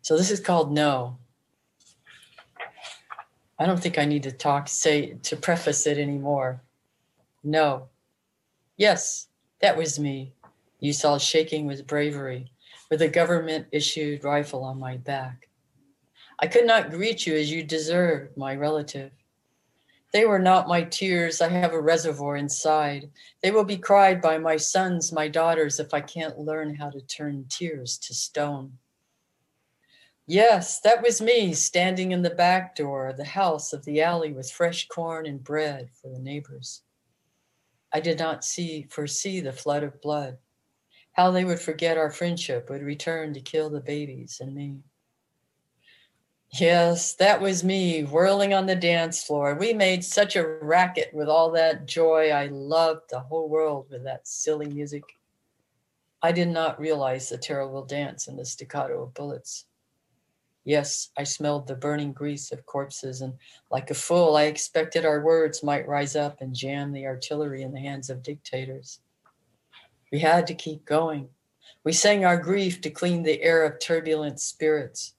So 0.00 0.16
this 0.16 0.30
is 0.30 0.38
called 0.38 0.72
no. 0.72 1.18
I 3.58 3.66
don't 3.66 3.80
think 3.80 3.98
I 3.98 4.04
need 4.04 4.22
to 4.22 4.32
talk, 4.32 4.68
say, 4.68 5.14
to 5.24 5.36
preface 5.36 5.88
it 5.88 5.98
anymore. 5.98 6.62
No. 7.42 7.88
Yes, 8.76 9.26
that 9.60 9.76
was 9.76 9.98
me. 9.98 10.32
You 10.82 10.92
saw 10.92 11.16
shaking 11.16 11.66
with 11.68 11.86
bravery, 11.86 12.50
with 12.90 13.02
a 13.02 13.08
government 13.08 13.68
issued 13.70 14.24
rifle 14.24 14.64
on 14.64 14.80
my 14.80 14.96
back. 14.96 15.48
I 16.40 16.48
could 16.48 16.66
not 16.66 16.90
greet 16.90 17.24
you 17.24 17.36
as 17.36 17.52
you 17.52 17.62
deserved, 17.62 18.36
my 18.36 18.56
relative. 18.56 19.12
They 20.12 20.24
were 20.24 20.40
not 20.40 20.66
my 20.66 20.82
tears. 20.82 21.40
I 21.40 21.50
have 21.50 21.72
a 21.72 21.80
reservoir 21.80 22.34
inside. 22.34 23.12
They 23.44 23.52
will 23.52 23.62
be 23.62 23.76
cried 23.76 24.20
by 24.20 24.38
my 24.38 24.56
sons, 24.56 25.12
my 25.12 25.28
daughters, 25.28 25.78
if 25.78 25.94
I 25.94 26.00
can't 26.00 26.40
learn 26.40 26.74
how 26.74 26.90
to 26.90 27.00
turn 27.02 27.46
tears 27.48 27.96
to 27.98 28.12
stone. 28.12 28.72
Yes, 30.26 30.80
that 30.80 31.00
was 31.00 31.22
me 31.22 31.54
standing 31.54 32.10
in 32.10 32.22
the 32.22 32.30
back 32.30 32.74
door 32.74 33.06
of 33.06 33.18
the 33.18 33.24
house 33.24 33.72
of 33.72 33.84
the 33.84 34.02
alley 34.02 34.32
with 34.32 34.50
fresh 34.50 34.88
corn 34.88 35.26
and 35.26 35.44
bread 35.44 35.90
for 36.00 36.10
the 36.10 36.18
neighbors. 36.18 36.82
I 37.92 38.00
did 38.00 38.18
not 38.18 38.44
see 38.44 38.88
foresee 38.90 39.38
the 39.38 39.52
flood 39.52 39.84
of 39.84 40.00
blood, 40.00 40.38
how 41.12 41.30
they 41.30 41.44
would 41.44 41.60
forget 41.60 41.98
our 41.98 42.10
friendship, 42.10 42.70
would 42.70 42.82
return 42.82 43.34
to 43.34 43.40
kill 43.40 43.70
the 43.70 43.80
babies 43.80 44.38
and 44.40 44.54
me. 44.54 44.78
Yes, 46.54 47.14
that 47.14 47.40
was 47.40 47.64
me 47.64 48.04
whirling 48.04 48.52
on 48.52 48.66
the 48.66 48.76
dance 48.76 49.24
floor. 49.24 49.54
We 49.54 49.72
made 49.72 50.04
such 50.04 50.36
a 50.36 50.46
racket 50.46 51.08
with 51.14 51.28
all 51.28 51.50
that 51.52 51.86
joy. 51.86 52.30
I 52.30 52.48
loved 52.48 53.08
the 53.08 53.20
whole 53.20 53.48
world 53.48 53.86
with 53.90 54.04
that 54.04 54.28
silly 54.28 54.68
music. 54.68 55.02
I 56.20 56.30
did 56.30 56.48
not 56.48 56.78
realize 56.78 57.28
the 57.28 57.38
terrible 57.38 57.84
dance 57.84 58.28
and 58.28 58.38
the 58.38 58.44
staccato 58.44 59.02
of 59.02 59.14
bullets. 59.14 59.64
Yes, 60.64 61.08
I 61.18 61.24
smelled 61.24 61.66
the 61.66 61.74
burning 61.74 62.12
grease 62.12 62.52
of 62.52 62.66
corpses, 62.66 63.22
and 63.22 63.34
like 63.70 63.90
a 63.90 63.94
fool, 63.94 64.36
I 64.36 64.44
expected 64.44 65.04
our 65.04 65.22
words 65.22 65.64
might 65.64 65.88
rise 65.88 66.14
up 66.14 66.40
and 66.40 66.54
jam 66.54 66.92
the 66.92 67.06
artillery 67.06 67.62
in 67.62 67.72
the 67.72 67.80
hands 67.80 68.10
of 68.10 68.22
dictators. 68.22 69.00
We 70.12 70.18
had 70.18 70.46
to 70.48 70.54
keep 70.54 70.84
going. 70.84 71.30
We 71.84 71.92
sang 71.92 72.24
our 72.24 72.36
grief 72.36 72.80
to 72.82 72.90
clean 72.90 73.22
the 73.22 73.42
air 73.42 73.64
of 73.64 73.80
turbulent 73.80 74.38
spirits. 74.40 75.14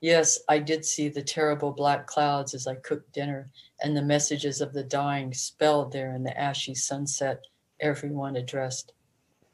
Yes, 0.00 0.40
I 0.48 0.58
did 0.58 0.84
see 0.84 1.10
the 1.10 1.22
terrible 1.22 1.72
black 1.72 2.06
clouds 2.06 2.54
as 2.54 2.66
I 2.66 2.76
cooked 2.76 3.12
dinner 3.12 3.50
and 3.82 3.94
the 3.94 4.02
messages 4.02 4.62
of 4.62 4.72
the 4.72 4.82
dying 4.82 5.34
spelled 5.34 5.92
there 5.92 6.14
in 6.14 6.22
the 6.22 6.38
ashy 6.38 6.74
sunset, 6.74 7.44
everyone 7.80 8.36
addressed 8.36 8.92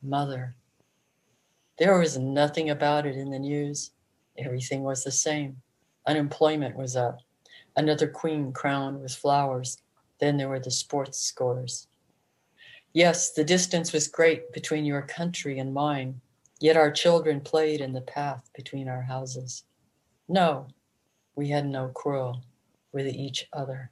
Mother. 0.03 0.55
There 1.79 1.99
was 1.99 2.17
nothing 2.17 2.71
about 2.71 3.07
it 3.07 3.17
in 3.17 3.31
the 3.31 3.39
news. 3.39 3.91
Everything 4.39 4.83
was 4.83 5.03
the 5.03 5.11
same. 5.11 5.57
Unemployment 6.07 6.77
was 6.77 6.97
up. 6.97 7.19
Another 7.77 8.07
queen 8.07 8.53
crowned 8.53 9.01
with 9.03 9.15
flowers. 9.15 9.79
Then 10.21 10.37
there 10.37 10.49
were 10.49 10.61
the 10.61 10.71
sports 10.71 11.19
scores. 11.19 11.89
Yes, 12.97 13.33
the 13.33 13.45
distance 13.45 13.93
was 13.93 14.09
great 14.09 14.55
between 14.55 14.87
your 14.87 15.03
country 15.03 15.59
and 15.59 15.75
mine, 15.75 16.19
yet 16.61 16.79
our 16.79 16.91
children 16.91 17.43
played 17.43 17.83
in 17.83 17.93
the 17.93 18.01
path 18.01 18.49
between 18.55 18.89
our 18.89 19.03
houses. 19.03 19.65
No, 20.31 20.69
we 21.35 21.51
had 21.51 21.67
no 21.67 21.89
quarrel 21.89 22.43
with 22.93 23.07
each 23.09 23.49
other. 23.53 23.91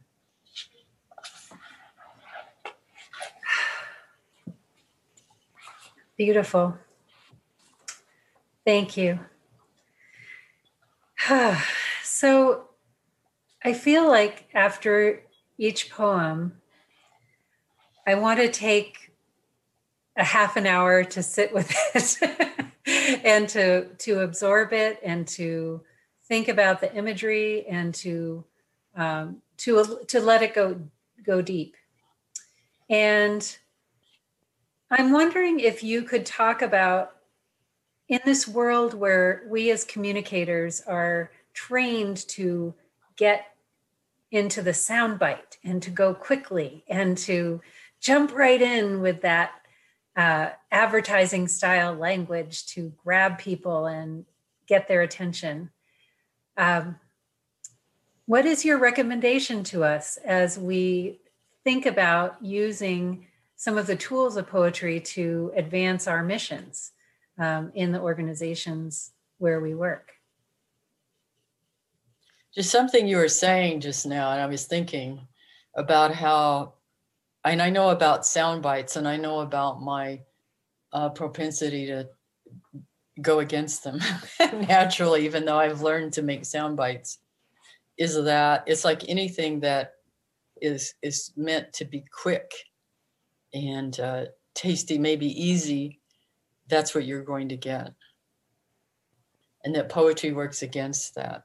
Beautiful. 6.17 6.79
Thank 8.65 8.97
you. 8.97 9.21
so 12.03 12.71
I 13.63 13.75
feel 13.75 14.09
like 14.09 14.49
after 14.55 15.25
each 15.59 15.91
poem, 15.91 16.63
I 18.07 18.15
want 18.15 18.41
to 18.41 18.51
take 18.51 19.13
a 20.17 20.25
half 20.25 20.57
an 20.57 20.67
hour 20.67 21.05
to 21.05 21.23
sit 21.23 21.53
with 21.53 21.73
it 21.95 22.71
and 23.25 23.49
to 23.51 23.87
to 23.99 24.21
absorb 24.21 24.73
it 24.73 25.01
and 25.03 25.27
to 25.29 25.83
think 26.29 26.49
about 26.49 26.81
the 26.81 26.95
imagery 26.95 27.67
and 27.67 27.95
to 27.95 28.45
um, 28.95 29.43
to 29.59 30.01
to 30.09 30.21
let 30.21 30.43
it 30.43 30.55
go 30.55 30.81
go 31.25 31.43
deep. 31.43 31.77
And 32.91 33.57
I'm 34.91 35.13
wondering 35.13 35.61
if 35.61 35.83
you 35.83 36.03
could 36.03 36.27
talk 36.27 36.63
about 36.63 37.17
in 38.09 38.21
this 38.25 38.47
world 38.47 38.95
where 38.95 39.45
we 39.49 39.71
as 39.71 39.85
communicators 39.85 40.83
are 40.83 41.31
trained 41.55 42.29
to 42.29 42.75
get 43.17 43.47
into 44.31 44.61
the 44.61 44.73
soundbite 44.73 45.57
and 45.65 45.83
to 45.83 45.91
go 45.91 46.13
quickly 46.13 46.85
and 46.89 47.17
to 47.17 47.61
jump 48.05 48.35
right 48.35 48.61
in 48.61 49.01
with 49.01 49.23
that 49.23 49.53
uh, 50.15 50.51
advertising 50.71 51.49
style 51.49 51.95
language 51.95 52.67
to 52.67 52.93
grab 53.03 53.39
people 53.39 53.87
and 53.87 54.27
get 54.67 54.87
their 54.87 55.01
attention. 55.01 55.71
Um, 56.59 57.01
what 58.27 58.45
is 58.45 58.63
your 58.65 58.79
recommendation 58.79 59.65
to 59.65 59.85
us 59.85 60.19
as 60.19 60.59
we 60.59 61.19
think 61.65 61.87
about 61.87 62.37
using 62.45 63.27
some 63.57 63.79
of 63.79 63.87
the 63.87 63.97
tools 63.97 64.37
of 64.37 64.47
poetry 64.47 65.01
to 65.01 65.51
advance 65.57 66.07
our 66.07 66.23
missions 66.23 66.93
um, 67.39 67.73
in 67.75 67.91
the 67.91 68.01
organizations 68.01 69.13
where 69.39 69.61
we 69.61 69.75
work? 69.75 70.13
Just 72.55 72.71
something 72.71 73.09
you 73.09 73.17
were 73.17 73.29
saying 73.29 73.81
just 73.81 74.05
now, 74.05 74.31
and 74.31 74.43
I 74.43 74.47
was 74.47 74.67
thinking 74.67 75.27
about 75.75 76.15
how, 76.15 76.74
and 77.45 77.61
I 77.61 77.71
know 77.71 77.91
about 77.91 78.27
sound 78.27 78.63
bites, 78.63 78.97
and 78.97 79.07
I 79.07 79.17
know 79.17 79.41
about 79.41 79.83
my 79.83 80.21
uh, 80.93 81.11
propensity 81.11 81.87
to 81.87 82.09
go 83.21 83.41
against 83.41 83.85
them 83.85 84.01
naturally, 84.69 85.25
even 85.25 85.45
though 85.45 85.59
I've 85.59 85.83
learned 85.83 86.13
to 86.15 86.23
make 86.23 86.45
sound 86.45 86.77
bites. 86.77 87.19
Is 87.97 88.23
that 88.25 88.65
it's 88.67 88.85
like 88.85 89.09
anything 89.09 89.61
that 89.61 89.93
is 90.61 90.95
is 91.03 91.33
meant 91.37 91.73
to 91.75 91.85
be 91.85 92.05
quick 92.13 92.51
and 93.53 93.99
uh, 94.01 94.25
tasty, 94.55 94.99
maybe 94.99 95.27
easy. 95.27 96.01
That's 96.69 96.95
what 96.95 97.05
you're 97.05 97.23
going 97.23 97.51
to 97.51 97.57
get, 97.57 97.93
and 99.65 99.75
that 99.77 99.91
poetry 99.91 100.33
works 100.33 100.63
against 100.63 101.15
that 101.15 101.45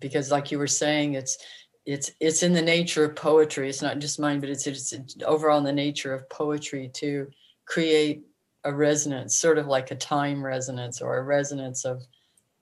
because 0.00 0.30
like 0.30 0.50
you 0.50 0.58
were 0.58 0.66
saying 0.66 1.14
it's 1.14 1.38
it's 1.86 2.10
it's 2.20 2.42
in 2.42 2.52
the 2.52 2.62
nature 2.62 3.04
of 3.04 3.16
poetry. 3.16 3.68
It's 3.68 3.82
not 3.82 3.98
just 3.98 4.20
mine 4.20 4.40
but 4.40 4.50
it's 4.50 4.66
it's 4.66 4.94
overall 5.24 5.58
in 5.58 5.64
the 5.64 5.72
nature 5.72 6.12
of 6.12 6.28
poetry 6.28 6.90
to 6.94 7.28
create 7.64 8.24
a 8.64 8.74
resonance 8.74 9.38
sort 9.38 9.58
of 9.58 9.66
like 9.66 9.90
a 9.90 9.96
time 9.96 10.44
resonance 10.44 11.00
or 11.00 11.18
a 11.18 11.22
resonance 11.22 11.84
of 11.84 12.02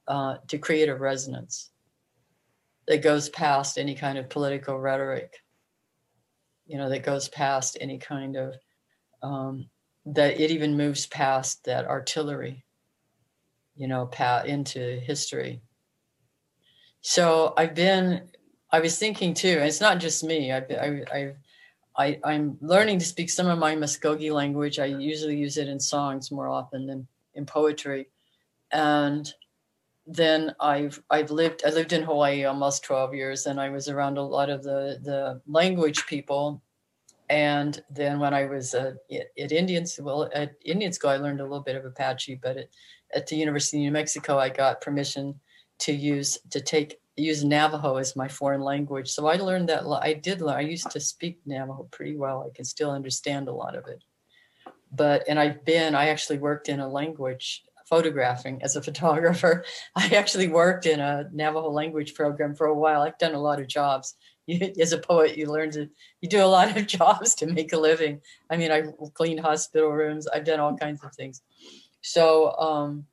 uh, 0.06 0.36
to 0.48 0.58
create 0.58 0.88
a 0.88 0.94
resonance 0.94 1.70
that 2.86 3.02
goes 3.02 3.30
past 3.30 3.78
any 3.78 3.94
kind 3.94 4.18
of 4.18 4.28
political 4.28 4.78
rhetoric 4.78 5.42
you 6.66 6.76
know 6.76 6.90
that 6.90 7.02
goes 7.02 7.28
past 7.30 7.78
any 7.80 7.98
kind 7.98 8.36
of 8.36 8.54
um, 9.22 9.66
that 10.04 10.38
it 10.38 10.50
even 10.50 10.76
moves 10.76 11.06
past 11.06 11.64
that 11.64 11.86
artillery 11.86 12.64
you 13.74 13.88
know 13.88 14.06
pat 14.06 14.46
into 14.46 15.00
history. 15.00 15.60
So 17.00 17.52
I've 17.58 17.74
been, 17.74 18.30
I 18.74 18.80
was 18.80 18.98
thinking 18.98 19.34
too, 19.34 19.58
it's 19.60 19.80
not 19.80 20.00
just 20.00 20.24
me. 20.24 20.50
I've, 20.50 20.68
I, 20.68 21.02
I, 21.14 21.32
I, 21.96 22.18
I'm 22.24 22.58
learning 22.60 22.98
to 22.98 23.04
speak 23.04 23.30
some 23.30 23.46
of 23.46 23.56
my 23.56 23.76
Muskogee 23.76 24.32
language. 24.32 24.80
I 24.80 24.86
usually 24.86 25.36
use 25.36 25.58
it 25.58 25.68
in 25.68 25.78
songs 25.78 26.32
more 26.32 26.48
often 26.48 26.84
than 26.88 27.06
in 27.34 27.46
poetry. 27.46 28.08
And 28.72 29.32
then 30.08 30.56
I've 30.58 31.00
I've 31.08 31.30
lived 31.30 31.62
I 31.64 31.70
lived 31.70 31.92
in 31.92 32.02
Hawaii 32.02 32.46
almost 32.46 32.82
12 32.82 33.14
years 33.14 33.46
and 33.46 33.60
I 33.60 33.68
was 33.70 33.88
around 33.88 34.18
a 34.18 34.22
lot 34.22 34.50
of 34.50 34.64
the 34.64 34.98
the 35.02 35.40
language 35.46 36.04
people 36.06 36.60
and 37.30 37.80
then 37.88 38.18
when 38.18 38.34
I 38.34 38.44
was 38.46 38.74
uh, 38.74 38.94
at, 39.38 39.52
Indians 39.52 39.98
well 40.02 40.28
at 40.34 40.56
Indian 40.62 40.92
school 40.92 41.10
I 41.10 41.16
learned 41.16 41.40
a 41.40 41.44
little 41.44 41.60
bit 41.60 41.76
of 41.76 41.86
Apache 41.86 42.40
but 42.42 42.56
at, 42.58 42.68
at 43.14 43.26
the 43.28 43.36
University 43.36 43.78
of 43.78 43.82
New 43.82 43.92
Mexico 43.92 44.36
I 44.36 44.50
got 44.50 44.82
permission 44.82 45.40
to 45.78 45.92
use 45.92 46.38
to 46.50 46.60
take 46.60 47.00
use 47.16 47.44
Navajo 47.44 47.96
as 47.96 48.16
my 48.16 48.28
foreign 48.28 48.60
language. 48.60 49.10
So 49.10 49.26
I 49.26 49.36
learned 49.36 49.68
that 49.68 49.84
I 50.02 50.14
did 50.14 50.40
learn. 50.40 50.56
I 50.56 50.60
used 50.60 50.90
to 50.90 51.00
speak 51.00 51.40
Navajo 51.46 51.88
pretty 51.90 52.16
well. 52.16 52.44
I 52.46 52.54
can 52.54 52.64
still 52.64 52.90
understand 52.90 53.48
a 53.48 53.52
lot 53.52 53.76
of 53.76 53.86
it. 53.86 54.02
But 54.90 55.24
and 55.28 55.38
I've 55.38 55.64
been. 55.64 55.94
I 55.94 56.08
actually 56.08 56.38
worked 56.38 56.68
in 56.68 56.80
a 56.80 56.88
language 56.88 57.62
photographing 57.88 58.62
as 58.62 58.76
a 58.76 58.82
photographer. 58.88 59.64
I 59.94 60.08
actually 60.08 60.48
worked 60.48 60.86
in 60.86 61.00
a 61.00 61.28
Navajo 61.32 61.70
language 61.70 62.14
program 62.14 62.54
for 62.54 62.66
a 62.66 62.74
while. 62.74 63.02
I've 63.02 63.18
done 63.18 63.34
a 63.34 63.40
lot 63.40 63.60
of 63.60 63.68
jobs. 63.68 64.14
You, 64.46 64.72
as 64.80 64.92
a 64.92 64.98
poet, 64.98 65.38
you 65.38 65.46
learn 65.46 65.70
to 65.72 65.88
you 66.20 66.28
do 66.28 66.42
a 66.42 66.46
lot 66.46 66.76
of 66.76 66.86
jobs 66.98 67.34
to 67.36 67.46
make 67.46 67.72
a 67.72 67.78
living. 67.78 68.20
I 68.50 68.56
mean, 68.56 68.70
I 68.70 68.82
cleaned 69.14 69.40
hospital 69.40 69.90
rooms. 69.90 70.26
I've 70.26 70.44
done 70.44 70.60
all 70.60 70.76
kinds 70.76 71.02
of 71.02 71.14
things. 71.14 71.42
So 72.02 72.52
um, 72.58 73.06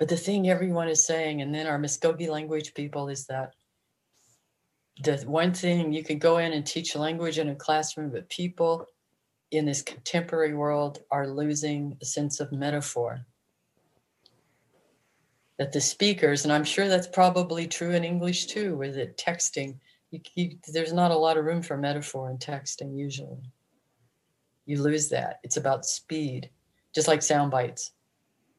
but 0.00 0.08
the 0.08 0.16
thing 0.16 0.48
everyone 0.48 0.88
is 0.88 1.04
saying, 1.04 1.42
and 1.42 1.54
then 1.54 1.66
our 1.66 1.78
Muskogee 1.78 2.30
language 2.30 2.72
people, 2.72 3.10
is 3.10 3.26
that 3.26 3.54
the 5.02 5.18
one 5.26 5.52
thing 5.52 5.92
you 5.92 6.02
can 6.02 6.18
go 6.18 6.38
in 6.38 6.54
and 6.54 6.66
teach 6.66 6.96
language 6.96 7.38
in 7.38 7.50
a 7.50 7.54
classroom, 7.54 8.10
but 8.10 8.30
people 8.30 8.86
in 9.50 9.66
this 9.66 9.82
contemporary 9.82 10.54
world 10.54 11.00
are 11.10 11.28
losing 11.28 11.98
a 12.00 12.06
sense 12.06 12.40
of 12.40 12.50
metaphor. 12.50 13.26
That 15.58 15.70
the 15.70 15.82
speakers, 15.82 16.44
and 16.44 16.52
I'm 16.52 16.64
sure 16.64 16.88
that's 16.88 17.06
probably 17.06 17.66
true 17.66 17.90
in 17.90 18.02
English 18.02 18.46
too, 18.46 18.76
with 18.76 18.96
it 18.96 19.18
texting, 19.18 19.80
you, 20.10 20.20
you, 20.34 20.56
there's 20.72 20.94
not 20.94 21.10
a 21.10 21.18
lot 21.18 21.36
of 21.36 21.44
room 21.44 21.60
for 21.60 21.76
metaphor 21.76 22.30
in 22.30 22.38
texting 22.38 22.96
usually. 22.96 23.52
You 24.64 24.80
lose 24.80 25.10
that. 25.10 25.40
It's 25.42 25.58
about 25.58 25.84
speed, 25.84 26.48
just 26.94 27.06
like 27.06 27.20
sound 27.20 27.50
bites 27.50 27.92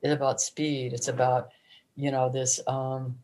it's 0.01 0.13
about 0.13 0.41
speed. 0.41 0.93
It's 0.93 1.07
about, 1.07 1.49
you 1.95 2.11
know, 2.11 2.29
this 2.29 2.59
um, 2.67 3.17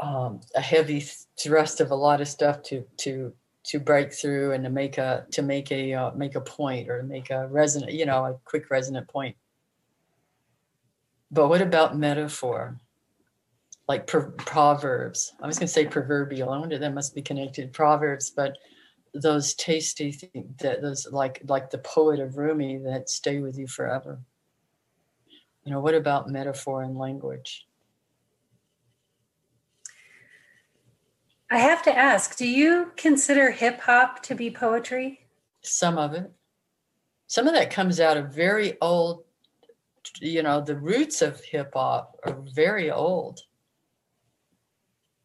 um, 0.00 0.40
a 0.54 0.60
heavy 0.60 1.04
thrust 1.38 1.80
of 1.80 1.90
a 1.90 1.94
lot 1.94 2.20
of 2.20 2.28
stuff 2.28 2.62
to 2.64 2.84
to 2.98 3.32
to 3.64 3.80
break 3.80 4.12
through 4.12 4.52
and 4.52 4.62
to 4.64 4.70
make 4.70 4.98
a 4.98 5.24
to 5.32 5.42
make 5.42 5.72
a 5.72 5.94
uh, 5.94 6.10
make 6.14 6.34
a 6.34 6.40
point 6.40 6.88
or 6.88 7.00
to 7.00 7.06
make 7.06 7.30
a 7.30 7.46
resonant, 7.48 7.92
you 7.92 8.06
know, 8.06 8.24
a 8.24 8.38
quick 8.44 8.70
resonant 8.70 9.08
point. 9.08 9.36
But 11.30 11.48
what 11.48 11.62
about 11.62 11.96
metaphor? 11.96 12.78
Like 13.88 14.06
pro- 14.06 14.30
proverbs. 14.32 15.32
I 15.42 15.46
was 15.46 15.58
going 15.58 15.66
to 15.66 15.72
say 15.72 15.86
proverbial. 15.86 16.50
I 16.50 16.58
wonder 16.58 16.78
that 16.78 16.94
must 16.94 17.14
be 17.14 17.22
connected. 17.22 17.72
Proverbs, 17.72 18.30
but 18.30 18.56
those 19.14 19.54
tasty 19.54 20.10
things 20.12 20.56
that 20.58 20.82
those 20.82 21.06
like 21.10 21.40
like 21.46 21.70
the 21.70 21.78
poet 21.78 22.20
of 22.20 22.36
Rumi 22.36 22.78
that 22.78 23.08
stay 23.08 23.38
with 23.38 23.58
you 23.58 23.66
forever. 23.66 24.18
You 25.64 25.72
know, 25.72 25.80
what 25.80 25.94
about 25.94 26.28
metaphor 26.28 26.82
and 26.82 26.96
language? 26.98 27.66
I 31.50 31.58
have 31.58 31.82
to 31.84 31.96
ask, 31.96 32.36
do 32.36 32.46
you 32.46 32.92
consider 32.96 33.50
hip 33.50 33.80
hop 33.80 34.22
to 34.24 34.34
be 34.34 34.50
poetry? 34.50 35.26
Some 35.62 35.96
of 35.98 36.12
it. 36.12 36.30
Some 37.26 37.46
of 37.46 37.54
that 37.54 37.70
comes 37.70 38.00
out 38.00 38.16
of 38.16 38.34
very 38.34 38.76
old, 38.80 39.24
you 40.20 40.42
know, 40.42 40.60
the 40.60 40.76
roots 40.76 41.22
of 41.22 41.40
hip 41.42 41.72
hop 41.74 42.18
are 42.26 42.42
very 42.54 42.90
old. 42.90 43.40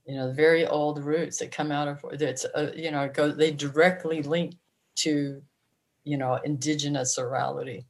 You 0.06 0.16
know, 0.16 0.32
very 0.32 0.66
old 0.66 1.04
roots 1.04 1.38
that 1.40 1.52
come 1.52 1.72
out 1.72 1.88
of 1.88 2.04
it's, 2.14 2.46
uh, 2.56 2.72
you 2.76 2.92
know, 2.92 3.10
go 3.10 3.32
they 3.32 3.52
directly 3.52 4.24
link 4.24 4.56
to, 4.96 5.42
you 6.04 6.18
know, 6.18 6.40
indigenous 6.44 7.20
orality 7.20 7.86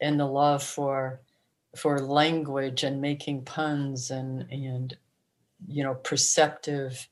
and 0.00 0.18
the 0.18 0.26
love 0.26 0.62
for 0.62 1.20
for 1.76 1.98
language 2.00 2.82
and 2.82 3.00
making 3.00 3.44
puns 3.44 4.10
and 4.10 4.46
and 4.50 4.96
you 5.66 5.82
know 5.82 5.94
perceptive 5.94 7.08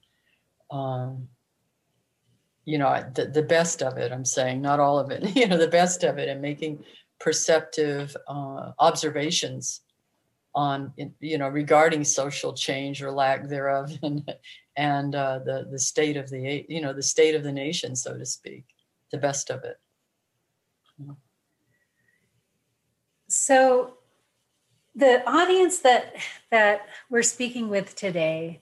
um 0.70 1.28
you 2.64 2.78
know 2.78 3.05
the, 3.14 3.26
the 3.26 3.43
best 3.43 3.82
of 3.82 3.99
it 3.99 4.12
i'm 4.12 4.24
saying 4.24 4.61
not 4.61 4.80
all 4.80 4.99
of 4.99 5.11
it 5.11 5.24
you 5.37 5.47
know 5.47 5.59
the 5.59 5.68
best 5.68 6.05
of 6.05 6.18
it 6.18 6.28
and 6.28 6.41
making 6.41 6.82
perceptive 7.18 8.14
uh, 8.28 8.72
observations 8.78 9.80
on 10.55 10.93
you 11.20 11.39
know 11.39 11.49
regarding 11.49 12.03
social 12.03 12.53
change 12.53 13.03
or 13.03 13.11
lack 13.11 13.47
thereof 13.49 13.93
and 14.03 14.34
and 14.76 15.14
uh, 15.14 15.39
the 15.45 15.66
the 15.70 15.78
state 15.78 16.16
of 16.16 16.28
the 16.30 16.64
you 16.68 16.80
know 16.80 16.93
the 16.93 17.03
state 17.03 17.34
of 17.34 17.43
the 17.43 17.53
nation 17.53 17.95
so 17.95 18.16
to 18.16 18.24
speak 18.24 18.64
the 19.12 19.18
best 19.18 19.51
of 19.51 19.64
it 19.64 19.78
So 23.47 23.92
the 24.97 25.22
audience 25.24 25.78
that 25.78 26.16
that 26.51 26.88
we're 27.09 27.22
speaking 27.22 27.68
with 27.68 27.94
today 27.94 28.61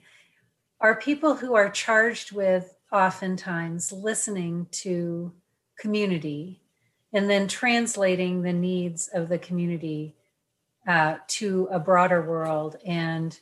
are 0.79 0.95
people 0.95 1.33
who 1.33 1.55
are 1.55 1.71
charged 1.71 2.31
with 2.31 2.75
oftentimes 2.91 3.91
listening 3.91 4.67
to 4.83 5.33
community 5.79 6.61
and 7.13 7.27
then 7.27 7.47
translating 7.47 8.43
the 8.43 8.53
needs 8.53 9.07
of 9.07 9.27
the 9.27 9.39
community 9.39 10.13
uh, 10.87 11.15
to 11.29 11.67
a 11.71 11.79
broader 11.79 12.21
world 12.21 12.75
and 12.85 13.39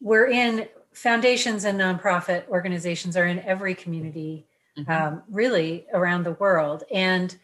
we're 0.00 0.28
in 0.28 0.68
foundations 0.92 1.64
and 1.64 1.80
nonprofit 1.80 2.46
organizations 2.46 3.16
are 3.16 3.26
in 3.26 3.40
every 3.40 3.74
community 3.74 4.46
mm-hmm. 4.78 4.88
um, 4.88 5.24
really 5.28 5.84
around 5.92 6.22
the 6.22 6.38
world 6.38 6.84
and 6.94 7.36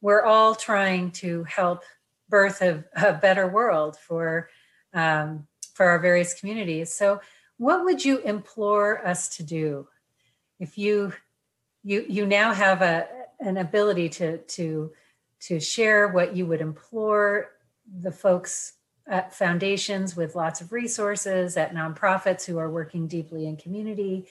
we're 0.00 0.24
all 0.24 0.56
trying 0.56 1.12
to 1.12 1.44
help 1.44 1.82
birth 2.28 2.62
of 2.62 2.84
a 2.96 3.12
better 3.12 3.46
world 3.46 3.96
for 3.96 4.48
um, 4.94 5.46
for 5.74 5.86
our 5.86 5.98
various 5.98 6.38
communities 6.38 6.92
so 6.92 7.20
what 7.56 7.84
would 7.84 8.04
you 8.04 8.18
implore 8.18 9.06
us 9.06 9.36
to 9.36 9.42
do 9.42 9.86
if 10.58 10.78
you 10.78 11.12
you 11.82 12.04
you 12.08 12.26
now 12.26 12.52
have 12.52 12.82
a 12.82 13.06
an 13.40 13.56
ability 13.56 14.08
to 14.08 14.38
to 14.38 14.92
to 15.40 15.60
share 15.60 16.08
what 16.08 16.34
you 16.34 16.46
would 16.46 16.60
implore 16.60 17.50
the 18.00 18.10
folks 18.10 18.74
at 19.08 19.32
foundations 19.32 20.16
with 20.16 20.34
lots 20.34 20.60
of 20.60 20.72
resources, 20.72 21.56
at 21.56 21.74
nonprofits 21.74 22.44
who 22.44 22.58
are 22.58 22.70
working 22.70 23.06
deeply 23.06 23.46
in 23.46 23.56
community. 23.56 24.26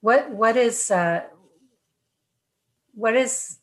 What 0.00 0.30
what 0.30 0.56
is 0.56 0.90
uh, 0.90 1.24
what 2.94 3.16
is 3.16 3.57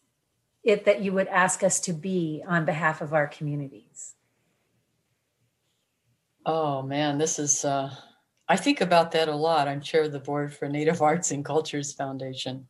it 0.65 0.85
that 0.85 1.01
you 1.01 1.13
would 1.13 1.27
ask 1.27 1.63
us 1.63 1.79
to 1.81 1.93
be 1.93 2.43
on 2.47 2.65
behalf 2.65 3.01
of 3.01 3.13
our 3.13 3.27
communities? 3.27 4.15
Oh 6.45 6.81
man, 6.81 7.17
this 7.17 7.39
is. 7.39 7.63
Uh, 7.63 7.93
I 8.47 8.57
think 8.57 8.81
about 8.81 9.11
that 9.11 9.27
a 9.27 9.35
lot. 9.35 9.67
I'm 9.67 9.81
chair 9.81 10.03
of 10.03 10.11
the 10.11 10.19
board 10.19 10.53
for 10.53 10.67
Native 10.67 11.01
Arts 11.09 11.31
and 11.31 11.45
Cultures 11.45 11.93
Foundation, 11.93 12.67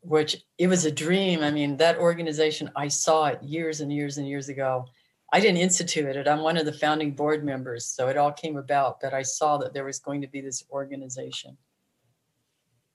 which 0.00 0.36
it 0.58 0.66
was 0.66 0.84
a 0.84 0.90
dream. 0.90 1.42
I 1.42 1.50
mean, 1.50 1.76
that 1.76 1.98
organization, 1.98 2.70
I 2.74 2.88
saw 2.88 3.26
it 3.26 3.42
years 3.42 3.80
and 3.80 3.92
years 3.92 4.18
and 4.18 4.26
years 4.26 4.48
ago 4.48 4.86
I 5.32 5.38
didn't 5.38 5.58
institute 5.58 6.16
it. 6.16 6.26
I'm 6.26 6.40
one 6.40 6.56
of 6.56 6.66
the 6.66 6.72
founding 6.72 7.12
board 7.12 7.44
members, 7.44 7.86
so 7.86 8.08
it 8.08 8.16
all 8.16 8.32
came 8.32 8.56
about 8.56 9.00
that 9.00 9.14
I 9.14 9.22
saw 9.22 9.58
that 9.58 9.72
there 9.72 9.84
was 9.84 10.00
going 10.00 10.20
to 10.22 10.26
be 10.26 10.40
this 10.40 10.64
organization. 10.70 11.56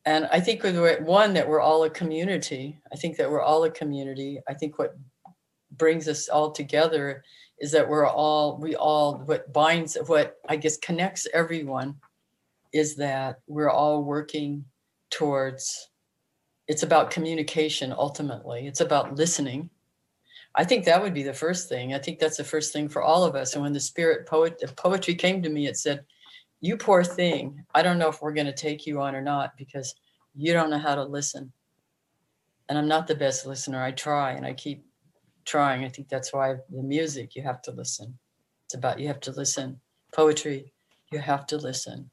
And 0.05 0.27
I 0.31 0.39
think 0.39 0.63
we're 0.63 1.01
one 1.03 1.33
that 1.33 1.47
we're 1.47 1.61
all 1.61 1.83
a 1.83 1.89
community. 1.89 2.79
I 2.93 2.95
think 2.95 3.17
that 3.17 3.29
we're 3.29 3.41
all 3.41 3.63
a 3.63 3.71
community. 3.71 4.39
I 4.47 4.53
think 4.53 4.77
what 4.77 4.95
brings 5.71 6.07
us 6.07 6.29
all 6.29 6.51
together 6.51 7.23
is 7.59 7.71
that 7.71 7.87
we're 7.87 8.07
all 8.07 8.57
we 8.57 8.75
all 8.75 9.19
what 9.25 9.51
binds 9.51 9.97
what 10.07 10.37
I 10.47 10.57
guess 10.57 10.77
connects 10.77 11.25
everyone 11.33 11.95
is 12.73 12.95
that 12.97 13.39
we're 13.47 13.69
all 13.69 14.03
working 14.03 14.65
towards 15.09 15.89
it's 16.67 16.83
about 16.83 17.11
communication 17.11 17.91
ultimately. 17.91 18.67
It's 18.67 18.81
about 18.81 19.15
listening 19.15 19.69
I 20.55 20.63
think 20.63 20.85
that 20.85 21.01
would 21.01 21.13
be 21.13 21.23
the 21.23 21.33
first 21.33 21.67
thing. 21.67 21.93
I 21.93 21.99
think 21.99 22.17
that's 22.17 22.37
the 22.37 22.43
first 22.43 22.71
thing 22.71 22.87
for 22.87 23.01
all 23.01 23.25
of 23.25 23.35
us. 23.35 23.53
And 23.53 23.63
when 23.63 23.73
the 23.73 23.79
spirit 23.79 24.25
poet 24.25 24.57
the 24.59 24.67
poetry 24.69 25.13
came 25.13 25.41
to 25.41 25.49
me, 25.49 25.67
it 25.67 25.77
said, 25.77 26.05
You 26.61 26.77
poor 26.77 27.03
thing, 27.03 27.63
I 27.73 27.81
don't 27.81 27.99
know 27.99 28.09
if 28.09 28.21
we're 28.21 28.33
going 28.33 28.47
to 28.47 28.53
take 28.53 28.87
you 28.87 29.01
on 29.01 29.15
or 29.15 29.21
not 29.21 29.57
because 29.57 29.95
you 30.35 30.53
don't 30.53 30.69
know 30.69 30.79
how 30.79 30.95
to 30.95 31.03
listen. 31.03 31.51
And 32.67 32.77
I'm 32.77 32.87
not 32.87 33.07
the 33.07 33.15
best 33.15 33.45
listener. 33.45 33.83
I 33.83 33.91
try 33.91 34.31
and 34.31 34.45
I 34.45 34.53
keep 34.53 34.85
trying. 35.45 35.85
I 35.85 35.89
think 35.89 36.09
that's 36.09 36.33
why 36.33 36.55
the 36.69 36.81
music, 36.81 37.35
you 37.35 37.43
have 37.43 37.61
to 37.63 37.71
listen. 37.71 38.17
It's 38.65 38.73
about 38.73 38.99
you 38.99 39.07
have 39.07 39.19
to 39.21 39.31
listen. 39.31 39.79
Poetry, 40.13 40.73
you 41.11 41.19
have 41.19 41.45
to 41.47 41.57
listen. 41.57 42.09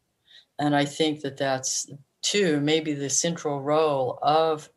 And 0.59 0.77
I 0.77 0.85
think 0.85 1.21
that 1.23 1.39
that's 1.39 1.91
too 2.23 2.61
maybe 2.61 2.95
the 2.95 3.11
central 3.11 3.61
role 3.61 4.19
of 4.23 4.71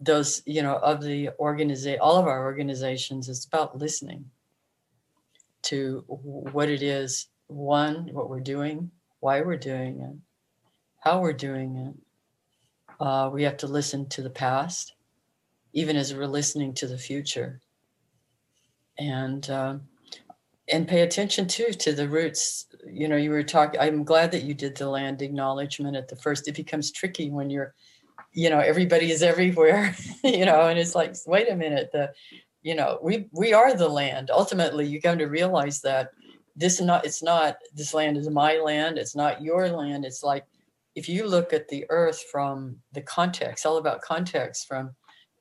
those 0.00 0.42
you 0.46 0.62
know 0.62 0.76
of 0.76 1.02
the 1.02 1.30
organization 1.38 2.00
all 2.00 2.16
of 2.16 2.26
our 2.26 2.44
organizations 2.44 3.28
it's 3.28 3.46
about 3.46 3.78
listening 3.78 4.24
to 5.62 6.04
what 6.06 6.68
it 6.68 6.82
is 6.82 7.28
one 7.46 8.08
what 8.12 8.28
we're 8.28 8.40
doing 8.40 8.90
why 9.22 9.40
we're 9.40 9.56
doing 9.56 10.00
it 10.00 10.16
how 11.02 11.20
we're 11.20 11.32
doing 11.32 11.76
it. 11.76 13.04
Uh, 13.04 13.28
we 13.32 13.42
have 13.42 13.56
to 13.56 13.66
listen 13.66 14.08
to 14.08 14.22
the 14.22 14.30
past 14.30 14.94
even 15.72 15.96
as 15.96 16.14
we're 16.14 16.26
listening 16.26 16.74
to 16.74 16.86
the 16.86 16.98
future. 16.98 17.60
And 18.98 19.48
uh, 19.50 19.78
and 20.70 20.86
pay 20.86 21.00
attention 21.00 21.48
too 21.48 21.72
to 21.72 21.92
the 21.92 22.08
roots. 22.08 22.66
You 22.86 23.08
know 23.08 23.16
you 23.16 23.30
were 23.30 23.42
talking 23.42 23.80
i'm 23.80 24.04
glad 24.04 24.30
that 24.32 24.44
you 24.44 24.54
did 24.54 24.76
the 24.76 24.88
land 24.88 25.22
acknowledgement 25.22 25.96
at 25.96 26.08
the 26.08 26.16
first. 26.16 26.46
It 26.46 26.54
becomes 26.56 26.92
tricky 26.92 27.30
when 27.30 27.50
you're 27.50 27.74
you 28.32 28.50
know 28.50 28.60
everybody 28.60 29.10
is 29.10 29.22
everywhere 29.22 29.96
you 30.24 30.44
know 30.46 30.68
and 30.68 30.78
it's 30.78 30.94
like 30.94 31.16
wait 31.26 31.50
a 31.50 31.56
minute 31.56 31.90
the 31.92 32.12
you 32.62 32.74
know 32.74 32.98
we 33.02 33.28
we 33.32 33.54
are 33.54 33.74
the 33.74 33.88
land. 33.88 34.30
Ultimately 34.30 34.86
you 34.86 35.00
come 35.00 35.18
to 35.18 35.26
realize 35.26 35.80
that 35.80 36.10
this 36.56 36.80
is 36.80 36.86
not 36.86 37.04
it's 37.04 37.22
not 37.22 37.56
this 37.74 37.94
land 37.94 38.16
is 38.16 38.28
my 38.28 38.56
land 38.56 38.98
it's 38.98 39.16
not 39.16 39.42
your 39.42 39.68
land. 39.68 40.04
It's 40.04 40.22
like 40.22 40.44
if 40.94 41.08
you 41.08 41.26
look 41.26 41.52
at 41.52 41.68
the 41.68 41.86
earth 41.88 42.22
from 42.30 42.76
the 42.92 43.00
context 43.02 43.64
all 43.64 43.78
about 43.78 44.02
context 44.02 44.68
from 44.68 44.94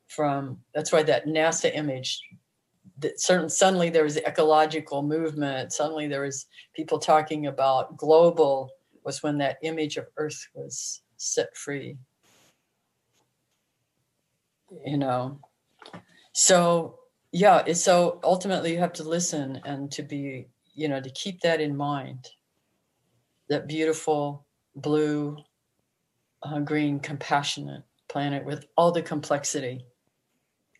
from 0.07 0.57
that's 0.73 0.91
why 0.91 1.03
that 1.03 1.25
nasa 1.25 1.73
image 1.75 2.21
that 2.99 3.19
certain 3.19 3.49
suddenly 3.49 3.89
there 3.89 4.03
was 4.03 4.17
ecological 4.17 5.01
movement 5.01 5.73
suddenly 5.73 6.07
there 6.07 6.21
was 6.21 6.45
people 6.73 6.99
talking 6.99 7.47
about 7.47 7.97
global 7.97 8.69
was 9.03 9.23
when 9.23 9.37
that 9.39 9.57
image 9.63 9.97
of 9.97 10.05
earth 10.17 10.47
was 10.53 11.01
set 11.17 11.55
free. 11.55 11.97
You 14.85 14.97
know? 14.97 15.39
So 16.33 16.99
yeah 17.33 17.71
so 17.73 18.19
ultimately 18.23 18.73
you 18.73 18.79
have 18.79 18.93
to 18.93 19.03
listen 19.03 19.61
and 19.65 19.91
to 19.91 20.03
be 20.03 20.47
you 20.73 20.87
know 20.87 21.01
to 21.01 21.09
keep 21.11 21.41
that 21.41 21.61
in 21.61 21.75
mind. 21.75 22.29
That 23.49 23.67
beautiful 23.67 24.45
blue 24.75 25.37
uh, 26.43 26.59
green 26.59 26.99
compassionate 26.99 27.83
planet 28.09 28.45
with 28.45 28.65
all 28.77 28.91
the 28.91 29.01
complexity. 29.01 29.85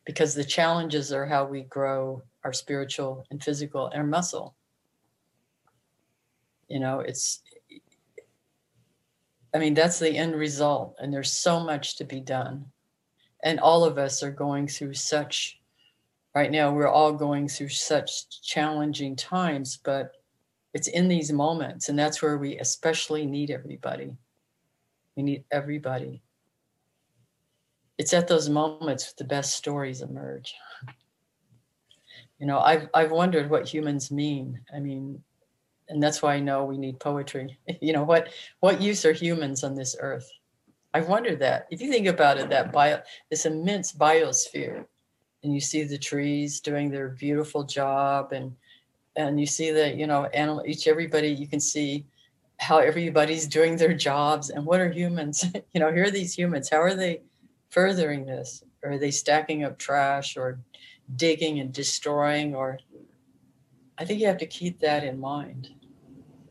Because 0.05 0.33
the 0.33 0.43
challenges 0.43 1.13
are 1.13 1.25
how 1.25 1.45
we 1.45 1.63
grow 1.63 2.23
our 2.43 2.53
spiritual 2.53 3.25
and 3.29 3.43
physical 3.43 3.87
and 3.87 4.09
muscle. 4.09 4.55
You 6.67 6.79
know 6.79 7.01
it's 7.01 7.41
i 9.53 9.57
mean 9.57 9.73
that's 9.73 9.99
the 9.99 10.15
end 10.15 10.33
result 10.33 10.95
and 10.99 11.13
there's 11.13 11.33
so 11.33 11.59
much 11.59 11.97
to 11.97 12.05
be 12.05 12.19
done. 12.19 12.65
And 13.43 13.59
all 13.59 13.83
of 13.83 13.97
us 13.97 14.23
are 14.23 14.31
going 14.31 14.67
through 14.67 14.93
such 14.93 15.60
right 16.33 16.51
now 16.51 16.71
we're 16.71 16.87
all 16.87 17.13
going 17.13 17.47
through 17.47 17.69
such 17.69 18.41
challenging 18.41 19.15
times 19.15 19.77
but 19.83 20.13
it's 20.73 20.87
in 20.87 21.07
these 21.07 21.31
moments 21.31 21.89
and 21.89 21.99
that's 21.99 22.21
where 22.21 22.37
we 22.37 22.57
especially 22.57 23.25
need 23.25 23.51
everybody. 23.51 24.15
We 25.15 25.23
need 25.23 25.43
everybody. 25.51 26.21
It's 27.97 28.13
at 28.13 28.27
those 28.27 28.49
moments 28.49 29.13
the 29.13 29.25
best 29.25 29.55
stories 29.55 30.01
emerge. 30.01 30.53
You 32.39 32.47
know 32.47 32.59
i've 32.59 32.87
i've 32.93 33.11
wondered 33.11 33.49
what 33.49 33.67
humans 33.67 34.11
mean. 34.11 34.59
I 34.73 34.79
mean 34.79 35.21
and 35.89 36.01
that's 36.01 36.21
why 36.21 36.35
i 36.35 36.39
know 36.39 36.63
we 36.63 36.77
need 36.77 36.99
poetry. 36.99 37.57
You 37.81 37.93
know 37.93 38.03
what 38.03 38.29
what 38.61 38.81
use 38.81 39.05
are 39.05 39.13
humans 39.13 39.63
on 39.63 39.75
this 39.75 39.95
earth? 39.99 40.29
I 40.93 41.01
wonder 41.01 41.35
that. 41.37 41.67
If 41.71 41.81
you 41.81 41.89
think 41.89 42.07
about 42.07 42.37
it, 42.37 42.49
that 42.49 42.73
bio, 42.73 42.99
this 43.29 43.45
immense 43.45 43.93
biosphere, 43.93 44.85
and 45.43 45.53
you 45.53 45.59
see 45.59 45.83
the 45.83 45.97
trees 45.97 46.59
doing 46.59 46.89
their 46.89 47.09
beautiful 47.09 47.63
job, 47.63 48.31
and 48.31 48.55
and 49.15 49.39
you 49.39 49.45
see 49.45 49.71
that 49.71 49.95
you 49.97 50.07
know 50.07 50.25
animal 50.25 50.63
each 50.65 50.87
everybody 50.87 51.29
you 51.29 51.47
can 51.47 51.59
see 51.59 52.05
how 52.57 52.77
everybody's 52.77 53.47
doing 53.47 53.75
their 53.75 53.93
jobs, 53.93 54.49
and 54.49 54.65
what 54.65 54.79
are 54.79 54.91
humans? 54.91 55.45
you 55.73 55.79
know, 55.79 55.91
here 55.91 56.05
are 56.05 56.11
these 56.11 56.33
humans. 56.33 56.69
How 56.69 56.81
are 56.81 56.95
they 56.95 57.21
furthering 57.69 58.25
this? 58.25 58.63
Or 58.83 58.91
are 58.91 58.97
they 58.97 59.11
stacking 59.11 59.63
up 59.63 59.77
trash 59.77 60.37
or 60.37 60.59
digging 61.15 61.59
and 61.59 61.71
destroying? 61.71 62.55
Or 62.55 62.79
I 63.97 64.05
think 64.05 64.19
you 64.19 64.27
have 64.27 64.39
to 64.39 64.45
keep 64.47 64.79
that 64.79 65.03
in 65.03 65.19
mind, 65.19 65.69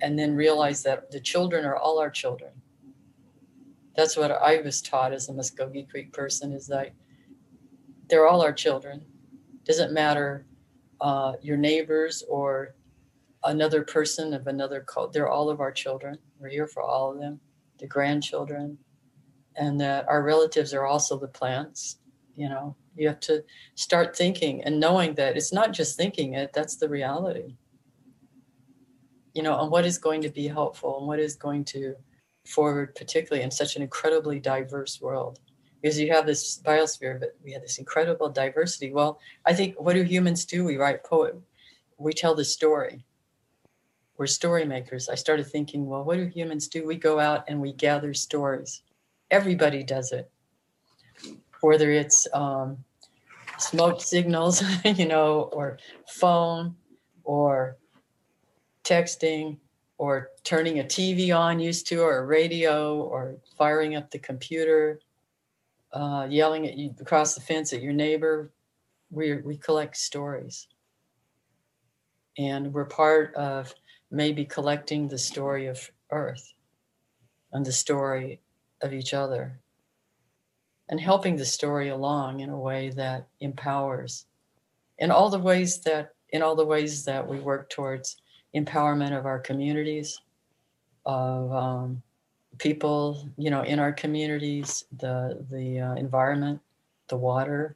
and 0.01 0.19
then 0.19 0.35
realize 0.35 0.83
that 0.85 1.11
the 1.11 1.21
children 1.21 1.65
are 1.65 1.77
all 1.77 1.99
our 1.99 2.11
children 2.11 2.51
that's 4.01 4.17
what 4.17 4.31
I 4.31 4.61
was 4.63 4.81
taught 4.81 5.13
as 5.13 5.29
a 5.29 5.33
Muskogee 5.33 5.89
Creek 5.89 6.13
person 6.13 6.53
is 6.53 6.67
that 6.69 6.93
they're 8.11 8.29
all 8.29 8.43
our 8.43 8.53
children. 8.53 9.05
Doesn't 9.65 9.93
matter 9.93 10.47
uh, 11.01 11.35
your 11.43 11.57
neighbors 11.57 12.25
or 12.29 12.75
another 13.45 13.83
person 13.83 14.35
of 14.35 14.47
another 14.49 14.81
cult. 14.83 15.13
They're 15.13 15.29
all 15.29 15.49
of 15.49 15.61
our 15.61 15.73
children. 15.73 16.19
We're 16.39 16.51
here 16.51 16.67
for 16.67 16.83
all 16.83 17.13
of 17.13 17.19
them, 17.21 17.41
the 17.79 17.87
grandchildren, 17.87 18.79
and 19.57 19.81
that 19.81 20.09
our 20.09 20.23
relatives 20.23 20.75
are 20.75 20.87
also 20.87 21.19
the 21.19 21.29
plants. 21.29 21.99
you 22.37 22.49
know 22.49 22.75
you 22.97 23.07
have 23.09 23.21
to 23.21 23.45
start 23.75 24.17
thinking 24.17 24.63
and 24.65 24.81
knowing 24.81 25.15
that 25.15 25.37
it's 25.37 25.53
not 25.53 25.73
just 25.73 25.97
thinking 25.97 26.35
it 26.35 26.53
that's 26.53 26.77
the 26.77 26.89
reality 26.89 27.55
you 29.35 29.43
know 29.43 29.61
and 29.61 29.71
what 29.71 29.87
is 29.87 29.99
going 29.99 30.23
to 30.23 30.31
be 30.31 30.49
helpful 30.49 30.99
and 30.99 31.07
what 31.07 31.19
is 31.19 31.37
going 31.37 31.65
to 31.65 31.95
forward 32.47 32.95
particularly 32.95 33.45
in 33.45 33.51
such 33.51 33.77
an 33.77 33.83
incredibly 33.83 34.39
diverse 34.41 35.01
world 35.01 35.39
because 35.81 35.99
you 35.99 36.13
have 36.13 36.27
this 36.27 36.61
biosphere 36.65 37.19
but 37.19 37.37
we 37.43 37.53
have 37.53 37.63
this 37.63 37.79
incredible 37.79 38.29
diversity. 38.29 38.93
Well 38.93 39.19
i 39.47 39.53
think 39.53 39.75
what 39.79 39.95
do 39.95 40.03
humans 40.03 40.45
do? 40.45 40.65
We 40.65 40.77
write 40.77 41.05
poet 41.05 41.37
we 41.99 42.13
tell 42.15 42.35
the 42.35 42.45
story. 42.45 43.05
We're 44.17 44.27
story 44.27 44.65
makers. 44.65 45.09
I 45.09 45.15
started 45.15 45.47
thinking 45.47 45.87
well 45.87 46.05
what 46.05 46.17
do 46.17 46.27
humans 46.27 46.69
do? 46.69 46.87
We 46.87 46.97
go 46.97 47.21
out 47.21 47.45
and 47.49 47.61
we 47.61 47.73
gather 47.73 48.15
stories. 48.15 48.83
Everybody 49.31 49.83
does 49.83 50.13
it. 50.13 50.31
Whether 51.61 51.91
it's 51.91 52.27
um, 52.33 52.79
smoke 53.61 54.01
signals, 54.01 54.63
you 54.85 55.07
know, 55.07 55.51
or 55.53 55.79
phone, 56.07 56.75
or 57.25 57.77
texting, 58.85 59.59
or 59.99 60.31
turning 60.43 60.81
a 60.81 60.85
TV 60.85 61.37
on 61.37 61.61
used 61.61 61.87
to, 61.89 62.01
or 62.01 62.19
a 62.19 62.27
radio, 62.27 63.03
or 63.03 63.37
firing 63.59 63.95
up 63.95 64.11
the 64.11 64.19
computer, 64.19 65.01
uh, 65.93 66.27
yelling 66.29 66.67
at 66.67 66.77
you 66.77 66.95
across 67.01 67.35
the 67.35 67.41
fence 67.41 67.73
at 67.73 67.83
your 67.83 67.93
neighbor. 67.93 68.53
We, 69.11 69.37
we 69.39 69.57
collect 69.57 69.97
stories. 69.97 70.69
And 72.39 72.73
we're 72.73 72.85
part 72.85 73.35
of 73.35 73.75
maybe 74.11 74.45
collecting 74.45 75.09
the 75.09 75.19
story 75.19 75.67
of 75.67 75.91
Earth 76.11 76.53
and 77.53 77.65
the 77.65 77.73
story 77.73 78.41
of 78.83 78.93
each 78.93 79.15
other 79.15 79.61
and 80.89 81.01
helping 81.01 81.37
the 81.37 81.45
story 81.45 81.89
along 81.89 82.41
in 82.41 82.51
a 82.51 82.59
way 82.59 82.91
that 82.91 83.29
empowers 83.41 84.27
in 84.99 85.11
all 85.11 85.31
the 85.31 85.39
ways 85.39 85.81
that 85.81 86.15
in 86.31 86.43
all 86.43 86.55
the 86.55 86.67
ways 86.67 87.05
that 87.05 87.27
we 87.27 87.41
work 87.41 87.71
towards 87.71 88.17
empowerment 88.55 89.17
of 89.17 89.27
our 89.27 89.39
communities 89.39 90.21
of 91.07 91.53
um, 91.53 92.03
people 92.61 93.27
you 93.39 93.51
know 93.51 93.63
in 93.63 93.79
our 93.79 93.93
communities 93.93 94.85
the 94.99 95.45
the 95.51 95.81
uh, 95.81 95.95
environment 95.95 96.61
the 97.09 97.17
water 97.17 97.75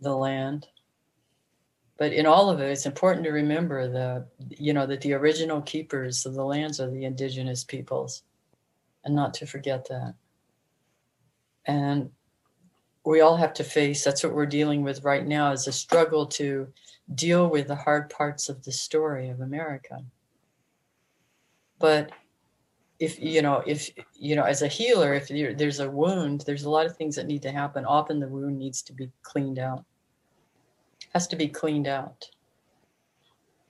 the 0.00 0.14
land. 0.14 0.68
But 1.96 2.12
in 2.12 2.26
all 2.26 2.50
of 2.50 2.60
it 2.60 2.70
it's 2.70 2.86
important 2.86 3.24
to 3.24 3.32
remember 3.32 3.88
that 3.88 4.28
you 4.50 4.72
know 4.72 4.86
that 4.86 5.00
the 5.00 5.14
original 5.14 5.62
keepers 5.62 6.26
of 6.26 6.34
the 6.34 6.44
lands 6.44 6.78
are 6.78 6.90
the 6.90 7.04
indigenous 7.04 7.64
peoples 7.64 8.22
and 9.04 9.16
not 9.16 9.34
to 9.34 9.46
forget 9.46 9.88
that. 9.88 10.14
And 11.66 12.10
we 13.04 13.20
all 13.20 13.36
have 13.36 13.54
to 13.54 13.64
face 13.64 14.04
that's 14.04 14.22
what 14.22 14.34
we're 14.34 14.46
dealing 14.46 14.82
with 14.82 15.02
right 15.02 15.26
now 15.26 15.52
is 15.52 15.66
a 15.66 15.72
struggle 15.72 16.26
to 16.26 16.68
deal 17.14 17.48
with 17.48 17.66
the 17.66 17.76
hard 17.76 18.10
parts 18.10 18.50
of 18.50 18.62
the 18.62 18.72
story 18.72 19.30
of 19.30 19.40
america. 19.40 20.04
But 21.78 22.10
if 22.98 23.20
you 23.20 23.42
know 23.42 23.62
if 23.66 23.90
you 24.18 24.34
know 24.34 24.42
as 24.42 24.62
a 24.62 24.68
healer 24.68 25.14
if 25.14 25.28
there's 25.28 25.80
a 25.80 25.88
wound 25.88 26.42
there's 26.46 26.64
a 26.64 26.70
lot 26.70 26.86
of 26.86 26.96
things 26.96 27.14
that 27.16 27.26
need 27.26 27.42
to 27.42 27.52
happen. 27.52 27.84
Often 27.84 28.20
the 28.20 28.28
wound 28.28 28.58
needs 28.58 28.82
to 28.82 28.92
be 28.92 29.10
cleaned 29.22 29.58
out. 29.58 29.84
Has 31.14 31.26
to 31.28 31.36
be 31.36 31.48
cleaned 31.48 31.86
out. 31.86 32.28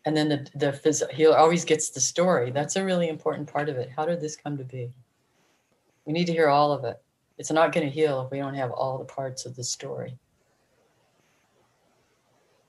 And 0.05 0.16
then 0.16 0.29
the 0.29 0.49
the 0.55 0.72
phys- 0.72 1.11
healer 1.11 1.37
always 1.37 1.64
gets 1.64 1.91
the 1.91 2.01
story. 2.01 2.51
That's 2.51 2.76
a 2.76 2.85
really 2.85 3.09
important 3.09 3.53
part 3.53 3.68
of 3.68 3.76
it. 3.76 3.91
How 3.95 4.07
did 4.07 4.20
this 4.20 4.37
come 4.37 4.57
to 4.57 4.64
be? 4.64 4.91
We 6.07 6.12
need 6.14 6.26
to 6.26 6.33
hear 6.33 6.49
all 6.49 6.72
of 6.72 6.85
it. 6.85 7.01
It's 7.37 7.53
not 7.53 7.72
going 7.72 7.87
to 7.87 7.93
heal 7.93 8.22
if 8.22 8.31
we 8.31 8.39
don't 8.39 8.55
have 8.55 8.70
all 8.70 8.99
the 8.99 9.05
parts 9.05 9.45
of 9.45 9.55
the 9.55 9.62
story. 9.62 10.18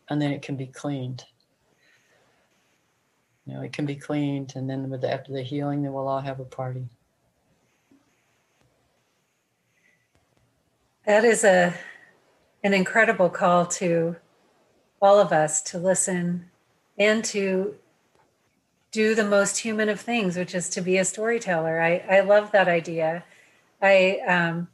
And 0.10 0.22
then 0.22 0.32
it 0.32 0.42
can 0.42 0.58
be 0.58 0.68
cleaned. 0.68 1.24
Know, 3.50 3.62
it 3.62 3.74
can 3.74 3.86
be 3.86 3.96
cleaned, 3.96 4.54
and 4.56 4.70
then 4.70 4.90
with 4.90 5.02
the, 5.02 5.12
after 5.12 5.34
the 5.34 5.42
healing, 5.42 5.82
then 5.82 5.92
we'll 5.92 6.08
all 6.08 6.22
have 6.22 6.40
a 6.40 6.46
party. 6.46 6.86
That 11.06 11.26
is 11.26 11.44
a 11.44 11.74
an 12.64 12.74
incredible 12.74 13.30
call 13.30 13.66
to 13.66 14.18
all 15.02 15.20
of 15.20 15.32
us 15.32 15.62
to 15.64 15.78
listen 15.78 16.52
and 16.98 17.24
to 17.26 17.76
do 18.92 19.16
the 19.16 19.24
most 19.24 19.58
human 19.58 19.90
of 19.90 20.00
things, 20.00 20.36
which 20.36 20.54
is 20.54 20.70
to 20.70 20.82
be 20.82 20.98
a 20.98 21.06
storyteller. 21.06 21.82
I, 21.82 22.04
I 22.10 22.20
love 22.20 22.52
that 22.52 22.68
idea. 22.68 23.24
I 23.82 24.20
um, 24.28 24.68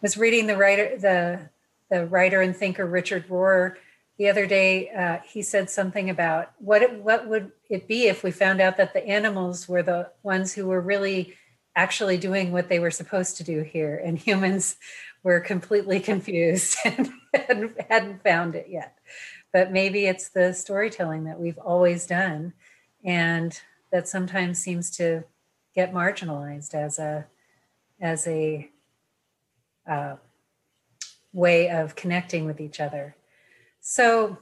was 0.00 0.16
reading 0.16 0.46
the 0.46 0.56
writer, 0.56 0.96
the 0.98 1.50
the 1.90 2.06
writer 2.06 2.40
and 2.40 2.56
thinker 2.56 2.86
Richard 2.86 3.28
Rohr 3.28 3.74
the 4.16 4.28
other 4.28 4.46
day. 4.46 4.90
Uh, 4.90 5.18
he 5.26 5.42
said 5.42 5.68
something 5.68 6.08
about 6.08 6.52
what 6.58 6.94
what 7.00 7.28
would 7.28 7.52
it 7.74 7.86
be 7.88 8.06
if 8.06 8.22
we 8.22 8.30
found 8.30 8.60
out 8.60 8.76
that 8.78 8.94
the 8.94 9.06
animals 9.06 9.68
were 9.68 9.82
the 9.82 10.10
ones 10.22 10.54
who 10.54 10.66
were 10.66 10.80
really 10.80 11.34
actually 11.76 12.16
doing 12.16 12.52
what 12.52 12.68
they 12.68 12.78
were 12.78 12.90
supposed 12.90 13.36
to 13.36 13.44
do 13.44 13.62
here, 13.62 14.00
and 14.04 14.18
humans 14.18 14.76
were 15.22 15.40
completely 15.40 16.00
confused 16.12 16.76
and 16.84 17.10
hadn't, 17.88 18.22
found 18.22 18.54
it 18.54 18.68
yet. 18.68 18.98
But 19.52 19.72
maybe 19.72 20.06
it's 20.06 20.28
the 20.28 20.52
storytelling 20.52 21.24
that 21.24 21.40
we've 21.40 21.58
always 21.58 22.06
done, 22.06 22.52
and 23.04 23.58
that 23.92 24.08
sometimes 24.08 24.58
seems 24.58 24.90
to 24.96 25.24
get 25.74 25.92
marginalized 25.92 26.74
as 26.74 26.98
a 26.98 27.26
as 28.00 28.26
a 28.26 28.70
uh, 29.88 30.16
way 31.32 31.70
of 31.70 31.94
connecting 31.94 32.44
with 32.44 32.60
each 32.60 32.80
other. 32.80 33.16
So 33.80 34.38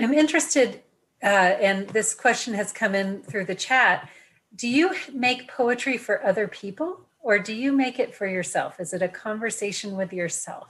I'm 0.00 0.14
interested, 0.14 0.82
uh, 1.22 1.26
and 1.26 1.88
this 1.88 2.14
question 2.14 2.54
has 2.54 2.72
come 2.72 2.94
in 2.94 3.22
through 3.22 3.46
the 3.46 3.54
chat. 3.54 4.08
Do 4.54 4.68
you 4.68 4.94
make 5.12 5.48
poetry 5.48 5.96
for 5.96 6.24
other 6.24 6.48
people 6.48 7.08
or 7.20 7.38
do 7.38 7.52
you 7.52 7.72
make 7.72 7.98
it 7.98 8.14
for 8.14 8.26
yourself? 8.26 8.78
Is 8.80 8.92
it 8.92 9.02
a 9.02 9.08
conversation 9.08 9.96
with 9.96 10.12
yourself 10.12 10.68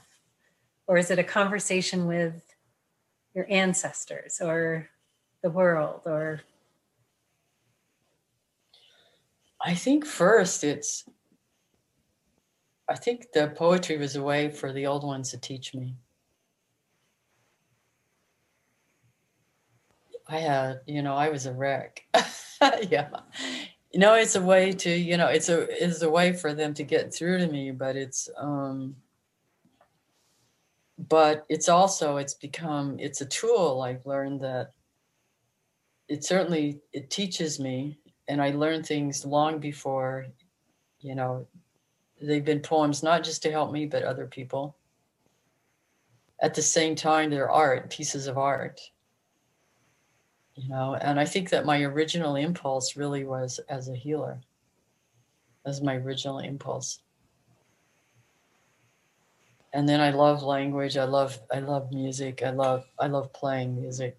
or 0.86 0.96
is 0.96 1.10
it 1.10 1.18
a 1.18 1.24
conversation 1.24 2.06
with 2.06 2.42
your 3.34 3.46
ancestors 3.50 4.40
or 4.40 4.88
the 5.42 5.50
world 5.50 6.02
or 6.06 6.40
I 9.64 9.74
think 9.74 10.06
first 10.06 10.64
it's 10.64 11.04
I 12.88 12.96
think 12.96 13.32
the 13.32 13.52
poetry 13.54 13.98
was 13.98 14.16
a 14.16 14.22
way 14.22 14.48
for 14.48 14.72
the 14.72 14.86
old 14.86 15.04
ones 15.04 15.30
to 15.30 15.38
teach 15.38 15.74
me. 15.74 15.94
I 20.28 20.38
had, 20.38 20.80
you 20.86 21.02
know, 21.02 21.14
I 21.14 21.30
was 21.30 21.46
a 21.46 21.52
wreck. 21.52 22.04
yeah. 22.90 23.08
You 23.92 24.00
know, 24.00 24.14
it's 24.14 24.36
a 24.36 24.42
way 24.42 24.72
to, 24.72 24.90
you 24.90 25.16
know, 25.16 25.28
it's 25.28 25.48
a 25.48 25.66
it's 25.84 26.02
a 26.02 26.10
way 26.10 26.34
for 26.34 26.52
them 26.52 26.74
to 26.74 26.84
get 26.84 27.14
through 27.14 27.38
to 27.38 27.46
me, 27.46 27.70
but 27.70 27.96
it's 27.96 28.28
um 28.36 28.96
but 30.98 31.46
it's 31.48 31.68
also 31.68 32.18
it's 32.18 32.34
become 32.34 32.98
it's 32.98 33.22
a 33.22 33.26
tool 33.26 33.82
I've 33.82 34.04
learned 34.04 34.40
that 34.42 34.72
it 36.08 36.24
certainly 36.24 36.80
it 36.92 37.08
teaches 37.08 37.58
me 37.58 37.98
and 38.26 38.42
I 38.42 38.50
learn 38.50 38.82
things 38.82 39.24
long 39.24 39.58
before, 39.58 40.26
you 41.00 41.14
know, 41.14 41.46
they've 42.20 42.44
been 42.44 42.60
poems 42.60 43.02
not 43.02 43.24
just 43.24 43.42
to 43.42 43.50
help 43.50 43.72
me 43.72 43.86
but 43.86 44.02
other 44.02 44.26
people 44.26 44.76
at 46.40 46.54
the 46.54 46.62
same 46.62 46.94
time 46.94 47.30
they're 47.30 47.50
art 47.50 47.90
pieces 47.90 48.26
of 48.26 48.36
art 48.36 48.80
you 50.58 50.68
know 50.68 50.94
and 51.00 51.18
i 51.20 51.24
think 51.24 51.48
that 51.50 51.64
my 51.64 51.82
original 51.82 52.36
impulse 52.36 52.96
really 52.96 53.24
was 53.24 53.60
as 53.68 53.88
a 53.88 53.94
healer 53.94 54.40
as 55.64 55.80
my 55.82 55.96
original 55.96 56.38
impulse 56.38 57.00
and 59.72 59.88
then 59.88 60.00
i 60.00 60.10
love 60.10 60.42
language 60.42 60.96
i 60.96 61.04
love 61.04 61.38
i 61.52 61.58
love 61.58 61.92
music 61.92 62.42
i 62.42 62.50
love 62.50 62.84
i 62.98 63.06
love 63.06 63.32
playing 63.32 63.80
music 63.80 64.16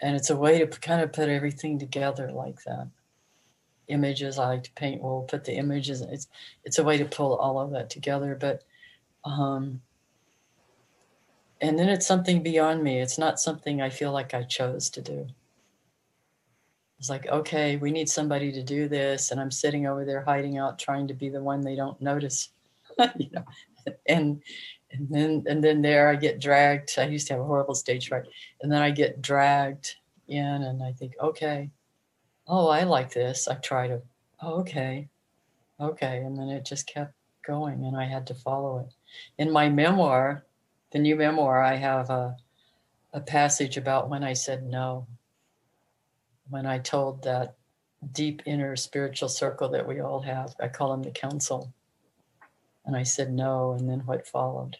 and 0.00 0.16
it's 0.16 0.30
a 0.30 0.36
way 0.36 0.58
to 0.58 0.66
kind 0.66 1.00
of 1.00 1.12
put 1.12 1.28
everything 1.28 1.78
together 1.78 2.32
like 2.32 2.62
that 2.64 2.88
images. 3.88 4.38
I 4.38 4.48
like 4.48 4.64
to 4.64 4.72
paint. 4.72 5.02
We'll 5.02 5.22
put 5.22 5.44
the 5.44 5.54
images. 5.54 6.00
It's 6.00 6.28
it's 6.64 6.78
a 6.78 6.84
way 6.84 6.98
to 6.98 7.04
pull 7.04 7.36
all 7.36 7.60
of 7.60 7.70
that 7.70 7.90
together. 7.90 8.36
But 8.38 8.62
um, 9.24 9.80
and 11.60 11.78
then 11.78 11.88
it's 11.88 12.06
something 12.06 12.42
beyond 12.42 12.82
me. 12.82 13.00
It's 13.00 13.18
not 13.18 13.40
something 13.40 13.80
I 13.80 13.90
feel 13.90 14.12
like 14.12 14.34
I 14.34 14.42
chose 14.42 14.90
to 14.90 15.00
do. 15.00 15.28
It's 17.02 17.10
like, 17.10 17.26
okay, 17.26 17.78
we 17.78 17.90
need 17.90 18.08
somebody 18.08 18.52
to 18.52 18.62
do 18.62 18.86
this, 18.86 19.32
and 19.32 19.40
I'm 19.40 19.50
sitting 19.50 19.88
over 19.88 20.04
there 20.04 20.22
hiding 20.22 20.58
out, 20.58 20.78
trying 20.78 21.08
to 21.08 21.14
be 21.14 21.28
the 21.28 21.42
one 21.42 21.60
they 21.60 21.74
don't 21.74 22.00
notice, 22.00 22.50
you 23.18 23.28
know, 23.32 23.44
and 24.06 24.40
and 24.92 25.08
then 25.10 25.42
and 25.48 25.64
then 25.64 25.82
there 25.82 26.10
I 26.10 26.14
get 26.14 26.40
dragged. 26.40 26.94
I 26.98 27.08
used 27.08 27.26
to 27.26 27.32
have 27.32 27.42
a 27.42 27.44
horrible 27.44 27.74
stage 27.74 28.06
fright, 28.06 28.26
and 28.60 28.70
then 28.70 28.82
I 28.82 28.92
get 28.92 29.20
dragged 29.20 29.96
in, 30.28 30.44
and 30.44 30.80
I 30.80 30.92
think, 30.92 31.14
okay, 31.20 31.70
oh, 32.46 32.68
I 32.68 32.84
like 32.84 33.12
this. 33.12 33.48
I 33.48 33.56
try 33.56 33.88
to, 33.88 34.00
oh, 34.40 34.60
okay, 34.60 35.08
okay. 35.80 36.18
And 36.18 36.38
then 36.38 36.50
it 36.50 36.64
just 36.64 36.86
kept 36.86 37.14
going 37.44 37.84
and 37.84 37.96
I 37.96 38.04
had 38.04 38.28
to 38.28 38.34
follow 38.34 38.78
it. 38.78 38.94
In 39.38 39.50
my 39.50 39.68
memoir, 39.68 40.44
the 40.92 41.00
new 41.00 41.16
memoir, 41.16 41.64
I 41.64 41.74
have 41.74 42.10
a, 42.10 42.36
a 43.12 43.20
passage 43.20 43.76
about 43.76 44.08
when 44.08 44.22
I 44.22 44.34
said 44.34 44.62
no, 44.62 45.08
when 46.52 46.66
I 46.66 46.78
told 46.78 47.22
that 47.22 47.56
deep 48.12 48.42
inner 48.44 48.76
spiritual 48.76 49.30
circle 49.30 49.70
that 49.70 49.88
we 49.88 50.00
all 50.00 50.20
have. 50.20 50.54
I 50.60 50.68
call 50.68 50.90
them 50.90 51.02
the 51.02 51.10
council. 51.10 51.72
And 52.84 52.94
I 52.94 53.04
said 53.04 53.32
no, 53.32 53.72
and 53.72 53.88
then 53.88 54.00
what 54.00 54.26
followed? 54.26 54.76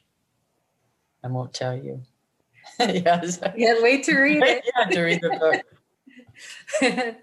I 1.24 1.28
won't 1.28 1.54
tell 1.54 1.74
you. 1.74 2.02
yes. 2.78 3.38
Can't 3.38 3.82
wait 3.82 4.04
to 4.04 4.18
read 4.18 4.42
it. 4.42 4.64
yeah, 4.76 4.84
to 4.84 5.02
read 5.02 5.20
the 5.22 5.62
book. 6.82 7.16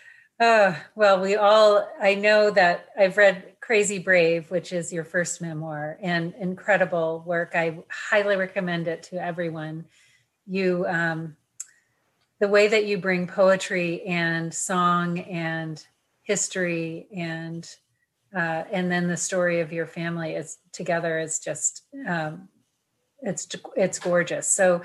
uh, 0.40 0.74
well, 0.94 1.20
we 1.20 1.36
all, 1.36 1.86
I 2.00 2.14
know 2.14 2.50
that 2.52 2.88
I've 2.98 3.18
read 3.18 3.56
Crazy 3.60 3.98
Brave, 3.98 4.50
which 4.50 4.72
is 4.72 4.90
your 4.94 5.04
first 5.04 5.42
memoir, 5.42 5.98
and 6.00 6.32
incredible 6.40 7.22
work. 7.26 7.52
I 7.54 7.80
highly 7.90 8.36
recommend 8.36 8.88
it 8.88 9.02
to 9.04 9.22
everyone. 9.22 9.84
You, 10.46 10.86
um, 10.88 11.36
the 12.40 12.48
way 12.48 12.68
that 12.68 12.86
you 12.86 12.98
bring 12.98 13.26
poetry 13.26 14.02
and 14.02 14.52
song 14.52 15.18
and 15.20 15.86
history 16.22 17.06
and 17.14 17.68
uh, 18.34 18.62
and 18.70 18.90
then 18.90 19.08
the 19.08 19.16
story 19.16 19.60
of 19.60 19.72
your 19.72 19.86
family 19.86 20.34
is 20.34 20.58
together 20.72 21.18
is 21.18 21.40
just 21.40 21.82
um, 22.08 22.48
it's 23.22 23.48
it's 23.76 23.98
gorgeous. 23.98 24.48
So 24.48 24.82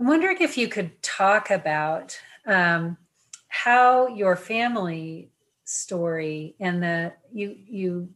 I'm 0.00 0.06
wondering 0.06 0.38
if 0.40 0.58
you 0.58 0.68
could 0.68 1.02
talk 1.02 1.50
about 1.50 2.18
um, 2.46 2.96
how 3.48 4.08
your 4.08 4.36
family 4.36 5.30
story 5.64 6.56
and 6.60 6.82
the 6.82 7.12
you 7.32 7.56
you 7.66 8.08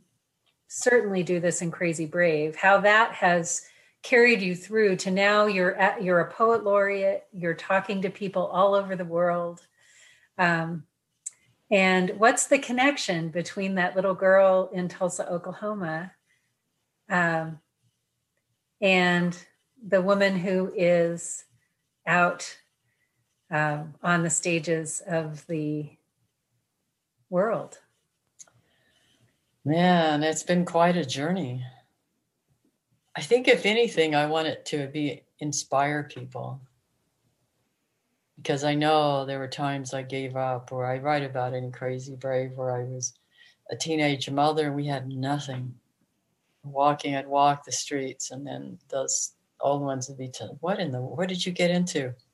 certainly 0.69 1.23
do 1.23 1.39
this 1.39 1.63
in 1.63 1.71
Crazy 1.71 2.07
Brave, 2.07 2.57
how 2.57 2.81
that 2.81 3.13
has 3.13 3.63
carried 4.03 4.43
you 4.43 4.55
through 4.55 4.97
to 4.97 5.11
now 5.11 5.47
you're 5.47 5.77
at, 5.77 6.03
you're 6.03 6.21
a 6.21 6.31
poet 6.31 6.65
laureate 6.65 7.25
you're 7.33 7.55
talking 7.55 8.03
to 8.03 8.11
people 8.11 8.47
all 8.47 8.75
over 8.75 8.97
the 8.97 9.05
world. 9.05 9.61
Um, 10.39 10.85
and 11.71 12.11
what's 12.19 12.49
the 12.49 12.59
connection 12.59 13.29
between 13.29 13.77
that 13.77 13.97
little 13.97 14.15
girl 14.15 14.71
in 14.73 14.89
tulsa 14.89 15.29
oklahoma 15.29 16.13
um, 17.09 17.61
and 18.81 19.37
the 19.87 20.03
woman 20.03 20.37
who 20.37 20.73
is 20.77 21.45
out 22.07 22.59
um, 23.51 23.95
on 24.03 24.23
the 24.23 24.31
stages 24.31 25.01
of 25.07 25.47
the 25.47 25.89
world? 27.31 27.79
Man 29.65 30.25
it's 30.25 30.43
been 30.43 30.65
quite 30.65 30.97
a 30.97 31.05
journey 31.05 31.65
I 33.15 33.23
think 33.23 33.49
if 33.49 33.67
anything, 33.67 34.15
I 34.15 34.27
want 34.27 34.49
it 34.49 34.65
to 34.67 34.87
be 34.89 35.23
inspire 35.39 36.05
people. 36.05 36.61
Because 38.37 38.65
I 38.65 38.75
know 38.75 39.25
there 39.25 39.39
were 39.39 39.49
times 39.49 39.93
I 39.93 40.03
gave 40.03 40.37
up, 40.37 40.73
or 40.73 40.87
I 40.87 40.99
write 40.99 41.23
about 41.23 41.55
in 41.55 41.71
Crazy 41.71 42.17
Brave, 42.17 42.53
where 42.57 42.75
I 42.75 42.85
was 42.85 43.15
a 43.71 43.77
teenage 43.77 44.29
mother 44.31 44.67
and 44.67 44.75
we 44.75 44.87
had 44.87 45.09
nothing. 45.09 45.75
Walking, 46.65 47.15
I'd 47.15 47.27
walk 47.27 47.65
the 47.65 47.73
streets, 47.73 48.31
and 48.31 48.47
then 48.47 48.79
those 48.89 49.35
old 49.61 49.83
ones 49.83 50.09
would 50.09 50.19
be 50.19 50.29
telling, 50.29 50.57
"What 50.61 50.81
in 50.81 50.93
the? 50.93 51.01
What 51.01 51.29
did 51.29 51.45
you 51.45 51.53
get 51.53 51.71
into? 51.71 52.15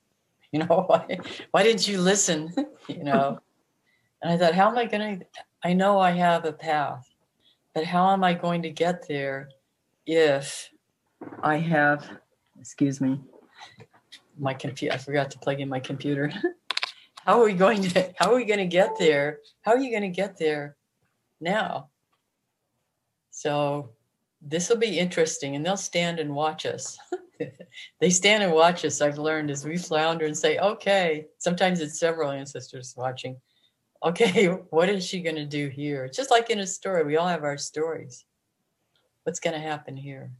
You 0.51 0.61
know, 0.65 0.85
why? 0.87 1.19
Why 1.51 1.61
didn't 1.61 1.87
you 1.87 2.01
listen? 2.01 2.51
you 2.87 3.03
know?" 3.03 3.39
And 4.21 4.31
I 4.31 4.37
thought, 4.37 4.55
how 4.55 4.69
am 4.69 4.77
I 4.77 4.85
going 4.85 5.19
to? 5.19 5.25
I 5.63 5.73
know 5.73 5.99
I 5.99 6.11
have 6.11 6.45
a 6.45 6.53
path, 6.53 7.07
but 7.73 7.85
how 7.85 8.11
am 8.11 8.23
I 8.23 8.33
going 8.33 8.61
to 8.63 8.69
get 8.69 9.07
there? 9.07 9.49
If 10.09 10.71
I 11.43 11.57
have, 11.57 12.09
excuse 12.59 12.99
me, 12.99 13.19
my 14.39 14.55
computer, 14.55 14.95
I 14.95 14.97
forgot 14.97 15.29
to 15.31 15.39
plug 15.39 15.59
in 15.59 15.69
my 15.69 15.79
computer. 15.79 16.31
how 17.25 17.39
are 17.39 17.45
we 17.45 17.53
going 17.53 17.83
to, 17.83 18.11
how 18.17 18.31
are 18.31 18.35
we 18.35 18.45
going 18.45 18.59
to 18.59 18.65
get 18.65 18.97
there? 18.97 19.37
How 19.61 19.73
are 19.73 19.77
you 19.77 19.91
going 19.91 20.09
to 20.11 20.15
get 20.15 20.39
there 20.39 20.77
now? 21.39 21.89
So 23.29 23.91
this 24.41 24.67
will 24.67 24.77
be 24.77 24.97
interesting 24.97 25.55
and 25.55 25.63
they'll 25.63 25.77
stand 25.77 26.19
and 26.19 26.33
watch 26.33 26.65
us. 26.65 26.97
they 27.99 28.09
stand 28.09 28.41
and 28.41 28.51
watch 28.51 28.83
us, 28.85 29.01
I've 29.01 29.19
learned, 29.19 29.51
as 29.51 29.63
we 29.63 29.77
flounder 29.77 30.25
and 30.25 30.35
say, 30.35 30.57
okay, 30.57 31.27
sometimes 31.37 31.81
it's 31.81 31.99
several 31.99 32.31
ancestors 32.31 32.95
watching. 32.97 33.37
Okay, 34.03 34.47
what 34.71 34.89
is 34.89 35.05
she 35.05 35.21
going 35.21 35.35
to 35.35 35.45
do 35.45 35.67
here? 35.67 36.05
It's 36.05 36.17
just 36.17 36.31
like 36.31 36.49
in 36.49 36.59
a 36.59 36.67
story, 36.67 37.03
we 37.03 37.17
all 37.17 37.27
have 37.27 37.43
our 37.43 37.57
stories 37.57 38.25
what's 39.29 39.39
going 39.39 39.53
to 39.53 39.59
happen 39.59 39.95
here? 39.95 40.31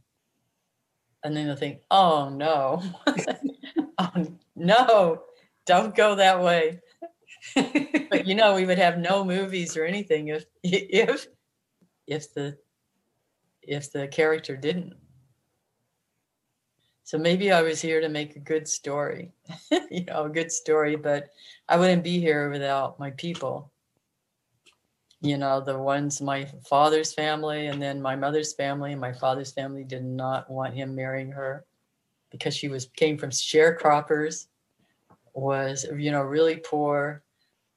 And 1.22 1.36
then 1.36 1.46
they'll 1.46 1.54
think, 1.54 1.82
oh 1.92 2.28
no, 2.28 2.82
oh 3.98 4.36
no, 4.56 5.22
don't 5.64 5.94
go 5.94 6.16
that 6.16 6.42
way. 6.42 6.80
but 7.54 8.26
you 8.26 8.34
know, 8.34 8.56
we 8.56 8.66
would 8.66 8.78
have 8.78 8.98
no 8.98 9.24
movies 9.24 9.76
or 9.76 9.84
anything 9.84 10.28
if 10.28 10.44
if 10.64 11.28
if 12.08 12.34
the 12.34 12.58
if 13.62 13.92
the 13.92 14.08
character 14.08 14.56
didn't. 14.56 14.94
So 17.04 17.16
maybe 17.16 17.52
I 17.52 17.62
was 17.62 17.80
here 17.80 18.00
to 18.00 18.08
make 18.08 18.34
a 18.34 18.40
good 18.40 18.66
story, 18.66 19.30
you 19.90 20.04
know, 20.06 20.24
a 20.24 20.28
good 20.28 20.50
story, 20.50 20.96
but 20.96 21.28
I 21.68 21.76
wouldn't 21.76 22.02
be 22.02 22.18
here 22.18 22.50
without 22.50 22.98
my 22.98 23.12
people 23.12 23.69
you 25.20 25.36
know 25.36 25.60
the 25.60 25.78
ones 25.78 26.20
my 26.20 26.46
father's 26.66 27.12
family 27.12 27.66
and 27.66 27.80
then 27.80 28.00
my 28.00 28.16
mother's 28.16 28.54
family. 28.54 28.94
My 28.94 29.12
father's 29.12 29.52
family 29.52 29.84
did 29.84 30.04
not 30.04 30.50
want 30.50 30.74
him 30.74 30.94
marrying 30.94 31.30
her 31.32 31.64
because 32.30 32.56
she 32.56 32.68
was 32.68 32.86
came 32.96 33.18
from 33.18 33.30
sharecroppers 33.30 34.46
was 35.34 35.86
you 35.96 36.10
know 36.10 36.22
really 36.22 36.56
poor. 36.56 37.22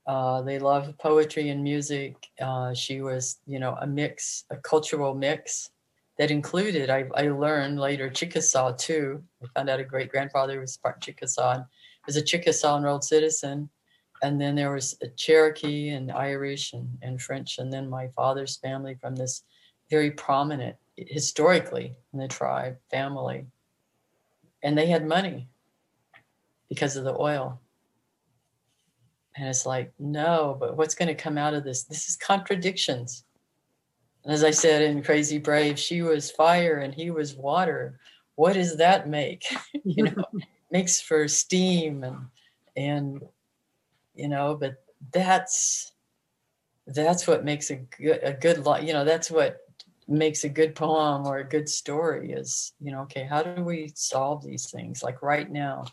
Uh, 0.06 0.42
they 0.42 0.60
loved 0.60 0.98
poetry 1.00 1.50
and 1.50 1.64
music. 1.64 2.16
Uh, 2.42 2.74
she 2.74 3.02
was 3.02 3.40
you 3.46 3.60
know 3.60 3.78
a 3.82 3.88
mix 3.88 4.46
a 4.50 4.58
cultural 4.58 5.14
mix 5.14 5.70
that 6.20 6.30
included 6.30 6.92
i, 6.92 7.06
I 7.16 7.30
learned 7.30 7.80
later 7.80 8.10
chickasaw 8.10 8.74
too. 8.74 9.24
I 9.44 9.48
found 9.56 9.70
out 9.70 9.80
a 9.80 9.84
great 9.84 10.10
grandfather 10.12 10.60
was 10.60 10.78
part 10.78 11.02
chickasaw 11.02 11.54
and 11.56 11.66
was 12.06 12.16
a 12.16 12.22
chickasaw 12.22 12.78
enrolled 12.78 13.04
citizen 13.04 13.70
and 14.24 14.40
then 14.40 14.56
there 14.56 14.72
was 14.72 14.98
a 15.02 15.08
Cherokee 15.10 15.90
and 15.90 16.12
Irish 16.12 16.72
and, 16.72 16.98
and 17.02 17.22
French, 17.22 17.60
and 17.60 17.72
then 17.72 17.90
my 17.90 18.08
father's 18.16 18.56
family 18.56 18.96
from 19.00 19.16
this 19.16 19.44
very 19.90 20.12
prominent 20.12 20.78
historically 20.96 21.94
in 22.14 22.20
the 22.20 22.28
tribe 22.28 22.78
family. 22.90 23.46
And 24.64 24.78
they 24.78 24.86
had 24.86 25.06
money 25.06 25.50
because 26.70 26.96
of 26.96 27.04
the 27.04 27.20
oil. 27.20 27.60
And 29.36 29.48
it's 29.48 29.66
like, 29.66 29.92
no, 30.00 30.56
but 30.58 30.78
what's 30.78 30.96
going 30.96 31.10
to 31.10 31.16
come 31.16 31.38
out 31.38 31.54
of 31.54 31.66
this? 31.66 31.84
This 31.84 32.08
is 32.08 32.16
contradictions. 32.16 33.26
And 34.24 34.34
as 34.34 34.44
I 34.44 34.52
said 34.52 34.84
in 34.84 35.04
Crazy 35.04 35.38
Brave, 35.38 35.78
she 35.78 36.02
was 36.02 36.32
fire 36.32 36.78
and 36.78 36.94
he 36.94 37.12
was 37.12 37.36
water. 37.36 38.00
What 38.36 38.54
does 38.54 38.78
that 38.78 39.10
make? 39.10 39.44
you 39.84 40.04
know, 40.06 40.24
makes 40.72 41.02
for 41.02 41.28
steam 41.28 42.04
and 42.04 42.18
and 42.76 43.22
you 44.14 44.28
know 44.28 44.56
but 44.56 44.84
that's 45.12 45.94
that's 46.88 47.28
what 47.28 47.46
makes 47.46 47.70
a 47.72 47.76
good 47.76 48.20
a 48.24 48.34
good 48.34 48.66
you 48.84 48.94
know 48.94 49.06
that's 49.06 49.32
what 49.32 49.60
makes 50.08 50.44
a 50.44 50.50
good 50.50 50.76
poem 50.76 51.26
or 51.26 51.38
a 51.38 51.48
good 51.48 51.70
story 51.70 52.32
is 52.34 52.74
you 52.82 52.92
know 52.92 53.02
okay 53.02 53.24
how 53.24 53.42
do 53.42 53.64
we 53.64 53.92
solve 53.96 54.44
these 54.44 54.70
things? 54.70 55.02
Like 55.04 55.22
right 55.22 55.50
now 55.50 55.86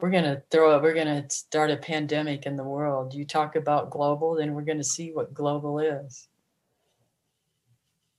we're 0.00 0.10
going 0.10 0.24
to 0.24 0.42
throw 0.50 0.76
it 0.76 0.82
we're 0.82 0.94
going 0.94 1.22
to 1.22 1.28
start 1.34 1.70
a 1.70 1.76
pandemic 1.76 2.46
in 2.46 2.56
the 2.56 2.64
world. 2.64 3.14
You 3.14 3.24
talk 3.24 3.54
about 3.56 3.90
global 3.90 4.34
then 4.34 4.54
we're 4.54 4.62
going 4.62 4.78
to 4.78 4.84
see 4.84 5.12
what 5.12 5.34
global 5.34 5.78
is. 5.78 6.28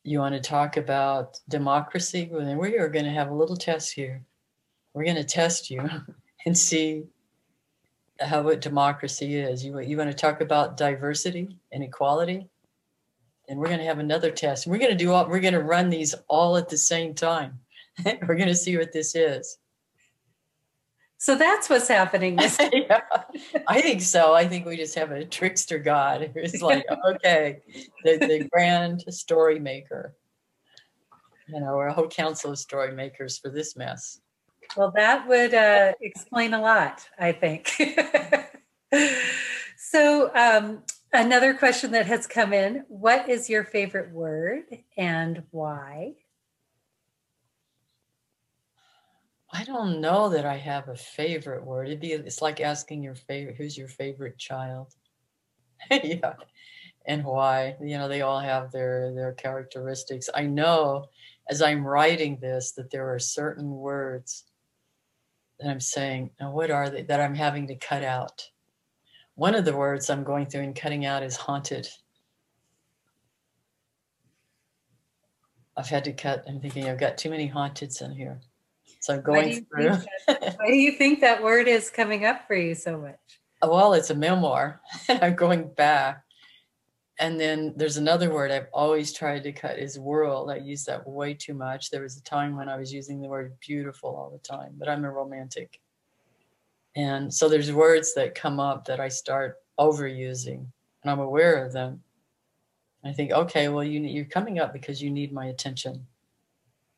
You 0.03 0.19
want 0.19 0.35
to 0.35 0.41
talk 0.41 0.77
about 0.77 1.39
democracy? 1.49 2.29
Well 2.31 2.45
then 2.45 2.57
we 2.57 2.77
are 2.77 2.89
going 2.89 3.05
to 3.05 3.11
have 3.11 3.29
a 3.29 3.35
little 3.35 3.57
test 3.57 3.93
here. 3.93 4.23
We're 4.93 5.05
going 5.05 5.15
to 5.17 5.23
test 5.23 5.69
you 5.69 5.89
and 6.45 6.57
see 6.57 7.03
how 8.21 8.41
what 8.41 8.61
democracy 8.61 9.35
is. 9.35 9.63
You, 9.63 9.79
you 9.79 9.97
want 9.97 10.09
to 10.09 10.15
talk 10.15 10.41
about 10.41 10.77
diversity 10.77 11.57
and 11.71 11.83
equality? 11.83 12.47
And 13.49 13.59
we're 13.59 13.67
going 13.67 13.79
to 13.79 13.85
have 13.85 13.99
another 13.99 14.31
test. 14.31 14.67
We're 14.67 14.77
going 14.77 14.91
to 14.91 14.97
do 14.97 15.11
all, 15.11 15.27
we're 15.27 15.39
going 15.39 15.53
to 15.53 15.63
run 15.63 15.89
these 15.89 16.15
all 16.27 16.57
at 16.57 16.69
the 16.69 16.77
same 16.77 17.13
time. 17.13 17.59
we're 18.05 18.35
going 18.35 18.47
to 18.47 18.55
see 18.55 18.77
what 18.77 18.93
this 18.93 19.15
is. 19.15 19.57
So 21.17 21.35
that's 21.35 21.69
what's 21.69 21.87
happening. 21.87 22.39
yeah, 22.73 23.01
I 23.67 23.81
think 23.81 24.01
so. 24.01 24.33
I 24.33 24.47
think 24.47 24.65
we 24.65 24.75
just 24.75 24.95
have 24.95 25.11
a 25.11 25.23
trickster 25.23 25.77
God 25.77 26.31
who's 26.33 26.63
like, 26.63 26.85
okay, 27.07 27.59
the, 28.03 28.17
the 28.17 28.49
grand 28.51 29.03
story 29.09 29.59
maker. 29.59 30.15
You 31.47 31.59
know, 31.59 31.75
we're 31.75 31.87
a 31.87 31.93
whole 31.93 32.07
council 32.07 32.51
of 32.51 32.57
story 32.57 32.95
makers 32.95 33.37
for 33.37 33.49
this 33.49 33.75
mess. 33.75 34.20
Well, 34.77 34.91
that 34.95 35.27
would 35.27 35.53
uh, 35.53 35.93
explain 36.01 36.53
a 36.53 36.61
lot, 36.61 37.07
I 37.19 37.31
think. 37.33 37.71
so, 39.77 40.31
um, 40.33 40.83
another 41.11 41.53
question 41.53 41.91
that 41.91 42.05
has 42.05 42.27
come 42.27 42.53
in 42.53 42.85
What 42.87 43.29
is 43.29 43.49
your 43.49 43.63
favorite 43.63 44.11
word 44.11 44.63
and 44.97 45.43
why? 45.51 46.13
I 49.53 49.65
don't 49.65 49.99
know 49.99 50.29
that 50.29 50.45
I 50.45 50.55
have 50.55 50.87
a 50.87 50.95
favorite 50.95 51.65
word. 51.65 51.87
It'd 51.87 51.99
be 51.99 52.13
it's 52.13 52.41
like 52.41 52.61
asking 52.61 53.03
your 53.03 53.15
favorite 53.15 53.57
who's 53.57 53.77
your 53.77 53.89
favorite 53.89 54.37
child. 54.37 54.93
yeah. 55.91 56.35
And 57.05 57.25
why? 57.25 57.75
You 57.81 57.97
know, 57.97 58.07
they 58.07 58.21
all 58.21 58.39
have 58.39 58.71
their 58.71 59.13
their 59.13 59.33
characteristics. 59.33 60.29
I 60.33 60.43
know 60.43 61.07
as 61.49 61.61
I'm 61.61 61.85
writing 61.85 62.37
this 62.39 62.71
that 62.73 62.91
there 62.91 63.13
are 63.13 63.19
certain 63.19 63.71
words 63.71 64.45
that 65.61 65.69
I'm 65.69 65.79
saying, 65.79 66.31
now 66.39 66.51
what 66.51 66.71
are 66.71 66.89
they 66.89 67.03
that 67.03 67.19
I'm 67.19 67.35
having 67.35 67.67
to 67.67 67.75
cut 67.75 68.03
out? 68.03 68.49
One 69.35 69.55
of 69.55 69.65
the 69.65 69.75
words 69.75 70.09
I'm 70.09 70.23
going 70.23 70.45
through 70.47 70.63
and 70.63 70.75
cutting 70.75 71.05
out 71.05 71.23
is 71.23 71.35
haunted. 71.35 71.87
I've 75.77 75.87
had 75.87 76.03
to 76.05 76.13
cut, 76.13 76.43
I'm 76.47 76.59
thinking 76.59 76.89
I've 76.89 76.99
got 76.99 77.17
too 77.17 77.29
many 77.29 77.47
haunteds 77.47 78.01
in 78.01 78.11
here. 78.11 78.41
So 78.99 79.15
I'm 79.15 79.21
going 79.21 79.65
why 79.71 79.83
through. 79.83 79.97
That, 80.27 80.55
why 80.59 80.67
do 80.67 80.75
you 80.75 80.91
think 80.91 81.21
that 81.21 81.41
word 81.41 81.67
is 81.67 81.89
coming 81.89 82.25
up 82.25 82.45
for 82.45 82.55
you 82.55 82.75
so 82.75 82.97
much? 82.97 83.15
Well, 83.63 83.93
it's 83.93 84.09
a 84.09 84.15
memoir, 84.15 84.81
and 85.07 85.23
I'm 85.23 85.35
going 85.35 85.73
back. 85.73 86.23
And 87.21 87.39
then 87.39 87.73
there's 87.75 87.97
another 87.97 88.33
word 88.33 88.49
I've 88.49 88.67
always 88.73 89.13
tried 89.13 89.43
to 89.43 89.51
cut 89.51 89.77
is 89.77 89.99
world. 89.99 90.49
I 90.49 90.55
use 90.55 90.83
that 90.85 91.07
way 91.07 91.35
too 91.35 91.53
much. 91.53 91.91
There 91.91 92.01
was 92.01 92.17
a 92.17 92.23
time 92.23 92.55
when 92.55 92.67
I 92.67 92.77
was 92.77 92.91
using 92.91 93.21
the 93.21 93.27
word 93.27 93.53
beautiful 93.59 94.09
all 94.09 94.31
the 94.31 94.39
time, 94.39 94.73
but 94.79 94.89
I'm 94.89 95.05
a 95.05 95.11
romantic. 95.11 95.79
And 96.95 97.31
so 97.31 97.47
there's 97.47 97.71
words 97.71 98.15
that 98.15 98.33
come 98.33 98.59
up 98.59 98.85
that 98.85 98.99
I 98.99 99.07
start 99.07 99.57
overusing, 99.79 100.65
and 101.03 101.11
I'm 101.11 101.19
aware 101.19 101.63
of 101.63 101.71
them. 101.71 102.01
I 103.05 103.13
think, 103.13 103.31
okay, 103.31 103.69
well, 103.69 103.83
you, 103.83 103.99
you're 104.01 104.25
coming 104.25 104.57
up 104.57 104.73
because 104.73 104.99
you 104.99 105.11
need 105.11 105.31
my 105.31 105.45
attention. 105.45 106.07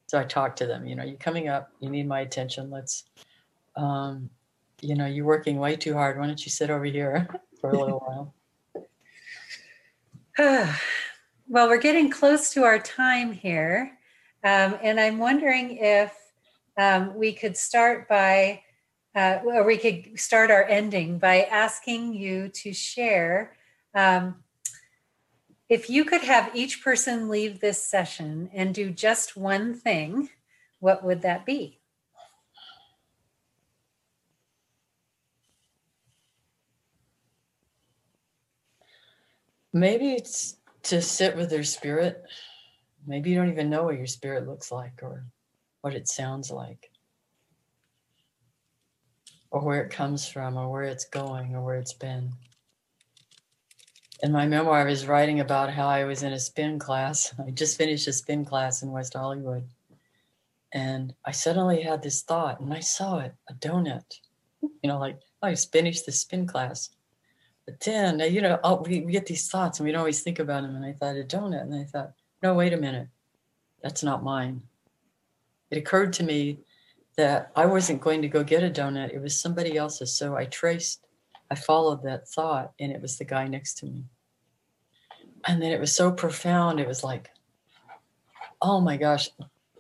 So 0.08 0.18
I 0.18 0.24
talk 0.24 0.56
to 0.58 0.66
them, 0.66 0.86
you 0.86 0.96
know, 0.96 1.04
you're 1.04 1.18
coming 1.18 1.50
up, 1.50 1.70
you 1.82 1.90
need 1.90 2.08
my 2.08 2.22
attention. 2.22 2.72
Let's, 2.72 3.04
um, 3.76 4.30
you 4.80 4.96
know, 4.96 5.06
you're 5.06 5.26
working 5.26 5.58
way 5.58 5.76
too 5.76 5.94
hard. 5.94 6.18
Why 6.18 6.28
don't 6.28 6.46
you 6.46 6.50
sit 6.50 6.70
over 6.70 6.86
here 6.86 7.28
for 7.60 7.72
a 7.72 7.78
little 7.78 8.00
while? 8.00 8.34
well, 10.40 10.68
we're 11.48 11.78
getting 11.78 12.10
close 12.10 12.52
to 12.52 12.64
our 12.64 12.80
time 12.80 13.32
here. 13.34 14.00
Um, 14.44 14.76
and 14.82 15.00
I'm 15.00 15.20
wondering 15.20 15.78
if 15.78 16.12
um, 16.76 17.16
we 17.16 17.34
could 17.34 17.56
start 17.56 18.10
by, 18.10 18.64
uh, 19.16 19.40
or 19.46 19.64
we 19.64 19.78
could 19.78 20.20
start 20.20 20.50
our 20.50 20.64
ending 20.64 21.20
by 21.20 21.44
asking 21.44 22.16
you 22.16 22.50
to 22.50 22.74
share 22.74 23.56
um, 23.94 24.44
if 25.70 25.88
you 25.88 26.04
could 26.04 26.22
have 26.22 26.56
each 26.56 26.84
person 26.84 27.30
leave 27.30 27.60
this 27.60 27.86
session 27.86 28.50
and 28.54 28.74
do 28.74 28.90
just 28.90 29.38
one 29.38 29.76
thing, 29.76 30.30
what 30.80 31.04
would 31.04 31.22
that 31.22 31.46
be? 31.46 31.80
Maybe 39.74 40.14
it's 40.14 40.58
to 40.84 41.02
sit 41.02 41.36
with 41.36 41.50
their 41.50 41.64
spirit. 41.64 42.24
Maybe 43.06 43.32
you 43.32 43.36
don't 43.36 43.52
even 43.52 43.70
know 43.70 43.84
what 43.84 43.98
your 43.98 44.08
spirit 44.08 44.48
looks 44.48 44.72
like 44.72 45.02
or 45.02 45.26
what 45.82 45.96
it 45.96 46.08
sounds 46.08 46.50
like, 46.52 46.92
or 49.52 49.62
where 49.62 49.82
it 49.82 49.92
comes 49.92 50.26
from, 50.28 50.56
or 50.56 50.72
where 50.72 50.84
it's 50.84 51.06
going, 51.06 51.56
or 51.56 51.62
where 51.62 51.76
it's 51.76 51.94
been 51.94 52.32
in 54.24 54.32
my 54.32 54.48
memoir, 54.48 54.80
I 54.80 54.86
was 54.86 55.06
writing 55.06 55.42
about 55.42 55.70
how 55.70 55.88
I 55.88 56.06
was 56.06 56.24
in 56.24 56.32
a 56.32 56.40
spin 56.40 56.80
class. 56.80 57.36
I 57.46 57.52
just 57.52 57.78
finished 57.78 58.08
a 58.08 58.14
spin 58.14 58.46
class 58.46 58.82
in 58.82 58.92
West 58.92 59.14
Hollywood. 59.14 59.68
And 60.72 61.14
I 61.26 61.32
suddenly 61.32 61.82
had 61.82 62.02
this 62.02 62.24
thought, 62.24 62.60
and 62.62 62.74
I 62.74 62.80
saw 62.80 63.20
it 63.20 63.36
a 63.50 63.54
donut. 63.54 64.20
You 64.62 64.72
know, 64.86 64.98
like, 64.98 65.20
I 65.42 65.52
just 65.52 65.72
finished 65.72 66.06
the 66.06 66.12
spin 66.14 66.48
class. 66.48 66.90
But 67.66 67.80
then, 67.80 68.20
you 68.20 68.42
know, 68.42 68.60
oh, 68.64 68.82
we, 68.82 69.02
we 69.02 69.12
get 69.12 69.26
these 69.26 69.50
thoughts 69.50 69.80
and 69.80 69.86
we 69.86 69.92
don't 69.92 70.00
always 70.00 70.22
think 70.22 70.40
about 70.40 70.64
them. 70.64 70.76
And 70.76 70.86
I 70.86 70.92
thought, 70.94 71.16
a 71.16 71.24
donut. 71.24 71.62
And 71.62 71.76
I 71.76 71.86
thought, 71.86 72.12
no, 72.42 72.54
wait 72.54 72.74
a 72.74 72.78
minute. 72.78 73.08
That's 73.82 74.04
not 74.04 74.24
mine. 74.24 74.62
It 75.72 75.78
occurred 75.78 76.14
to 76.14 76.24
me 76.24 76.60
that 77.16 77.52
I 77.56 77.66
wasn't 77.66 78.02
going 78.02 78.22
to 78.22 78.28
go 78.28 78.44
get 78.44 78.64
a 78.64 78.70
donut. 78.70 79.14
It 79.14 79.22
was 79.22 79.40
somebody 79.40 79.78
else's. 79.78 80.14
So 80.14 80.36
I 80.36 80.46
traced, 80.46 81.06
I 81.50 81.56
followed 81.56 82.04
that 82.04 82.28
thought, 82.28 82.74
and 82.80 82.92
it 82.92 83.02
was 83.02 83.18
the 83.18 83.26
guy 83.26 83.48
next 83.48 83.78
to 83.80 83.86
me 83.86 84.04
and 85.46 85.62
then 85.62 85.72
it 85.72 85.80
was 85.80 85.94
so 85.94 86.12
profound 86.12 86.80
it 86.80 86.88
was 86.88 87.04
like 87.04 87.32
oh 88.62 88.80
my 88.80 88.98
gosh 88.98 89.30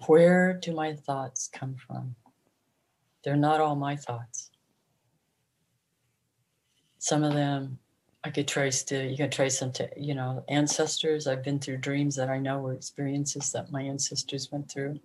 where 0.08 0.54
do 0.54 0.74
my 0.74 0.94
thoughts 0.94 1.50
come 1.52 1.76
from 1.76 2.16
they're 3.24 3.36
not 3.36 3.62
all 3.62 3.76
my 3.76 3.96
thoughts 3.96 4.52
some 7.04 7.22
of 7.22 7.34
them 7.34 7.78
i 8.24 8.30
could 8.30 8.48
trace 8.48 8.82
to 8.82 9.06
you 9.06 9.18
can 9.18 9.30
trace 9.30 9.60
them 9.60 9.74
to 9.74 9.90
you 9.98 10.16
know 10.16 10.42
ancestors. 10.48 11.28
I've 11.28 11.44
been 11.44 11.60
through 11.60 11.80
dreams 11.80 12.16
that 12.16 12.30
i 12.30 12.40
know 12.40 12.60
were 12.60 12.74
experiences 12.74 13.52
that 13.52 13.74
my 13.74 13.82
ancestors 13.82 14.50
went 14.54 14.72
through. 14.72 15.02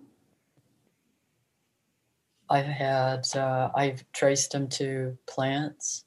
I've 2.49 2.65
had 2.65 3.27
uh, 3.35 3.69
i've 3.75 4.09
traced 4.13 4.53
them 4.53 4.69
to 4.79 5.17
plants. 5.27 6.05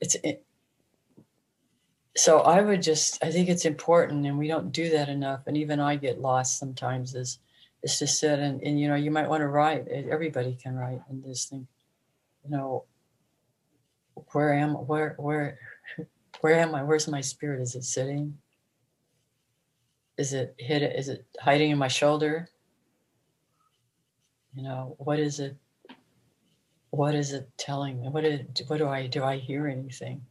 It's 0.00 0.14
it, 0.22 0.44
so 2.16 2.38
I 2.42 2.62
would 2.62 2.82
just 2.82 3.24
I 3.24 3.32
think 3.32 3.48
it's 3.48 3.64
important 3.64 4.26
and 4.26 4.38
we 4.38 4.46
don't 4.46 4.70
do 4.70 4.90
that 4.90 5.08
enough 5.08 5.40
and 5.48 5.56
even 5.56 5.80
I 5.80 5.96
get 5.96 6.20
lost 6.20 6.60
sometimes 6.60 7.16
is 7.16 7.40
is 7.82 7.98
to 7.98 8.06
sit 8.06 8.38
and, 8.38 8.62
and 8.62 8.78
you 8.80 8.86
know 8.86 8.94
you 8.94 9.10
might 9.10 9.28
want 9.28 9.40
to 9.40 9.48
write 9.48 9.88
everybody 9.88 10.54
can 10.54 10.76
write 10.76 11.00
and 11.08 11.24
just 11.24 11.50
think 11.50 11.66
you 12.44 12.50
know 12.50 12.84
where 14.32 14.54
am 14.54 14.74
where 14.74 15.14
where 15.18 15.58
where 16.40 16.54
am 16.54 16.74
I 16.74 16.82
where's 16.82 17.08
my 17.08 17.20
spirit 17.20 17.60
is 17.60 17.74
it 17.74 17.84
sitting 17.84 18.38
is 20.18 20.32
it 20.32 20.54
hid 20.58 20.82
is 20.82 21.08
it 21.08 21.26
hiding 21.40 21.70
in 21.70 21.78
my 21.78 21.88
shoulder 21.88 22.48
you 24.54 24.62
know 24.62 24.96
what 24.98 25.18
is 25.18 25.40
it 25.40 25.56
what 26.90 27.14
is 27.14 27.32
it 27.32 27.48
telling 27.56 28.00
me 28.00 28.08
what 28.08 28.24
is, 28.24 28.40
what 28.66 28.78
do 28.78 28.88
I 28.88 29.06
do 29.06 29.24
I 29.24 29.38
hear 29.38 29.66
anything 29.66 30.22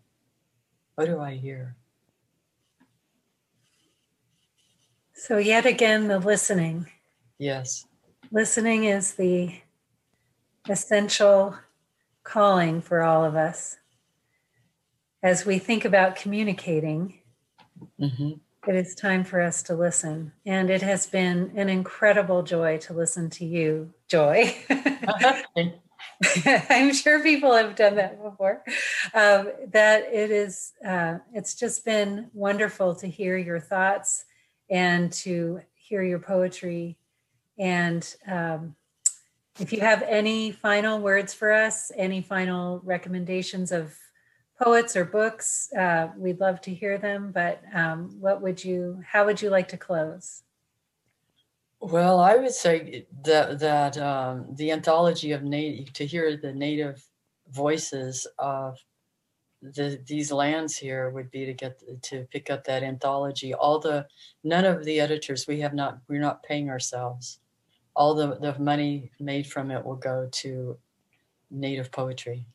what 0.95 1.07
do 1.07 1.19
I 1.19 1.35
hear? 1.35 1.75
So, 5.13 5.37
yet 5.37 5.65
again, 5.65 6.07
the 6.07 6.19
listening. 6.19 6.87
Yes. 7.37 7.87
Listening 8.31 8.83
is 8.83 9.13
the 9.13 9.61
essential 10.69 11.55
calling 12.23 12.81
for 12.81 13.01
all 13.01 13.23
of 13.23 13.35
us. 13.35 13.77
As 15.23 15.45
we 15.45 15.59
think 15.59 15.85
about 15.85 16.15
communicating, 16.15 17.19
mm-hmm. 17.99 18.31
it 18.67 18.75
is 18.75 18.95
time 18.95 19.23
for 19.23 19.39
us 19.39 19.63
to 19.63 19.75
listen. 19.75 20.31
And 20.45 20.69
it 20.69 20.81
has 20.81 21.05
been 21.05 21.51
an 21.55 21.69
incredible 21.69 22.43
joy 22.43 22.77
to 22.79 22.93
listen 22.93 23.29
to 23.31 23.45
you, 23.45 23.93
Joy. 24.07 24.55
I'm 26.69 26.93
sure 26.93 27.21
people 27.21 27.53
have 27.53 27.75
done 27.75 27.95
that 27.95 28.21
before. 28.21 28.63
Um, 29.13 29.51
that 29.71 30.11
it 30.11 30.31
is, 30.31 30.73
uh, 30.85 31.19
it's 31.33 31.55
just 31.55 31.85
been 31.85 32.29
wonderful 32.33 32.95
to 32.95 33.07
hear 33.07 33.37
your 33.37 33.59
thoughts 33.59 34.25
and 34.69 35.11
to 35.13 35.61
hear 35.75 36.01
your 36.03 36.19
poetry. 36.19 36.97
And 37.57 38.15
um, 38.27 38.75
if 39.59 39.73
you 39.73 39.81
have 39.81 40.03
any 40.03 40.51
final 40.51 40.99
words 40.99 41.33
for 41.33 41.51
us, 41.51 41.91
any 41.97 42.21
final 42.21 42.79
recommendations 42.83 43.71
of 43.71 43.97
poets 44.61 44.95
or 44.95 45.05
books, 45.05 45.71
uh, 45.73 46.09
we'd 46.17 46.39
love 46.39 46.61
to 46.61 46.73
hear 46.73 46.97
them. 46.97 47.31
But 47.31 47.61
um, 47.73 48.15
what 48.19 48.41
would 48.41 48.63
you, 48.63 49.01
how 49.05 49.25
would 49.25 49.41
you 49.41 49.49
like 49.49 49.67
to 49.69 49.77
close? 49.77 50.43
Well, 51.81 52.19
I 52.19 52.35
would 52.35 52.53
say 52.53 53.07
that 53.23 53.57
that 53.59 53.97
um, 53.97 54.45
the 54.53 54.71
anthology 54.71 55.31
of 55.31 55.41
native 55.41 55.91
to 55.93 56.05
hear 56.05 56.37
the 56.37 56.53
native 56.53 57.03
voices 57.49 58.27
of 58.37 58.77
the 59.63 59.99
these 60.05 60.31
lands 60.31 60.77
here 60.77 61.09
would 61.09 61.31
be 61.31 61.45
to 61.45 61.53
get 61.53 61.81
to 62.03 62.27
pick 62.31 62.51
up 62.51 62.65
that 62.65 62.83
anthology. 62.83 63.55
All 63.55 63.79
the 63.79 64.05
none 64.43 64.65
of 64.65 64.85
the 64.85 64.99
editors 64.99 65.47
we 65.47 65.59
have 65.61 65.73
not 65.73 65.97
we're 66.07 66.21
not 66.21 66.43
paying 66.43 66.69
ourselves. 66.69 67.39
All 67.95 68.15
the 68.15 68.35
the 68.35 68.57
money 68.59 69.11
made 69.19 69.47
from 69.47 69.71
it 69.71 69.85
will 69.85 69.95
go 69.95 70.27
to 70.31 70.77
native 71.49 71.91
poetry. 71.91 72.45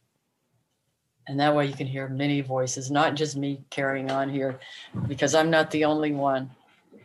And 1.28 1.40
that 1.40 1.54
way 1.56 1.66
you 1.66 1.74
can 1.74 1.88
hear 1.88 2.08
many 2.08 2.40
voices, 2.40 2.90
not 2.90 3.16
just 3.16 3.36
me 3.36 3.64
carrying 3.68 4.10
on 4.10 4.28
here, 4.30 4.60
because 5.08 5.34
I'm 5.34 5.50
not 5.50 5.70
the 5.72 5.84
only 5.84 6.12
one. 6.12 6.50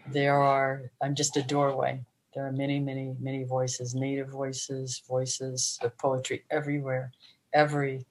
There 0.07 0.37
are, 0.37 0.91
I'm 1.01 1.15
just 1.15 1.37
a 1.37 1.41
doorway 1.41 2.05
there 2.33 2.47
are 2.47 2.51
many, 2.51 2.79
many, 2.79 3.15
many 3.19 3.43
voices, 3.43 3.93
native 3.93 4.29
voices, 4.29 5.01
voices 5.07 5.77
of 5.81 5.97
poetry 5.97 6.43
everywhere. 6.49 7.11
Every 7.53 8.05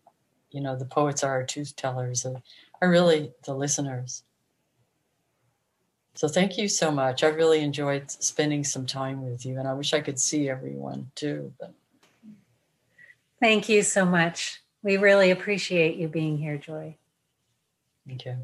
you 0.51 0.61
know, 0.61 0.77
the 0.77 0.85
poets 0.85 1.23
are 1.23 1.31
our 1.31 1.47
truth 1.47 1.77
tellers, 1.77 2.27
uh, 2.27 2.35
are 2.83 2.91
really 2.91 3.31
the 3.45 3.55
listeners. 3.55 4.25
So 6.15 6.29
thank 6.29 6.59
you 6.59 6.69
so 6.69 6.91
much. 6.91 7.23
I 7.25 7.29
really 7.29 7.61
enjoyed 7.61 8.11
spending 8.11 8.65
some 8.65 8.85
time 8.85 9.23
with 9.23 9.47
you, 9.47 9.59
and 9.59 9.67
I 9.67 9.73
wish 9.73 9.95
I 9.95 10.01
could 10.01 10.19
see 10.19 10.49
everyone 10.49 11.11
too. 11.15 11.53
But 11.59 11.73
Thank 13.41 13.69
you 13.69 13.83
so 13.83 14.05
much. 14.05 14.61
We 14.83 14.97
really 14.99 15.31
appreciate 15.31 15.97
you 15.97 16.09
being 16.09 16.37
here, 16.37 16.59
Joy. 16.59 16.97
okay. 18.13 18.37